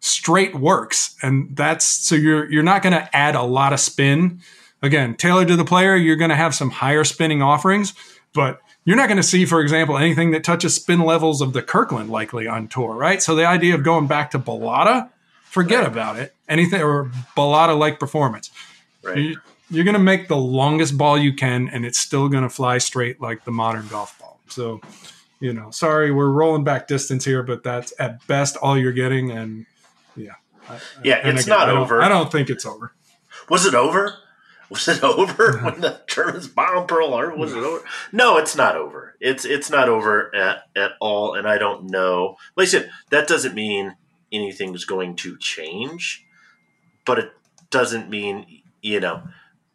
straight 0.00 0.54
works, 0.54 1.16
and 1.22 1.54
that's 1.56 1.84
so 1.84 2.14
you're 2.14 2.50
you're 2.50 2.62
not 2.62 2.82
going 2.82 2.94
to 2.94 3.16
add 3.16 3.34
a 3.34 3.42
lot 3.42 3.72
of 3.72 3.80
spin. 3.80 4.40
Again, 4.80 5.16
tailored 5.16 5.48
to 5.48 5.56
the 5.56 5.64
player, 5.64 5.96
you're 5.96 6.16
going 6.16 6.30
to 6.30 6.36
have 6.36 6.54
some 6.54 6.70
higher 6.70 7.02
spinning 7.02 7.42
offerings, 7.42 7.94
but 8.32 8.60
you're 8.84 8.96
not 8.96 9.08
going 9.08 9.16
to 9.18 9.24
see, 9.24 9.44
for 9.44 9.60
example, 9.60 9.98
anything 9.98 10.30
that 10.30 10.44
touches 10.44 10.76
spin 10.76 11.00
levels 11.00 11.40
of 11.40 11.52
the 11.52 11.62
Kirkland 11.62 12.10
likely 12.10 12.46
on 12.46 12.68
tour, 12.68 12.94
right? 12.94 13.20
So 13.20 13.34
the 13.34 13.44
idea 13.44 13.74
of 13.74 13.82
going 13.82 14.06
back 14.06 14.30
to 14.30 14.38
Balata, 14.38 15.10
forget 15.62 15.86
about 15.86 16.16
it. 16.18 16.34
Anything 16.48 16.82
or 16.82 17.10
Balata 17.36 17.78
like 17.78 17.98
performance. 18.00 18.50
right. 19.02 19.16
You, 19.18 19.36
you're 19.70 19.84
going 19.84 19.94
to 19.94 19.98
make 20.00 20.28
the 20.28 20.36
longest 20.36 20.96
ball 20.96 21.18
you 21.18 21.34
can, 21.34 21.68
and 21.68 21.84
it's 21.84 21.98
still 21.98 22.28
going 22.28 22.42
to 22.42 22.48
fly 22.48 22.78
straight 22.78 23.20
like 23.20 23.44
the 23.44 23.50
modern 23.50 23.86
golf 23.88 24.18
ball. 24.18 24.40
So, 24.48 24.80
you 25.40 25.52
know, 25.52 25.70
sorry, 25.70 26.10
we're 26.10 26.30
rolling 26.30 26.64
back 26.64 26.88
distance 26.88 27.24
here, 27.24 27.42
but 27.42 27.62
that's 27.62 27.92
at 27.98 28.26
best 28.26 28.56
all 28.56 28.78
you're 28.78 28.92
getting. 28.92 29.30
And 29.30 29.66
yeah, 30.16 30.32
I- 30.70 30.78
Yeah, 31.04 31.16
and 31.22 31.36
it's 31.38 31.46
not 31.46 31.68
I 31.68 31.72
over. 31.72 32.00
I 32.00 32.08
don't 32.08 32.32
think 32.32 32.48
it's 32.48 32.64
over. 32.64 32.92
Was 33.50 33.66
it 33.66 33.74
over? 33.74 34.14
Was 34.70 34.86
it 34.88 35.02
over 35.02 35.58
when 35.62 35.80
the 35.82 36.00
Germans 36.06 36.48
bombed 36.48 36.88
Pearl 36.88 37.10
Harbor? 37.12 37.36
Was 37.36 37.52
it 37.54 37.58
over? 37.62 37.84
No, 38.12 38.36
it's 38.38 38.56
not 38.56 38.74
over. 38.76 39.16
It's 39.20 39.44
it's 39.44 39.70
not 39.70 39.88
over 39.88 40.34
at, 40.34 40.62
at 40.76 40.92
all, 41.00 41.34
and 41.34 41.46
I 41.48 41.58
don't 41.58 41.90
know. 41.90 42.36
Like 42.56 42.68
I 42.68 42.70
said, 42.70 42.90
that 43.10 43.28
doesn't 43.28 43.54
mean 43.54 43.96
anything's 44.32 44.84
going 44.84 45.16
to 45.16 45.36
change, 45.38 46.24
but 47.04 47.18
it 47.18 47.32
doesn't 47.70 48.10
mean 48.10 48.46
you 48.82 49.00
know. 49.00 49.22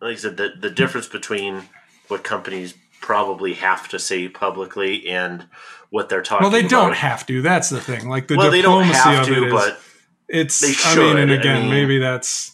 Like 0.01 0.13
I 0.13 0.19
said, 0.19 0.37
the 0.37 0.53
the 0.59 0.69
difference 0.69 1.07
between 1.07 1.63
what 2.07 2.23
companies 2.23 2.73
probably 3.01 3.53
have 3.55 3.87
to 3.89 3.99
say 3.99 4.27
publicly 4.29 5.07
and 5.07 5.47
what 5.89 6.09
they're 6.09 6.21
talking. 6.21 6.43
Well, 6.43 6.51
they 6.51 6.67
don't 6.67 6.95
have 6.95 7.25
to. 7.27 7.41
That's 7.41 7.69
the 7.69 7.79
thing. 7.79 8.09
Like 8.09 8.27
the 8.27 8.35
well, 8.35 8.49
they 8.49 8.61
don't 8.61 8.87
diplomacy 8.87 9.09
have 9.09 9.27
of 9.27 9.33
it 9.33 9.39
to, 9.39 9.45
is, 9.47 9.53
but 9.53 9.79
it's. 10.27 10.63
I 10.63 10.95
mean, 10.95 11.17
and 11.17 11.29
should. 11.29 11.37
I 11.37 11.41
again, 11.41 11.61
mean- 11.63 11.71
maybe 11.71 11.99
that's. 11.99 12.51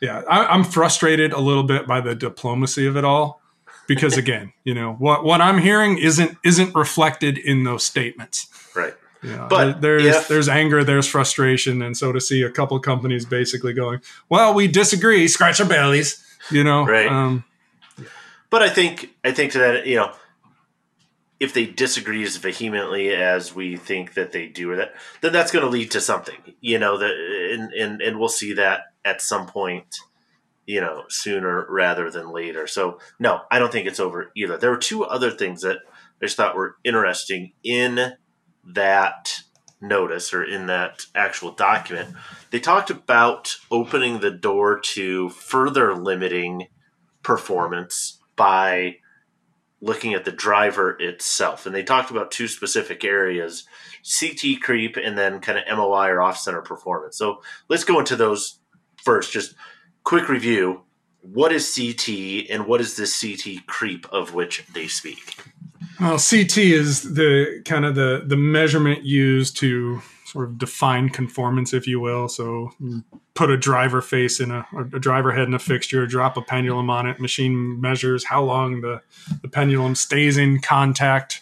Yeah, 0.00 0.22
I, 0.28 0.46
I'm 0.46 0.64
frustrated 0.64 1.32
a 1.32 1.40
little 1.40 1.62
bit 1.62 1.86
by 1.86 2.00
the 2.02 2.14
diplomacy 2.14 2.86
of 2.86 2.96
it 2.96 3.04
all, 3.04 3.40
because 3.86 4.18
again, 4.18 4.52
you 4.64 4.74
know 4.74 4.92
what 4.94 5.24
what 5.24 5.40
I'm 5.40 5.58
hearing 5.58 5.98
isn't 5.98 6.36
isn't 6.44 6.74
reflected 6.74 7.38
in 7.38 7.64
those 7.64 7.84
statements. 7.84 8.48
right. 8.74 8.94
Know, 9.24 9.46
But 9.48 9.80
there's 9.80 10.04
if- 10.04 10.28
there's 10.28 10.48
anger, 10.48 10.84
there's 10.84 11.06
frustration, 11.06 11.80
and 11.82 11.96
so 11.96 12.12
to 12.12 12.20
see 12.20 12.42
a 12.42 12.50
couple 12.50 12.78
companies 12.78 13.24
basically 13.24 13.72
going, 13.72 14.00
"Well, 14.28 14.52
we 14.54 14.68
disagree," 14.68 15.26
scratch 15.28 15.60
our 15.60 15.66
bellies, 15.66 16.22
you 16.50 16.62
know, 16.62 16.84
Right. 16.86 17.08
Um, 17.10 17.44
But 18.50 18.62
I 18.62 18.68
think 18.68 19.10
I 19.24 19.32
think 19.32 19.52
to 19.52 19.58
that 19.58 19.86
you 19.86 19.96
know, 19.96 20.12
if 21.40 21.52
they 21.52 21.66
disagree 21.66 22.22
as 22.22 22.36
vehemently 22.36 23.12
as 23.14 23.54
we 23.54 23.76
think 23.76 24.14
that 24.14 24.32
they 24.32 24.46
do, 24.46 24.70
or 24.70 24.76
that 24.76 24.94
then 25.20 25.32
that's 25.32 25.50
going 25.50 25.64
to 25.64 25.70
lead 25.70 25.90
to 25.92 26.00
something. 26.00 26.36
You 26.60 26.78
know, 26.78 26.98
that 26.98 27.10
and, 27.52 27.72
and 27.72 28.00
and 28.00 28.18
we'll 28.18 28.28
see 28.28 28.52
that 28.54 28.92
at 29.04 29.20
some 29.22 29.46
point. 29.46 29.96
You 30.66 30.80
know, 30.80 31.04
sooner 31.10 31.66
rather 31.68 32.10
than 32.10 32.30
later. 32.30 32.66
So 32.66 32.98
no, 33.18 33.42
I 33.50 33.58
don't 33.58 33.70
think 33.70 33.86
it's 33.86 34.00
over 34.00 34.30
either. 34.34 34.56
There 34.56 34.70
were 34.70 34.78
two 34.78 35.04
other 35.04 35.30
things 35.30 35.60
that 35.60 35.78
I 36.22 36.24
just 36.26 36.36
thought 36.38 36.56
were 36.56 36.76
interesting 36.84 37.52
in 37.62 38.12
that 38.66 39.42
notice 39.80 40.32
or 40.32 40.42
in 40.42 40.66
that 40.66 41.02
actual 41.14 41.52
document. 41.52 42.14
They 42.50 42.60
talked 42.60 42.90
about 42.90 43.56
opening 43.70 44.20
the 44.20 44.30
door 44.30 44.80
to 44.80 45.28
further 45.30 45.94
limiting 45.94 46.68
performance 47.22 48.20
by 48.36 48.96
looking 49.80 50.14
at 50.14 50.24
the 50.24 50.32
driver 50.32 50.96
itself. 50.98 51.66
And 51.66 51.74
they 51.74 51.82
talked 51.82 52.10
about 52.10 52.30
two 52.30 52.48
specific 52.48 53.04
areas 53.04 53.64
CT 54.02 54.60
creep 54.62 54.96
and 54.96 55.16
then 55.16 55.40
kind 55.40 55.58
of 55.58 55.76
MOI 55.76 56.08
or 56.08 56.22
off 56.22 56.38
center 56.38 56.62
performance. 56.62 57.16
So 57.18 57.42
let's 57.68 57.84
go 57.84 57.98
into 57.98 58.16
those 58.16 58.60
first. 59.02 59.32
Just 59.32 59.54
quick 60.02 60.28
review. 60.28 60.82
What 61.20 61.52
is 61.52 61.74
CT 61.74 62.50
and 62.50 62.66
what 62.66 62.80
is 62.80 62.96
this 62.96 63.18
CT 63.18 63.66
creep 63.66 64.06
of 64.12 64.34
which 64.34 64.64
they 64.72 64.86
speak? 64.86 65.36
Well, 66.00 66.18
CT 66.18 66.58
is 66.58 67.14
the 67.14 67.62
kind 67.64 67.84
of 67.84 67.94
the 67.94 68.22
the 68.26 68.36
measurement 68.36 69.04
used 69.04 69.56
to 69.58 70.02
sort 70.24 70.48
of 70.48 70.58
define 70.58 71.10
conformance, 71.10 71.72
if 71.72 71.86
you 71.86 72.00
will. 72.00 72.28
So 72.28 72.72
put 73.34 73.50
a 73.50 73.56
driver 73.56 74.02
face 74.02 74.40
in 74.40 74.50
a, 74.50 74.66
a 74.92 74.98
driver 74.98 75.30
head 75.32 75.46
in 75.46 75.54
a 75.54 75.58
fixture, 75.60 76.06
drop 76.06 76.36
a 76.36 76.42
pendulum 76.42 76.90
on 76.90 77.06
it. 77.06 77.20
Machine 77.20 77.80
measures 77.80 78.24
how 78.24 78.42
long 78.42 78.80
the, 78.80 79.00
the 79.42 79.48
pendulum 79.48 79.94
stays 79.94 80.36
in 80.36 80.60
contact 80.60 81.40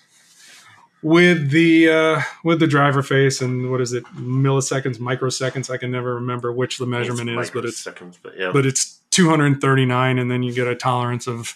with 1.02 1.50
the 1.50 1.88
uh, 1.88 2.20
with 2.44 2.60
the 2.60 2.66
driver 2.66 3.02
face, 3.02 3.40
and 3.40 3.70
what 3.70 3.80
is 3.80 3.92
it, 3.92 4.04
milliseconds, 4.14 4.98
microseconds? 4.98 5.70
I 5.70 5.78
can 5.78 5.90
never 5.90 6.14
remember 6.16 6.52
which 6.52 6.78
the 6.78 6.86
measurement 6.86 7.30
is, 7.30 7.50
but 7.50 7.64
it's 7.64 7.82
microseconds, 7.82 8.18
but 8.22 8.38
yeah. 8.38 8.50
but 8.52 8.66
it's 8.66 9.00
239 9.10 10.18
and 10.18 10.30
then 10.30 10.42
you 10.42 10.54
get 10.54 10.66
a 10.66 10.74
tolerance 10.74 11.26
of 11.26 11.54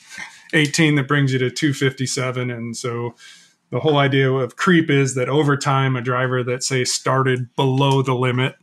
18 0.57 0.95
that 0.97 1.07
brings 1.09 1.33
you 1.33 1.39
to 1.39 1.51
257 1.51 2.51
and 2.51 2.77
so 2.77 3.15
the 3.71 3.81
whole 3.81 3.99
idea 3.99 4.31
of 4.33 4.57
creep 4.57 4.89
is 4.91 5.15
that 5.17 5.29
over 5.29 5.57
time 5.57 5.97
a 5.97 6.01
driver 6.01 6.43
that 6.45 6.63
say 6.63 6.85
started 6.85 7.55
below 7.57 8.01
the 8.03 8.15
limit 8.15 8.57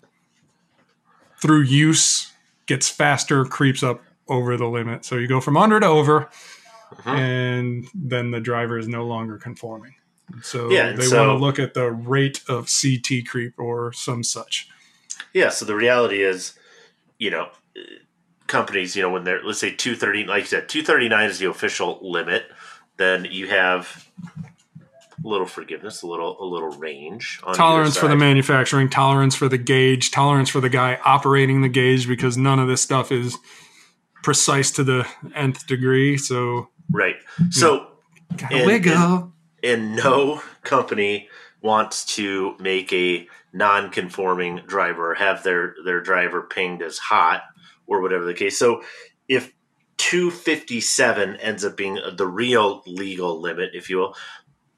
through 1.41 1.61
use 1.61 2.31
gets 2.65 2.89
faster 2.89 3.43
creeps 3.45 3.83
up 3.83 4.01
over 4.29 4.55
the 4.55 4.65
limit. 4.67 5.03
So 5.03 5.15
you 5.17 5.27
go 5.27 5.41
from 5.41 5.57
under 5.57 5.79
to 5.79 5.85
over 5.85 6.29
Mhm. 6.95 7.17
and 7.17 7.87
then 7.93 8.31
the 8.31 8.39
driver 8.39 8.77
is 8.77 8.87
no 8.87 9.05
longer 9.05 9.37
conforming. 9.37 9.95
So 10.41 10.69
Yeah, 10.71 10.93
they 10.93 11.03
so- 11.05 11.27
want 11.27 11.37
to 11.39 11.45
look 11.45 11.59
at 11.59 11.73
the 11.73 11.91
rate 11.91 12.41
of 12.47 12.69
ct 12.69 13.27
creep 13.27 13.53
or 13.59 13.91
some 13.91 14.23
such. 14.23 14.69
Yeah, 15.33 15.49
so 15.49 15.65
the 15.65 15.75
reality 15.75 16.21
is, 16.23 16.53
you 17.19 17.29
know, 17.31 17.49
companies, 18.47 18.95
you 18.95 19.01
know, 19.01 19.09
when 19.09 19.23
they're 19.23 19.43
let's 19.43 19.59
say 19.59 19.71
two 19.71 19.95
thirty, 19.95 20.25
like 20.25 20.41
you 20.41 20.47
said, 20.47 20.69
two 20.69 20.83
thirty 20.83 21.09
nine 21.09 21.29
is 21.29 21.39
the 21.39 21.49
official 21.49 21.99
limit. 22.01 22.45
Then 22.97 23.25
you 23.25 23.47
have 23.47 24.07
a 25.23 25.27
little 25.27 25.47
forgiveness, 25.47 26.01
a 26.03 26.07
little 26.07 26.37
a 26.41 26.45
little 26.45 26.69
range. 26.69 27.39
On 27.43 27.55
tolerance 27.55 27.97
for 27.97 28.07
the 28.07 28.15
manufacturing, 28.15 28.89
tolerance 28.89 29.35
for 29.35 29.49
the 29.49 29.57
gauge, 29.57 30.11
tolerance 30.11 30.49
for 30.49 30.59
the 30.61 30.69
guy 30.69 30.99
operating 31.05 31.61
the 31.61 31.69
gauge 31.69 32.07
because 32.07 32.37
none 32.37 32.59
of 32.59 32.67
this 32.67 32.81
stuff 32.81 33.11
is 33.11 33.37
precise 34.21 34.71
to 34.71 34.83
the 34.83 35.07
nth 35.35 35.65
degree. 35.67 36.17
So 36.17 36.69
right? 36.91 37.15
So 37.49 37.87
And- 38.51 38.65
wiggle. 38.65 39.33
and 39.63 39.95
no 39.95 40.41
company 40.63 41.29
wants 41.61 42.03
to 42.15 42.55
make 42.59 42.91
a 42.93 43.27
non-conforming 43.53 44.61
driver 44.67 45.13
have 45.13 45.43
their 45.43 45.75
their 45.85 46.01
driver 46.01 46.41
pinged 46.41 46.81
as 46.81 46.97
hot 46.97 47.43
or 47.93 48.01
whatever 48.01 48.25
the 48.25 48.33
case. 48.33 48.57
So 48.57 48.81
if 49.27 49.51
257 49.97 51.37
ends 51.37 51.63
up 51.65 51.77
being 51.77 51.97
the 52.17 52.27
real 52.27 52.83
legal 52.85 53.39
limit, 53.39 53.71
if 53.73 53.89
you 53.89 53.97
will, 53.97 54.15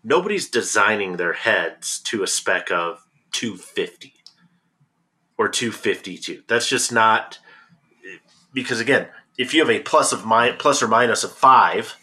nobody's 0.04 0.50
designing 0.50 1.18
their 1.18 1.34
heads 1.34 2.00
to 2.02 2.24
a 2.24 2.28
spec 2.28 2.72
of 2.72 3.06
250 3.32 4.14
or 5.38 5.50
252. 5.50 6.44
That's 6.48 6.70
just 6.70 6.92
not 6.92 7.40
because 8.54 8.80
again, 8.80 9.08
if 9.38 9.54
you 9.54 9.60
have 9.62 9.70
a 9.70 9.80
plus 9.82 10.14
of 10.14 10.26
mi- 10.26 10.54
plus 10.58 10.82
or 10.82 10.88
minus 10.88 11.24
of 11.24 11.32
five 11.34 11.96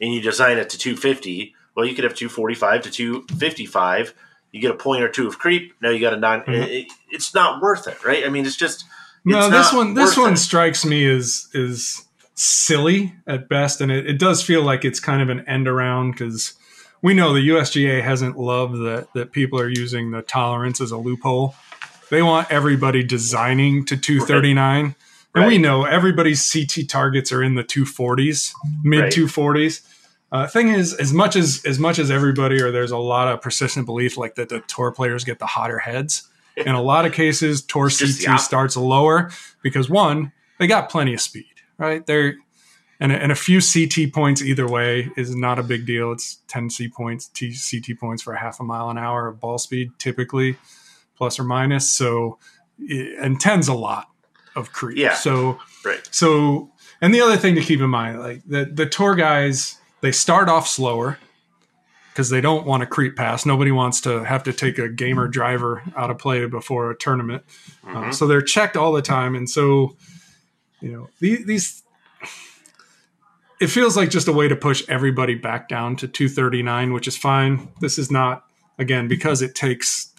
and 0.00 0.12
you 0.14 0.20
design 0.20 0.56
it 0.58 0.70
to 0.70 0.78
250, 0.78 1.54
well, 1.76 1.84
you 1.84 1.94
could 1.94 2.04
have 2.04 2.14
245 2.14 2.82
to 2.82 2.90
255. 2.90 4.14
You 4.52 4.60
get 4.60 4.70
a 4.70 4.74
point 4.76 5.02
or 5.02 5.08
two 5.08 5.26
of 5.26 5.38
creep. 5.38 5.74
Now 5.82 5.90
you 5.90 5.98
got 6.00 6.14
a 6.14 6.16
9 6.16 6.40
Mhm. 6.42 6.68
it- 6.68 6.92
it's 7.10 7.34
not 7.34 7.60
worth 7.60 7.86
it, 7.88 8.02
right? 8.04 8.24
I 8.24 8.28
mean, 8.28 8.46
it's 8.46 8.56
just 8.56 8.84
No, 9.24 9.50
this 9.50 9.72
one 9.72 9.94
this 9.94 10.16
one 10.16 10.34
it. 10.34 10.38
strikes 10.38 10.84
me 10.84 11.06
as 11.06 11.48
is 11.54 12.04
silly 12.34 13.14
at 13.26 13.48
best, 13.48 13.80
and 13.80 13.90
it, 13.90 14.06
it 14.06 14.18
does 14.18 14.42
feel 14.42 14.62
like 14.62 14.84
it's 14.84 15.00
kind 15.00 15.22
of 15.22 15.28
an 15.28 15.46
end 15.48 15.66
around 15.68 16.12
because 16.12 16.54
we 17.02 17.14
know 17.14 17.32
the 17.32 17.48
USGA 17.48 18.02
hasn't 18.02 18.38
loved 18.38 18.74
that 18.74 19.08
that 19.14 19.32
people 19.32 19.58
are 19.60 19.68
using 19.68 20.10
the 20.10 20.22
tolerance 20.22 20.80
as 20.80 20.90
a 20.90 20.98
loophole. 20.98 21.54
They 22.10 22.22
want 22.22 22.50
everybody 22.50 23.02
designing 23.02 23.84
to 23.86 23.96
239. 23.96 24.94
And 25.36 25.46
we 25.46 25.58
know 25.58 25.82
everybody's 25.84 26.48
CT 26.52 26.88
targets 26.88 27.32
are 27.32 27.42
in 27.42 27.56
the 27.56 27.64
240s, 27.64 28.52
mid 28.84 29.00
Right. 29.00 29.12
240s. 29.12 29.80
Uh, 30.30 30.46
thing 30.46 30.68
is, 30.68 30.94
as 30.94 31.12
much 31.12 31.34
as 31.34 31.64
as 31.64 31.78
much 31.78 31.98
as 31.98 32.10
everybody, 32.10 32.62
or 32.62 32.70
there's 32.70 32.90
a 32.90 32.98
lot 32.98 33.28
of 33.28 33.40
persistent 33.40 33.86
belief 33.86 34.16
like 34.16 34.36
that 34.36 34.48
the 34.48 34.60
tour 34.60 34.92
players 34.92 35.24
get 35.24 35.38
the 35.38 35.46
hotter 35.46 35.78
heads. 35.78 36.28
In 36.56 36.68
a 36.68 36.82
lot 36.82 37.04
of 37.04 37.12
cases, 37.12 37.62
tour 37.62 37.88
It's 37.88 37.98
just 37.98 38.20
the 38.20 38.26
CT 38.26 38.40
starts 38.40 38.76
lower 38.76 39.30
because 39.62 39.90
one, 39.90 40.32
they 40.58 40.66
got 40.66 40.88
plenty 40.88 41.14
of 41.14 41.20
speed, 41.20 41.54
right? 41.78 42.06
They're 42.06 42.36
and 43.00 43.12
a, 43.12 43.16
and 43.16 43.32
a 43.32 43.34
few 43.34 43.60
CT 43.60 44.12
points 44.12 44.40
either 44.42 44.68
way 44.68 45.10
is 45.16 45.34
not 45.34 45.58
a 45.58 45.62
big 45.62 45.84
deal. 45.86 46.12
It's 46.12 46.38
10 46.48 46.70
C 46.70 46.88
points, 46.88 47.28
T, 47.28 47.54
CT 47.54 47.98
points 47.98 48.22
for 48.22 48.32
a 48.32 48.38
half 48.38 48.60
a 48.60 48.62
mile 48.62 48.88
an 48.90 48.98
hour 48.98 49.26
of 49.26 49.40
ball 49.40 49.58
speed, 49.58 49.90
typically 49.98 50.56
plus 51.16 51.38
or 51.38 51.44
minus. 51.44 51.90
So, 51.90 52.38
and 52.78 53.40
10's 53.40 53.68
a 53.68 53.74
lot 53.74 54.08
of 54.56 54.72
creep. 54.72 54.96
Yeah. 54.96 55.14
So, 55.14 55.58
right. 55.84 56.08
so, 56.12 56.70
and 57.00 57.12
the 57.12 57.20
other 57.20 57.36
thing 57.36 57.56
to 57.56 57.60
keep 57.60 57.80
in 57.80 57.90
mind, 57.90 58.20
like 58.20 58.42
the, 58.46 58.64
the 58.64 58.86
tour 58.86 59.14
guys, 59.14 59.76
they 60.00 60.12
start 60.12 60.48
off 60.48 60.68
slower 60.68 61.18
because 62.14 62.30
they 62.30 62.40
don't 62.40 62.64
want 62.64 62.80
to 62.80 62.86
creep 62.86 63.16
past. 63.16 63.44
Nobody 63.44 63.72
wants 63.72 64.00
to 64.02 64.22
have 64.22 64.44
to 64.44 64.52
take 64.52 64.78
a 64.78 64.88
gamer 64.88 65.26
driver 65.26 65.82
out 65.96 66.10
of 66.12 66.18
play 66.18 66.46
before 66.46 66.88
a 66.92 66.96
tournament. 66.96 67.42
Uh, 67.84 67.88
Mhm. 68.04 68.14
so 68.14 68.28
they're 68.28 68.40
checked 68.40 68.76
all 68.76 68.92
the 68.92 69.02
time. 69.02 69.34
And 69.34 69.50
so, 69.50 69.96
you 70.80 70.92
know, 70.92 71.08
these, 71.18 71.44
these, 71.44 71.82
it 73.60 73.66
feels 73.66 73.96
like 73.96 74.10
just 74.10 74.28
a 74.28 74.32
way 74.32 74.46
to 74.46 74.54
push 74.54 74.84
everybody 74.88 75.34
back 75.34 75.68
down 75.68 75.96
to 75.96 76.06
239, 76.06 76.92
which 76.92 77.08
is 77.08 77.16
fine. 77.16 77.68
This 77.80 77.98
is 77.98 78.12
not, 78.12 78.44
again, 78.78 79.08
because 79.08 79.42
it 79.42 79.56
takes, 79.56 80.12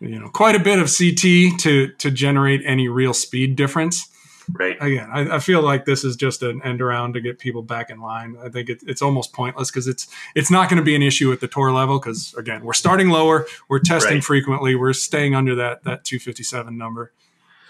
you 0.00 0.18
know, 0.18 0.28
quite 0.30 0.54
a 0.54 0.58
bit 0.60 0.78
of 0.78 0.86
CT 0.90 1.58
to, 1.58 1.88
to 1.98 2.10
generate 2.10 2.62
any 2.64 2.88
real 2.88 3.12
speed 3.12 3.54
difference 3.54 4.08
right. 4.52 4.76
again, 4.80 5.08
I, 5.12 5.36
I 5.36 5.38
feel 5.38 5.62
like 5.62 5.84
this 5.84 6.04
is 6.04 6.16
just 6.16 6.42
an 6.42 6.60
end 6.62 6.80
around 6.80 7.14
to 7.14 7.20
get 7.20 7.38
people 7.38 7.62
back 7.62 7.90
in 7.90 8.00
line. 8.00 8.36
I 8.42 8.48
think 8.48 8.68
it, 8.68 8.82
it's 8.86 9.02
almost 9.02 9.32
pointless 9.32 9.70
because 9.70 9.86
it's 9.86 10.06
it's 10.34 10.50
not 10.50 10.68
going 10.68 10.78
to 10.78 10.84
be 10.84 10.94
an 10.94 11.02
issue 11.02 11.32
at 11.32 11.40
the 11.40 11.48
tour 11.48 11.72
level 11.72 11.98
because 11.98 12.34
again, 12.34 12.64
we're 12.64 12.72
starting 12.72 13.08
lower, 13.10 13.46
we're 13.68 13.78
testing 13.80 14.14
Right. 14.14 14.24
frequently, 14.24 14.74
we're 14.74 14.92
staying 14.92 15.34
under 15.34 15.54
that 15.56 15.84
that 15.84 16.04
257 16.04 16.76
number 16.76 17.12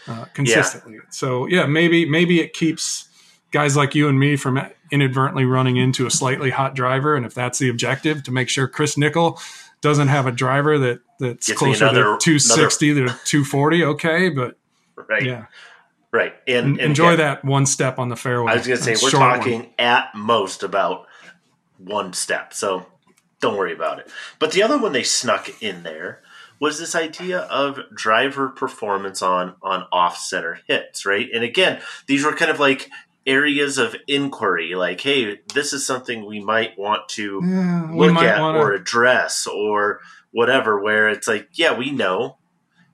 uh, 0.07 0.25
consistently. 0.35 0.99
So 1.11 1.47
yeah, 1.47 1.67
maybe 1.67 2.05
maybe 2.09 2.41
it 2.41 2.53
keeps 2.53 3.09
guys 3.51 3.77
like 3.77 3.95
you 3.95 4.09
and 4.09 4.19
me 4.19 4.37
from 4.37 4.61
inadvertently 4.91 5.45
running 5.45 5.77
into 5.77 6.07
a 6.07 6.11
slightly 6.11 6.51
hot 6.51 6.75
driver, 6.75 7.15
and 7.17 7.25
if 7.27 7.35
that's 7.35 7.59
the 7.59 7.69
objective, 7.69 8.23
to 8.25 8.31
make 8.33 8.49
sure 8.49 8.69
Chris 8.69 8.97
Nickel 8.97 9.39
doesn't 9.81 10.09
have 10.09 10.27
a 10.27 10.33
driver 10.33 10.79
that 10.79 11.01
that's 11.21 11.53
closer 11.53 11.85
another- 11.85 12.17
to 12.19 12.39
260 12.39 12.95
to 12.95 13.07
240. 13.25 13.85
Okay, 13.85 14.29
but 14.29 14.57
Right. 15.09 15.23
yeah, 15.25 15.47
Right. 16.11 16.35
And, 16.47 16.67
and 16.67 16.81
enjoy 16.81 17.15
again, 17.15 17.19
that 17.19 17.45
one 17.45 17.67
step 17.67 17.99
on 17.99 18.09
the 18.09 18.17
fairway. 18.17 18.53
I 18.53 18.57
was 18.57 18.67
going 18.67 18.79
to 18.79 18.85
say, 18.85 18.93
we're 18.93 19.11
short 19.11 19.23
one. 19.23 19.39
talking 19.39 19.71
at 19.79 20.15
most 20.15 20.63
about 20.63 21.07
one 21.77 22.13
step. 22.13 22.55
So 22.55 22.87
don't 23.41 23.57
worry 23.57 23.75
about 23.75 23.99
it. 23.99 24.11
But 24.39 24.53
the 24.53 24.63
other 24.63 24.79
one 24.79 24.93
they 24.93 25.03
snuck 25.03 25.63
in 25.63 25.83
there 25.83 26.23
was 26.61 26.79
this 26.79 26.95
idea 26.95 27.41
of 27.41 27.79
driver 27.95 28.49
performance 28.49 29.23
on, 29.23 29.55
on 29.63 29.87
off 29.93 30.17
center 30.17 30.61
hits, 30.67 31.07
right? 31.07 31.29
And 31.33 31.45
again, 31.45 31.81
these 32.07 32.25
were 32.25 32.35
kind 32.35 32.51
of 32.51 32.59
like 32.59 32.89
areas 33.27 33.77
of 33.79 33.95
inquiry, 34.09 34.75
like, 34.75 35.01
hey, 35.03 35.39
this 35.55 35.73
is 35.73 35.87
something 35.87 36.25
we 36.25 36.41
might 36.41 36.77
want 36.79 37.09
to 37.11 37.41
Yeah, 37.45 37.91
look 37.93 38.15
might 38.15 38.27
at 38.27 38.41
want 38.41 38.57
or 38.57 38.73
address 38.73 39.47
or 39.47 40.01
whatever. 40.33 40.81
Where 40.83 41.11
it's 41.11 41.29
like, 41.29 41.49
yeah, 41.53 41.77
we 41.77 41.91
know 41.93 42.38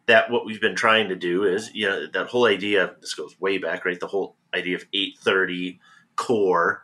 that 0.07 0.31
what 0.31 0.45
we've 0.45 0.61
been 0.61 0.77
trying 0.77 1.09
to 1.09 1.17
do 1.17 1.45
is, 1.45 1.71
you 1.75 1.87
know, 1.87 2.07
that 2.13 2.27
whole 2.29 2.47
idea. 2.47 2.95
This 3.01 3.15
goes 3.15 3.41
way 3.41 3.59
back, 3.59 3.85
right? 3.85 3.99
The 3.99 4.07
whole 4.07 4.37
idea 4.53 4.77
of 4.77 4.85
eight 4.93 5.19
thirty 5.19 5.81
COR, 6.17 6.83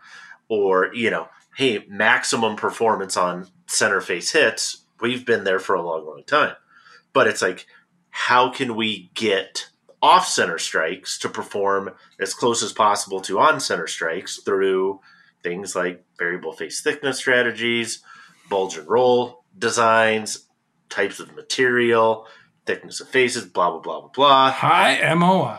or 0.48 0.94
you 0.94 1.10
know, 1.10 1.28
hey, 1.56 1.84
maximum 1.88 2.56
performance 2.56 3.16
on 3.16 3.48
center 3.66 4.00
face 4.00 4.32
hits. 4.32 4.84
We've 5.00 5.24
been 5.24 5.44
there 5.44 5.58
for 5.58 5.74
a 5.74 5.82
long, 5.82 6.06
long 6.06 6.22
time, 6.26 6.56
but 7.12 7.26
it's 7.26 7.42
like, 7.42 7.66
how 8.10 8.50
can 8.50 8.76
we 8.76 9.10
get 9.14 9.70
off 10.02 10.26
center 10.26 10.58
strikes 10.58 11.18
to 11.18 11.28
perform 11.28 11.90
as 12.18 12.34
close 12.34 12.62
as 12.62 12.72
possible 12.72 13.20
to 13.20 13.38
on 13.38 13.60
center 13.60 13.86
strikes 13.86 14.38
through 14.38 15.00
things 15.42 15.76
like 15.76 16.04
variable 16.18 16.52
face 16.52 16.80
thickness 16.80 17.18
strategies, 17.18 18.02
bulge 18.48 18.76
and 18.76 18.88
roll 18.88 19.44
designs, 19.58 20.46
types 20.88 21.20
of 21.20 21.34
material, 21.34 22.26
thickness 22.66 23.00
of 23.00 23.08
faces, 23.08 23.44
blah, 23.46 23.70
blah, 23.70 23.80
blah, 23.80 24.00
blah, 24.00 24.10
blah. 24.14 24.50
High 24.50 25.14
MOI. 25.14 25.58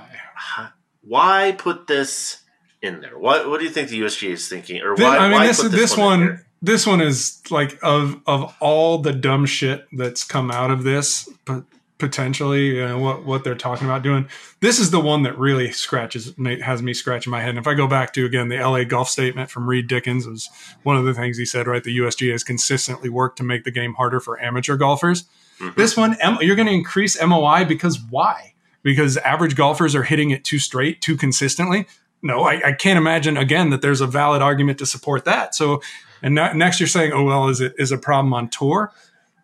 Why 1.01 1.55
put 1.57 1.87
this 1.87 2.43
in 2.81 3.01
there? 3.01 3.17
What 3.17 3.49
What 3.49 3.59
do 3.59 3.65
you 3.65 3.71
think 3.71 3.89
the 3.89 4.01
USGA 4.01 4.31
is 4.31 4.47
thinking? 4.47 4.81
Or 4.81 4.95
why, 4.95 5.17
I 5.17 5.29
mean, 5.29 5.39
why 5.39 5.47
this 5.47 5.61
put 5.61 5.71
this 5.71 5.97
one, 5.97 6.19
one, 6.19 6.45
this 6.61 6.85
one 6.85 7.01
is 7.01 7.41
like 7.49 7.77
of 7.81 8.21
of 8.27 8.55
all 8.59 8.99
the 8.99 9.13
dumb 9.13 9.45
shit 9.45 9.87
that's 9.93 10.23
come 10.23 10.51
out 10.51 10.71
of 10.71 10.83
this, 10.83 11.29
but 11.45 11.63
potentially 11.97 12.77
you 12.77 12.87
know, 12.87 12.99
what 12.99 13.25
what 13.25 13.43
they're 13.43 13.55
talking 13.55 13.87
about 13.87 14.03
doing. 14.03 14.27
This 14.59 14.79
is 14.79 14.91
the 14.91 14.99
one 14.99 15.23
that 15.23 15.37
really 15.37 15.71
scratches 15.71 16.33
has 16.63 16.81
me 16.81 16.93
scratching 16.93 17.31
my 17.31 17.41
head. 17.41 17.49
And 17.49 17.59
if 17.59 17.67
I 17.67 17.73
go 17.73 17.87
back 17.87 18.13
to 18.13 18.25
again 18.25 18.49
the 18.49 18.57
LA 18.57 18.83
golf 18.83 19.09
statement 19.09 19.49
from 19.49 19.69
Reed 19.69 19.87
Dickens 19.87 20.27
was 20.27 20.49
one 20.83 20.97
of 20.97 21.05
the 21.05 21.13
things 21.13 21.37
he 21.37 21.45
said. 21.45 21.67
Right, 21.67 21.83
the 21.83 21.97
USGA 21.97 22.31
has 22.31 22.43
consistently 22.43 23.09
worked 23.09 23.37
to 23.37 23.43
make 23.43 23.63
the 23.63 23.71
game 23.71 23.93
harder 23.93 24.19
for 24.19 24.41
amateur 24.41 24.75
golfers. 24.75 25.25
Mhm. 25.61 25.75
This 25.75 25.95
one, 25.95 26.17
M- 26.21 26.37
you're 26.41 26.55
going 26.55 26.67
to 26.67 26.73
increase 26.73 27.21
MOI 27.21 27.63
because 27.65 27.99
why? 28.09 28.53
Because 28.83 29.17
average 29.17 29.55
golfers 29.55 29.95
are 29.95 30.03
hitting 30.03 30.31
it 30.31 30.43
too 30.43 30.59
straight, 30.59 31.01
too 31.01 31.15
consistently. 31.15 31.85
No, 32.23 32.43
I, 32.43 32.69
I 32.69 32.71
can't 32.73 32.97
imagine 32.97 33.37
again 33.37 33.69
that 33.69 33.81
there's 33.81 34.01
a 34.01 34.07
valid 34.07 34.41
argument 34.41 34.79
to 34.79 34.85
support 34.85 35.25
that. 35.25 35.55
So, 35.55 35.81
and 36.23 36.35
next 36.35 36.79
you're 36.79 36.87
saying, 36.87 37.11
oh 37.13 37.23
well, 37.23 37.47
is 37.49 37.61
it 37.61 37.73
is 37.77 37.91
a 37.91 37.97
problem 37.97 38.33
on 38.33 38.49
tour? 38.49 38.91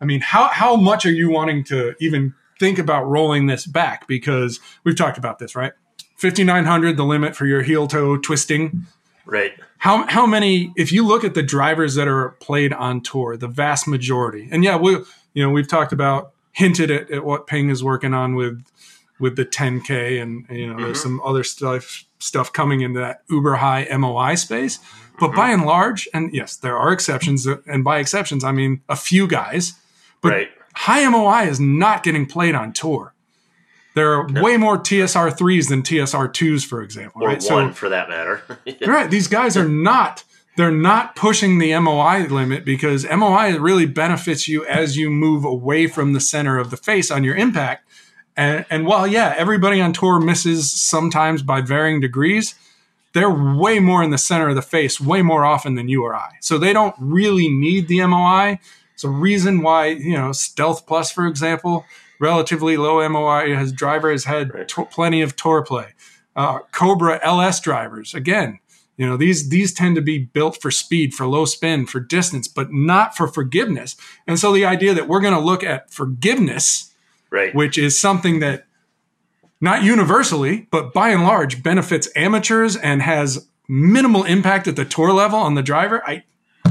I 0.01 0.05
mean, 0.05 0.21
how 0.21 0.47
how 0.49 0.75
much 0.75 1.05
are 1.05 1.11
you 1.11 1.29
wanting 1.31 1.63
to 1.65 1.95
even 1.99 2.33
think 2.59 2.77
about 2.79 3.05
rolling 3.07 3.47
this 3.47 3.65
back? 3.65 4.07
Because 4.07 4.59
we've 4.83 4.95
talked 4.95 5.17
about 5.17 5.39
this, 5.39 5.55
right? 5.55 5.73
5900 6.17 6.97
the 6.97 7.03
limit 7.05 7.35
for 7.35 7.45
your 7.45 7.61
heel 7.61 7.87
toe 7.87 8.17
twisting 8.17 8.85
Right. 9.25 9.51
how 9.79 10.07
how 10.07 10.25
many 10.25 10.71
if 10.77 10.91
you 10.91 11.05
look 11.05 11.23
at 11.23 11.33
the 11.33 11.43
drivers 11.43 11.95
that 11.95 12.07
are 12.07 12.29
played 12.39 12.71
on 12.73 13.01
tour 13.01 13.35
the 13.37 13.47
vast 13.47 13.87
majority 13.87 14.47
and 14.51 14.63
yeah 14.63 14.77
we 14.77 14.97
you 15.37 15.43
know 15.43 15.51
we've 15.51 15.67
talked 15.67 15.93
about 15.93 16.31
hinted 16.51 16.89
at, 16.89 17.11
at 17.11 17.23
what 17.23 17.45
ping 17.45 17.69
is 17.69 17.83
working 17.83 18.13
on 18.15 18.33
with 18.33 18.63
with 19.19 19.35
the 19.35 19.45
10k 19.45 20.19
and 20.21 20.45
you 20.49 20.65
know 20.67 20.77
there's 20.83 20.97
Mhm. 20.97 21.03
some 21.03 21.21
other 21.23 21.43
stuff 21.43 22.05
stuff 22.17 22.51
coming 22.51 22.81
in 22.81 22.93
that 22.93 23.21
uber 23.29 23.55
high 23.55 23.87
moi 23.97 24.33
space 24.35 24.79
but 25.19 25.35
by 25.35 25.51
and 25.51 25.63
large 25.65 26.07
and 26.13 26.33
yes 26.33 26.55
there 26.55 26.75
are 26.75 26.91
exceptions 26.91 27.45
and 27.45 27.83
by 27.83 27.99
exceptions 27.99 28.43
i 28.43 28.51
mean 28.51 28.81
a 28.89 28.95
few 28.95 29.27
guys 29.27 29.73
but 30.21 30.31
right. 30.31 30.49
high 30.73 31.07
moi 31.09 31.41
is 31.41 31.59
not 31.59 32.01
getting 32.01 32.25
played 32.25 32.55
on 32.55 32.73
tour 32.73 33.13
there 33.93 34.13
are 34.13 34.27
No. 34.27 34.41
way 34.41 34.57
more 34.57 34.77
tsr 34.79 35.29
3s 35.39 35.69
than 35.69 35.83
tsr 35.83 36.27
2s 36.33 36.65
for 36.65 36.81
example 36.81 37.23
Or 37.23 37.27
right 37.29 37.43
one 37.43 37.73
for 37.73 37.89
that 37.89 38.09
matter. 38.09 38.41
right 38.87 39.09
these 39.11 39.27
guys 39.27 39.55
are 39.55 39.67
not 39.69 40.23
they're 40.57 40.71
not 40.71 41.15
pushing 41.15 41.59
the 41.59 41.77
moi 41.79 42.17
limit 42.29 42.65
because 42.65 43.05
moi 43.15 43.45
really 43.59 43.85
benefits 43.85 44.47
you 44.47 44.65
as 44.65 44.97
you 44.97 45.09
move 45.09 45.45
away 45.45 45.87
from 45.87 46.13
the 46.13 46.19
center 46.19 46.57
of 46.57 46.71
the 46.71 46.77
face 46.77 47.09
on 47.11 47.23
your 47.23 47.35
impact. 47.35 47.87
And, 48.35 48.65
and 48.69 48.85
while 48.85 49.07
yeah 49.07 49.33
everybody 49.37 49.79
on 49.79 49.93
tour 49.93 50.19
misses 50.19 50.69
sometimes 50.71 51.41
by 51.43 51.61
varying 51.61 52.01
degrees 52.01 52.55
they're 53.13 53.31
way 53.31 53.79
more 53.79 54.03
in 54.03 54.11
the 54.11 54.17
center 54.17 54.49
of 54.49 54.55
the 54.55 54.61
face 54.61 54.99
way 54.99 55.21
more 55.21 55.45
often 55.45 55.75
than 55.75 55.87
you 55.87 56.03
or 56.03 56.13
i. 56.13 56.29
So 56.41 56.57
they 56.57 56.73
don't 56.73 56.95
really 56.99 57.47
need 57.49 57.87
the 57.87 58.05
moi 58.05 58.57
it's 58.93 59.03
a 59.03 59.09
reason 59.09 59.61
why 59.61 59.87
you 59.87 60.17
know 60.17 60.31
stealth 60.31 60.85
plus 60.87 61.11
for 61.11 61.27
example 61.27 61.85
relatively 62.19 62.77
low 62.77 63.07
moi 63.09 63.47
has 63.55 63.71
driver 63.71 64.11
has 64.11 64.25
had 64.25 64.53
Right. 64.53 64.67
plenty 64.91 65.21
of 65.21 65.35
tour 65.35 65.63
play. 65.63 65.93
Uh, 66.35 66.59
cobra 66.71 67.19
ls 67.23 67.59
drivers 67.59 68.13
again 68.13 68.59
you 68.97 69.05
know 69.05 69.15
these 69.15 69.49
these 69.49 69.73
tend 69.73 69.95
to 69.95 70.01
be 70.01 70.17
built 70.17 70.61
for 70.61 70.71
speed 70.71 71.13
for 71.13 71.25
low 71.25 71.45
spin 71.45 71.85
for 71.85 71.99
distance 71.99 72.47
but 72.47 72.73
not 72.73 73.15
for 73.15 73.27
forgiveness 73.27 73.95
and 74.25 74.37
so 74.39 74.51
the 74.51 74.65
idea 74.65 74.93
that 74.93 75.07
we're 75.07 75.21
going 75.21 75.33
to 75.33 75.39
look 75.39 75.63
at 75.63 75.91
forgiveness 75.91 76.93
right. 77.29 77.55
which 77.55 77.77
is 77.77 77.99
something 77.99 78.39
that 78.39 78.65
not 79.61 79.83
universally 79.83 80.67
but 80.71 80.93
by 80.93 81.09
and 81.09 81.23
large 81.23 81.63
benefits 81.63 82.09
amateurs 82.15 82.75
and 82.75 83.01
has 83.01 83.47
minimal 83.69 84.23
impact 84.23 84.67
at 84.67 84.75
the 84.75 84.85
tour 84.85 85.13
level 85.13 85.39
on 85.39 85.53
the 85.55 85.63
driver 85.63 86.03
i 86.07 86.23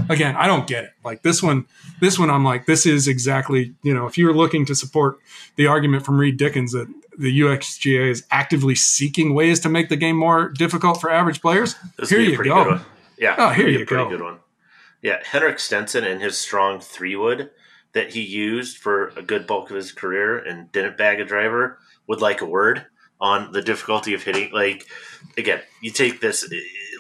again 0.08 0.36
i 0.36 0.46
don't 0.46 0.66
get 0.66 0.84
it 0.84 0.90
like 1.04 1.22
this 1.22 1.42
one 1.42 1.66
this 2.00 2.18
one 2.18 2.30
i'm 2.30 2.44
like 2.44 2.66
this 2.66 2.86
is 2.86 3.08
exactly 3.08 3.74
you 3.82 3.94
know 3.94 4.06
if 4.06 4.18
you're 4.18 4.34
looking 4.34 4.64
to 4.66 4.74
support 4.74 5.18
the 5.56 5.66
argument 5.66 6.04
from 6.04 6.18
reed 6.18 6.36
dickens 6.36 6.72
that 6.72 6.86
the 7.18 7.40
USGA 7.40 8.10
is 8.10 8.24
actively 8.30 8.74
seeking 8.74 9.34
ways 9.34 9.60
to 9.60 9.68
make 9.68 9.88
the 9.88 9.96
game 9.96 10.16
more 10.16 10.48
difficult 10.50 11.00
for 11.00 11.10
average 11.10 11.40
players. 11.40 11.74
This 11.98 12.10
Here 12.10 12.18
be 12.18 12.26
a 12.26 12.30
you 12.30 12.36
pretty 12.36 12.50
go. 12.50 12.64
good 12.64 12.70
one. 12.72 12.80
Yeah. 13.18 13.34
Oh, 13.38 13.50
here 13.50 13.68
you 13.68 13.82
a 13.82 13.86
pretty 13.86 14.04
go. 14.04 14.10
good 14.10 14.22
one. 14.22 14.38
Yeah. 15.02 15.22
Henrik 15.24 15.58
Stenson 15.58 16.04
and 16.04 16.20
his 16.20 16.36
strong 16.38 16.80
three 16.80 17.16
wood 17.16 17.50
that 17.92 18.12
he 18.12 18.20
used 18.20 18.76
for 18.76 19.08
a 19.16 19.22
good 19.22 19.46
bulk 19.46 19.70
of 19.70 19.76
his 19.76 19.92
career 19.92 20.38
and 20.38 20.70
didn't 20.72 20.98
bag 20.98 21.18
a 21.20 21.24
driver 21.24 21.78
would 22.06 22.20
like 22.20 22.40
a 22.42 22.46
word 22.46 22.86
on 23.20 23.52
the 23.52 23.62
difficulty 23.62 24.12
of 24.12 24.22
hitting. 24.22 24.52
Like, 24.52 24.86
again, 25.38 25.60
you 25.80 25.90
take 25.90 26.20
this, 26.20 26.46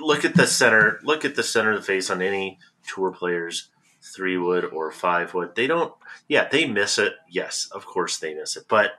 look 0.00 0.24
at 0.24 0.34
the 0.34 0.46
center, 0.46 0.98
look 1.04 1.24
at 1.26 1.34
the 1.34 1.42
center 1.42 1.72
of 1.72 1.80
the 1.80 1.86
face 1.86 2.08
on 2.08 2.22
any 2.22 2.58
tour 2.86 3.10
players, 3.10 3.68
three 4.00 4.38
wood 4.38 4.64
or 4.64 4.90
five 4.90 5.34
wood. 5.34 5.50
They 5.54 5.66
don't, 5.66 5.92
yeah, 6.28 6.48
they 6.48 6.66
miss 6.66 6.98
it. 6.98 7.12
Yes, 7.28 7.68
of 7.72 7.84
course 7.84 8.16
they 8.18 8.32
miss 8.32 8.56
it. 8.56 8.64
But 8.68 8.92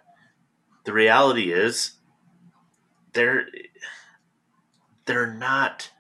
the 0.88 0.94
reality 0.94 1.52
is, 1.52 1.92
they're 3.12 3.46
they're 5.06 5.34
not 5.34 5.92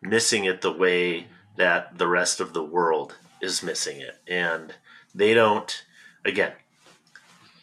missing 0.00 0.46
it 0.46 0.62
the 0.62 0.72
way 0.72 1.26
that 1.56 1.98
the 1.98 2.08
rest 2.08 2.40
of 2.40 2.54
the 2.54 2.62
world 2.64 3.18
is 3.42 3.62
missing 3.62 4.00
it. 4.00 4.16
And 4.26 4.74
they 5.14 5.34
don't, 5.34 5.84
again, 6.24 6.52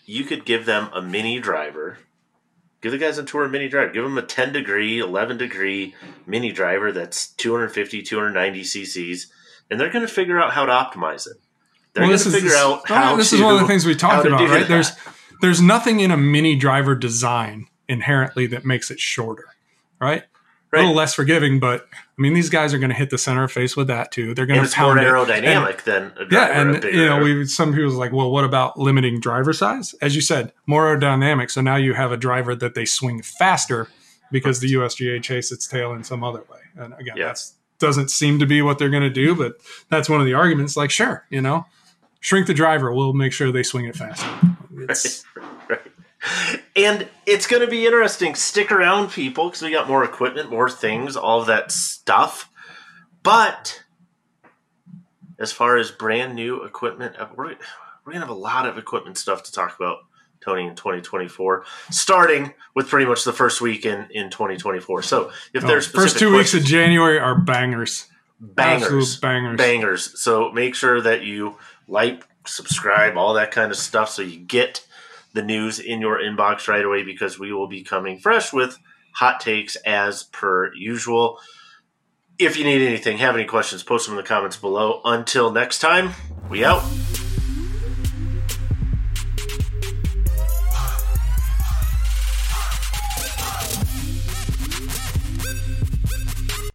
you 0.06 0.26
could 0.26 0.46
give 0.46 0.68
them 0.68 0.92
a 0.94 1.02
mini 1.02 1.40
driver, 1.40 1.98
give 2.82 2.92
the 2.92 3.00
guys 3.00 3.18
on 3.18 3.26
tour 3.26 3.46
a 3.46 3.50
mini 3.50 3.68
driver, 3.68 3.92
give 3.92 4.04
them 4.04 4.20
a 4.20 4.22
10 4.22 4.54
degree, 4.54 5.00
11 5.00 5.40
degree 5.40 5.96
mini 6.28 6.52
driver 6.52 6.92
that's 6.92 7.30
250, 7.30 8.04
290 8.04 8.62
cc's, 8.62 9.32
and 9.72 9.80
they're 9.80 9.92
going 9.92 10.06
to 10.06 10.14
figure 10.14 10.40
out 10.40 10.54
how 10.54 10.68
to 10.68 10.72
optimize 10.72 11.26
it. 11.26 11.38
They're 11.94 12.04
Well, 12.04 12.12
going 12.12 12.20
to 12.20 12.30
figure 12.30 12.56
out 12.56 12.84
oh, 12.92 12.94
how 12.94 13.16
this 13.16 13.32
to, 13.32 13.38
is 13.38 13.42
one 13.42 13.56
of 13.56 13.62
the 13.62 13.68
things 13.68 13.88
we 13.88 13.96
talked 13.96 14.28
about, 14.28 14.40
right? 14.42 14.60
that. 14.60 14.68
There's 14.68 14.92
there's 15.44 15.62
nothing 15.62 16.00
in 16.00 16.10
a 16.10 16.16
mini 16.16 16.56
driver 16.56 16.96
design 16.96 17.68
inherently 17.90 18.48
that 18.48 18.64
makes 18.64 18.90
it 18.90 18.98
shorter, 18.98 19.44
right? 20.00 20.24
A 20.72 20.78
little 20.78 20.96
less 20.96 21.14
forgiving, 21.14 21.60
but 21.60 21.86
I 21.94 22.22
mean, 22.22 22.34
these 22.34 22.50
guys 22.50 22.74
are 22.74 22.80
going 22.80 22.90
to 22.92 22.96
hit 22.96 23.10
the 23.10 23.18
center 23.18 23.44
of 23.44 23.52
face 23.52 23.76
with 23.76 23.88
that 23.88 24.12
too. 24.12 24.34
They're 24.34 24.46
going 24.46 24.60
to 24.62 24.66
it's 24.66 24.76
more 24.78 24.96
pound 24.96 25.02
it. 25.02 25.12
aerodynamic 25.12 25.84
than 25.84 26.14
a. 26.18 26.26
Yeah, 26.32 26.62
and 26.62 26.82
you 26.86 27.06
know, 27.06 27.22
we 27.22 27.46
some 27.46 27.74
people's 27.74 27.96
like, 27.96 28.14
well, 28.14 28.32
what 28.32 28.46
about 28.46 28.80
limiting 28.80 29.20
driver 29.20 29.52
size? 29.52 29.94
As 30.02 30.16
you 30.16 30.22
said, 30.22 30.54
more 30.66 30.86
aerodynamic. 30.86 31.52
So 31.52 31.60
now 31.62 31.76
you 31.76 31.94
have 31.94 32.12
a 32.14 32.18
driver 32.18 32.56
that 32.56 32.74
they 32.74 32.86
swing 32.86 33.22
faster 33.22 33.90
because 34.32 34.62
the 34.62 34.74
USGA 34.74 35.22
chase 35.22 35.52
its 35.52 35.68
tail 35.68 35.92
in 35.92 36.06
some 36.06 36.24
other 36.24 36.44
way. 36.50 36.60
And 36.78 36.94
again, 36.94 37.18
Yeah. 37.18 37.28
that's 37.28 37.54
doesn't 37.80 38.10
seem 38.10 38.40
to 38.40 38.46
be 38.46 38.62
what 38.62 38.80
they're 38.80 38.90
going 38.90 39.04
to 39.04 39.10
do, 39.10 39.36
but 39.36 39.58
that's 39.90 40.10
one 40.10 40.22
of 40.22 40.26
the 40.26 40.34
arguments. 40.34 40.78
Like, 40.78 40.90
sure, 40.90 41.26
you 41.30 41.42
know, 41.42 41.66
shrink 42.22 42.48
the 42.48 42.54
driver, 42.54 42.94
we'll 42.94 43.12
make 43.14 43.34
sure 43.34 43.52
they 43.52 43.62
swing 43.64 43.86
it 43.86 43.96
faster. 43.96 44.28
It's, 44.90 45.24
right. 45.70 45.82
And 46.76 47.08
it's 47.26 47.48
going 47.48 47.62
to 47.62 47.68
be 47.68 47.86
interesting. 47.86 48.36
Stick 48.36 48.72
around, 48.72 49.12
people, 49.12 49.46
because 49.46 49.62
we 49.62 49.72
got 49.72 49.88
more 49.88 50.04
equipment, 50.04 50.50
more 50.50 50.70
things, 50.70 51.16
all 51.16 51.42
of 51.42 51.48
that 51.48 51.72
stuff. 51.72 52.50
But 53.22 53.84
as 55.40 55.52
far 55.52 55.78
as 55.78 55.92
brand 55.92 56.36
new 56.36 56.64
equipment, 56.64 57.16
uh, 57.20 57.28
we're, 57.36 57.46
we're 57.46 58.14
going 58.14 58.22
to 58.22 58.28
have 58.28 58.30
a 58.30 58.34
lot 58.34 58.66
of 58.66 58.78
equipment 58.78 59.18
stuff 59.18 59.44
to 59.44 59.52
talk 59.52 59.76
about, 59.76 60.00
Tony, 60.42 60.68
in 60.68 60.76
2024, 60.76 61.66
starting 61.90 62.54
with 62.76 62.88
pretty 62.88 63.06
much 63.06 63.24
the 63.24 63.34
first 63.34 63.62
week 63.62 63.86
in, 63.86 64.08
in 64.12 64.30
2024. 64.30 65.02
So 65.04 65.32
if 65.54 65.64
oh, 65.64 65.68
there's 65.68 65.88
first 65.88 66.20
two 66.20 66.36
weeks 66.36 66.54
of 66.54 66.64
January 66.64 67.20
are 67.20 67.38
bangers, 67.38 68.08
bangers, 68.40 69.18
bangers. 69.18 69.58
bangers. 69.58 70.22
So 70.22 70.52
make 70.52 70.76
sure 70.76 71.02
that 71.02 71.24
you 71.24 71.58
like, 71.88 72.24
subscribe, 72.46 73.18
all 73.18 73.34
that 73.34 73.52
kind 73.52 73.72
of 73.72 73.78
stuff, 73.78 74.10
so 74.10 74.22
you 74.22 74.40
get 74.40 74.86
the 75.34 75.44
news 75.44 75.80
in 75.80 76.00
your 76.00 76.20
inbox 76.20 76.68
right 76.68 76.86
away 76.86 77.04
because 77.04 77.40
we 77.40 77.52
will 77.52 77.68
be 77.68 77.84
coming 77.84 78.18
fresh 78.20 78.54
with 78.54 78.78
hot 79.16 79.40
takes 79.40 79.76
as 79.78 80.24
per 80.24 80.74
usual. 80.74 81.40
If 82.40 82.58
you 82.58 82.64
need 82.64 82.86
anything, 82.86 83.18
have 83.20 83.36
any 83.36 83.46
questions, 83.46 83.84
post 83.84 84.08
them 84.08 84.18
in 84.18 84.24
the 84.24 84.28
comments 84.28 84.58
below. 84.58 85.02
Until 85.06 85.52
next 85.52 85.80
time, 85.80 86.12
we 86.50 86.66
out. 86.66 86.84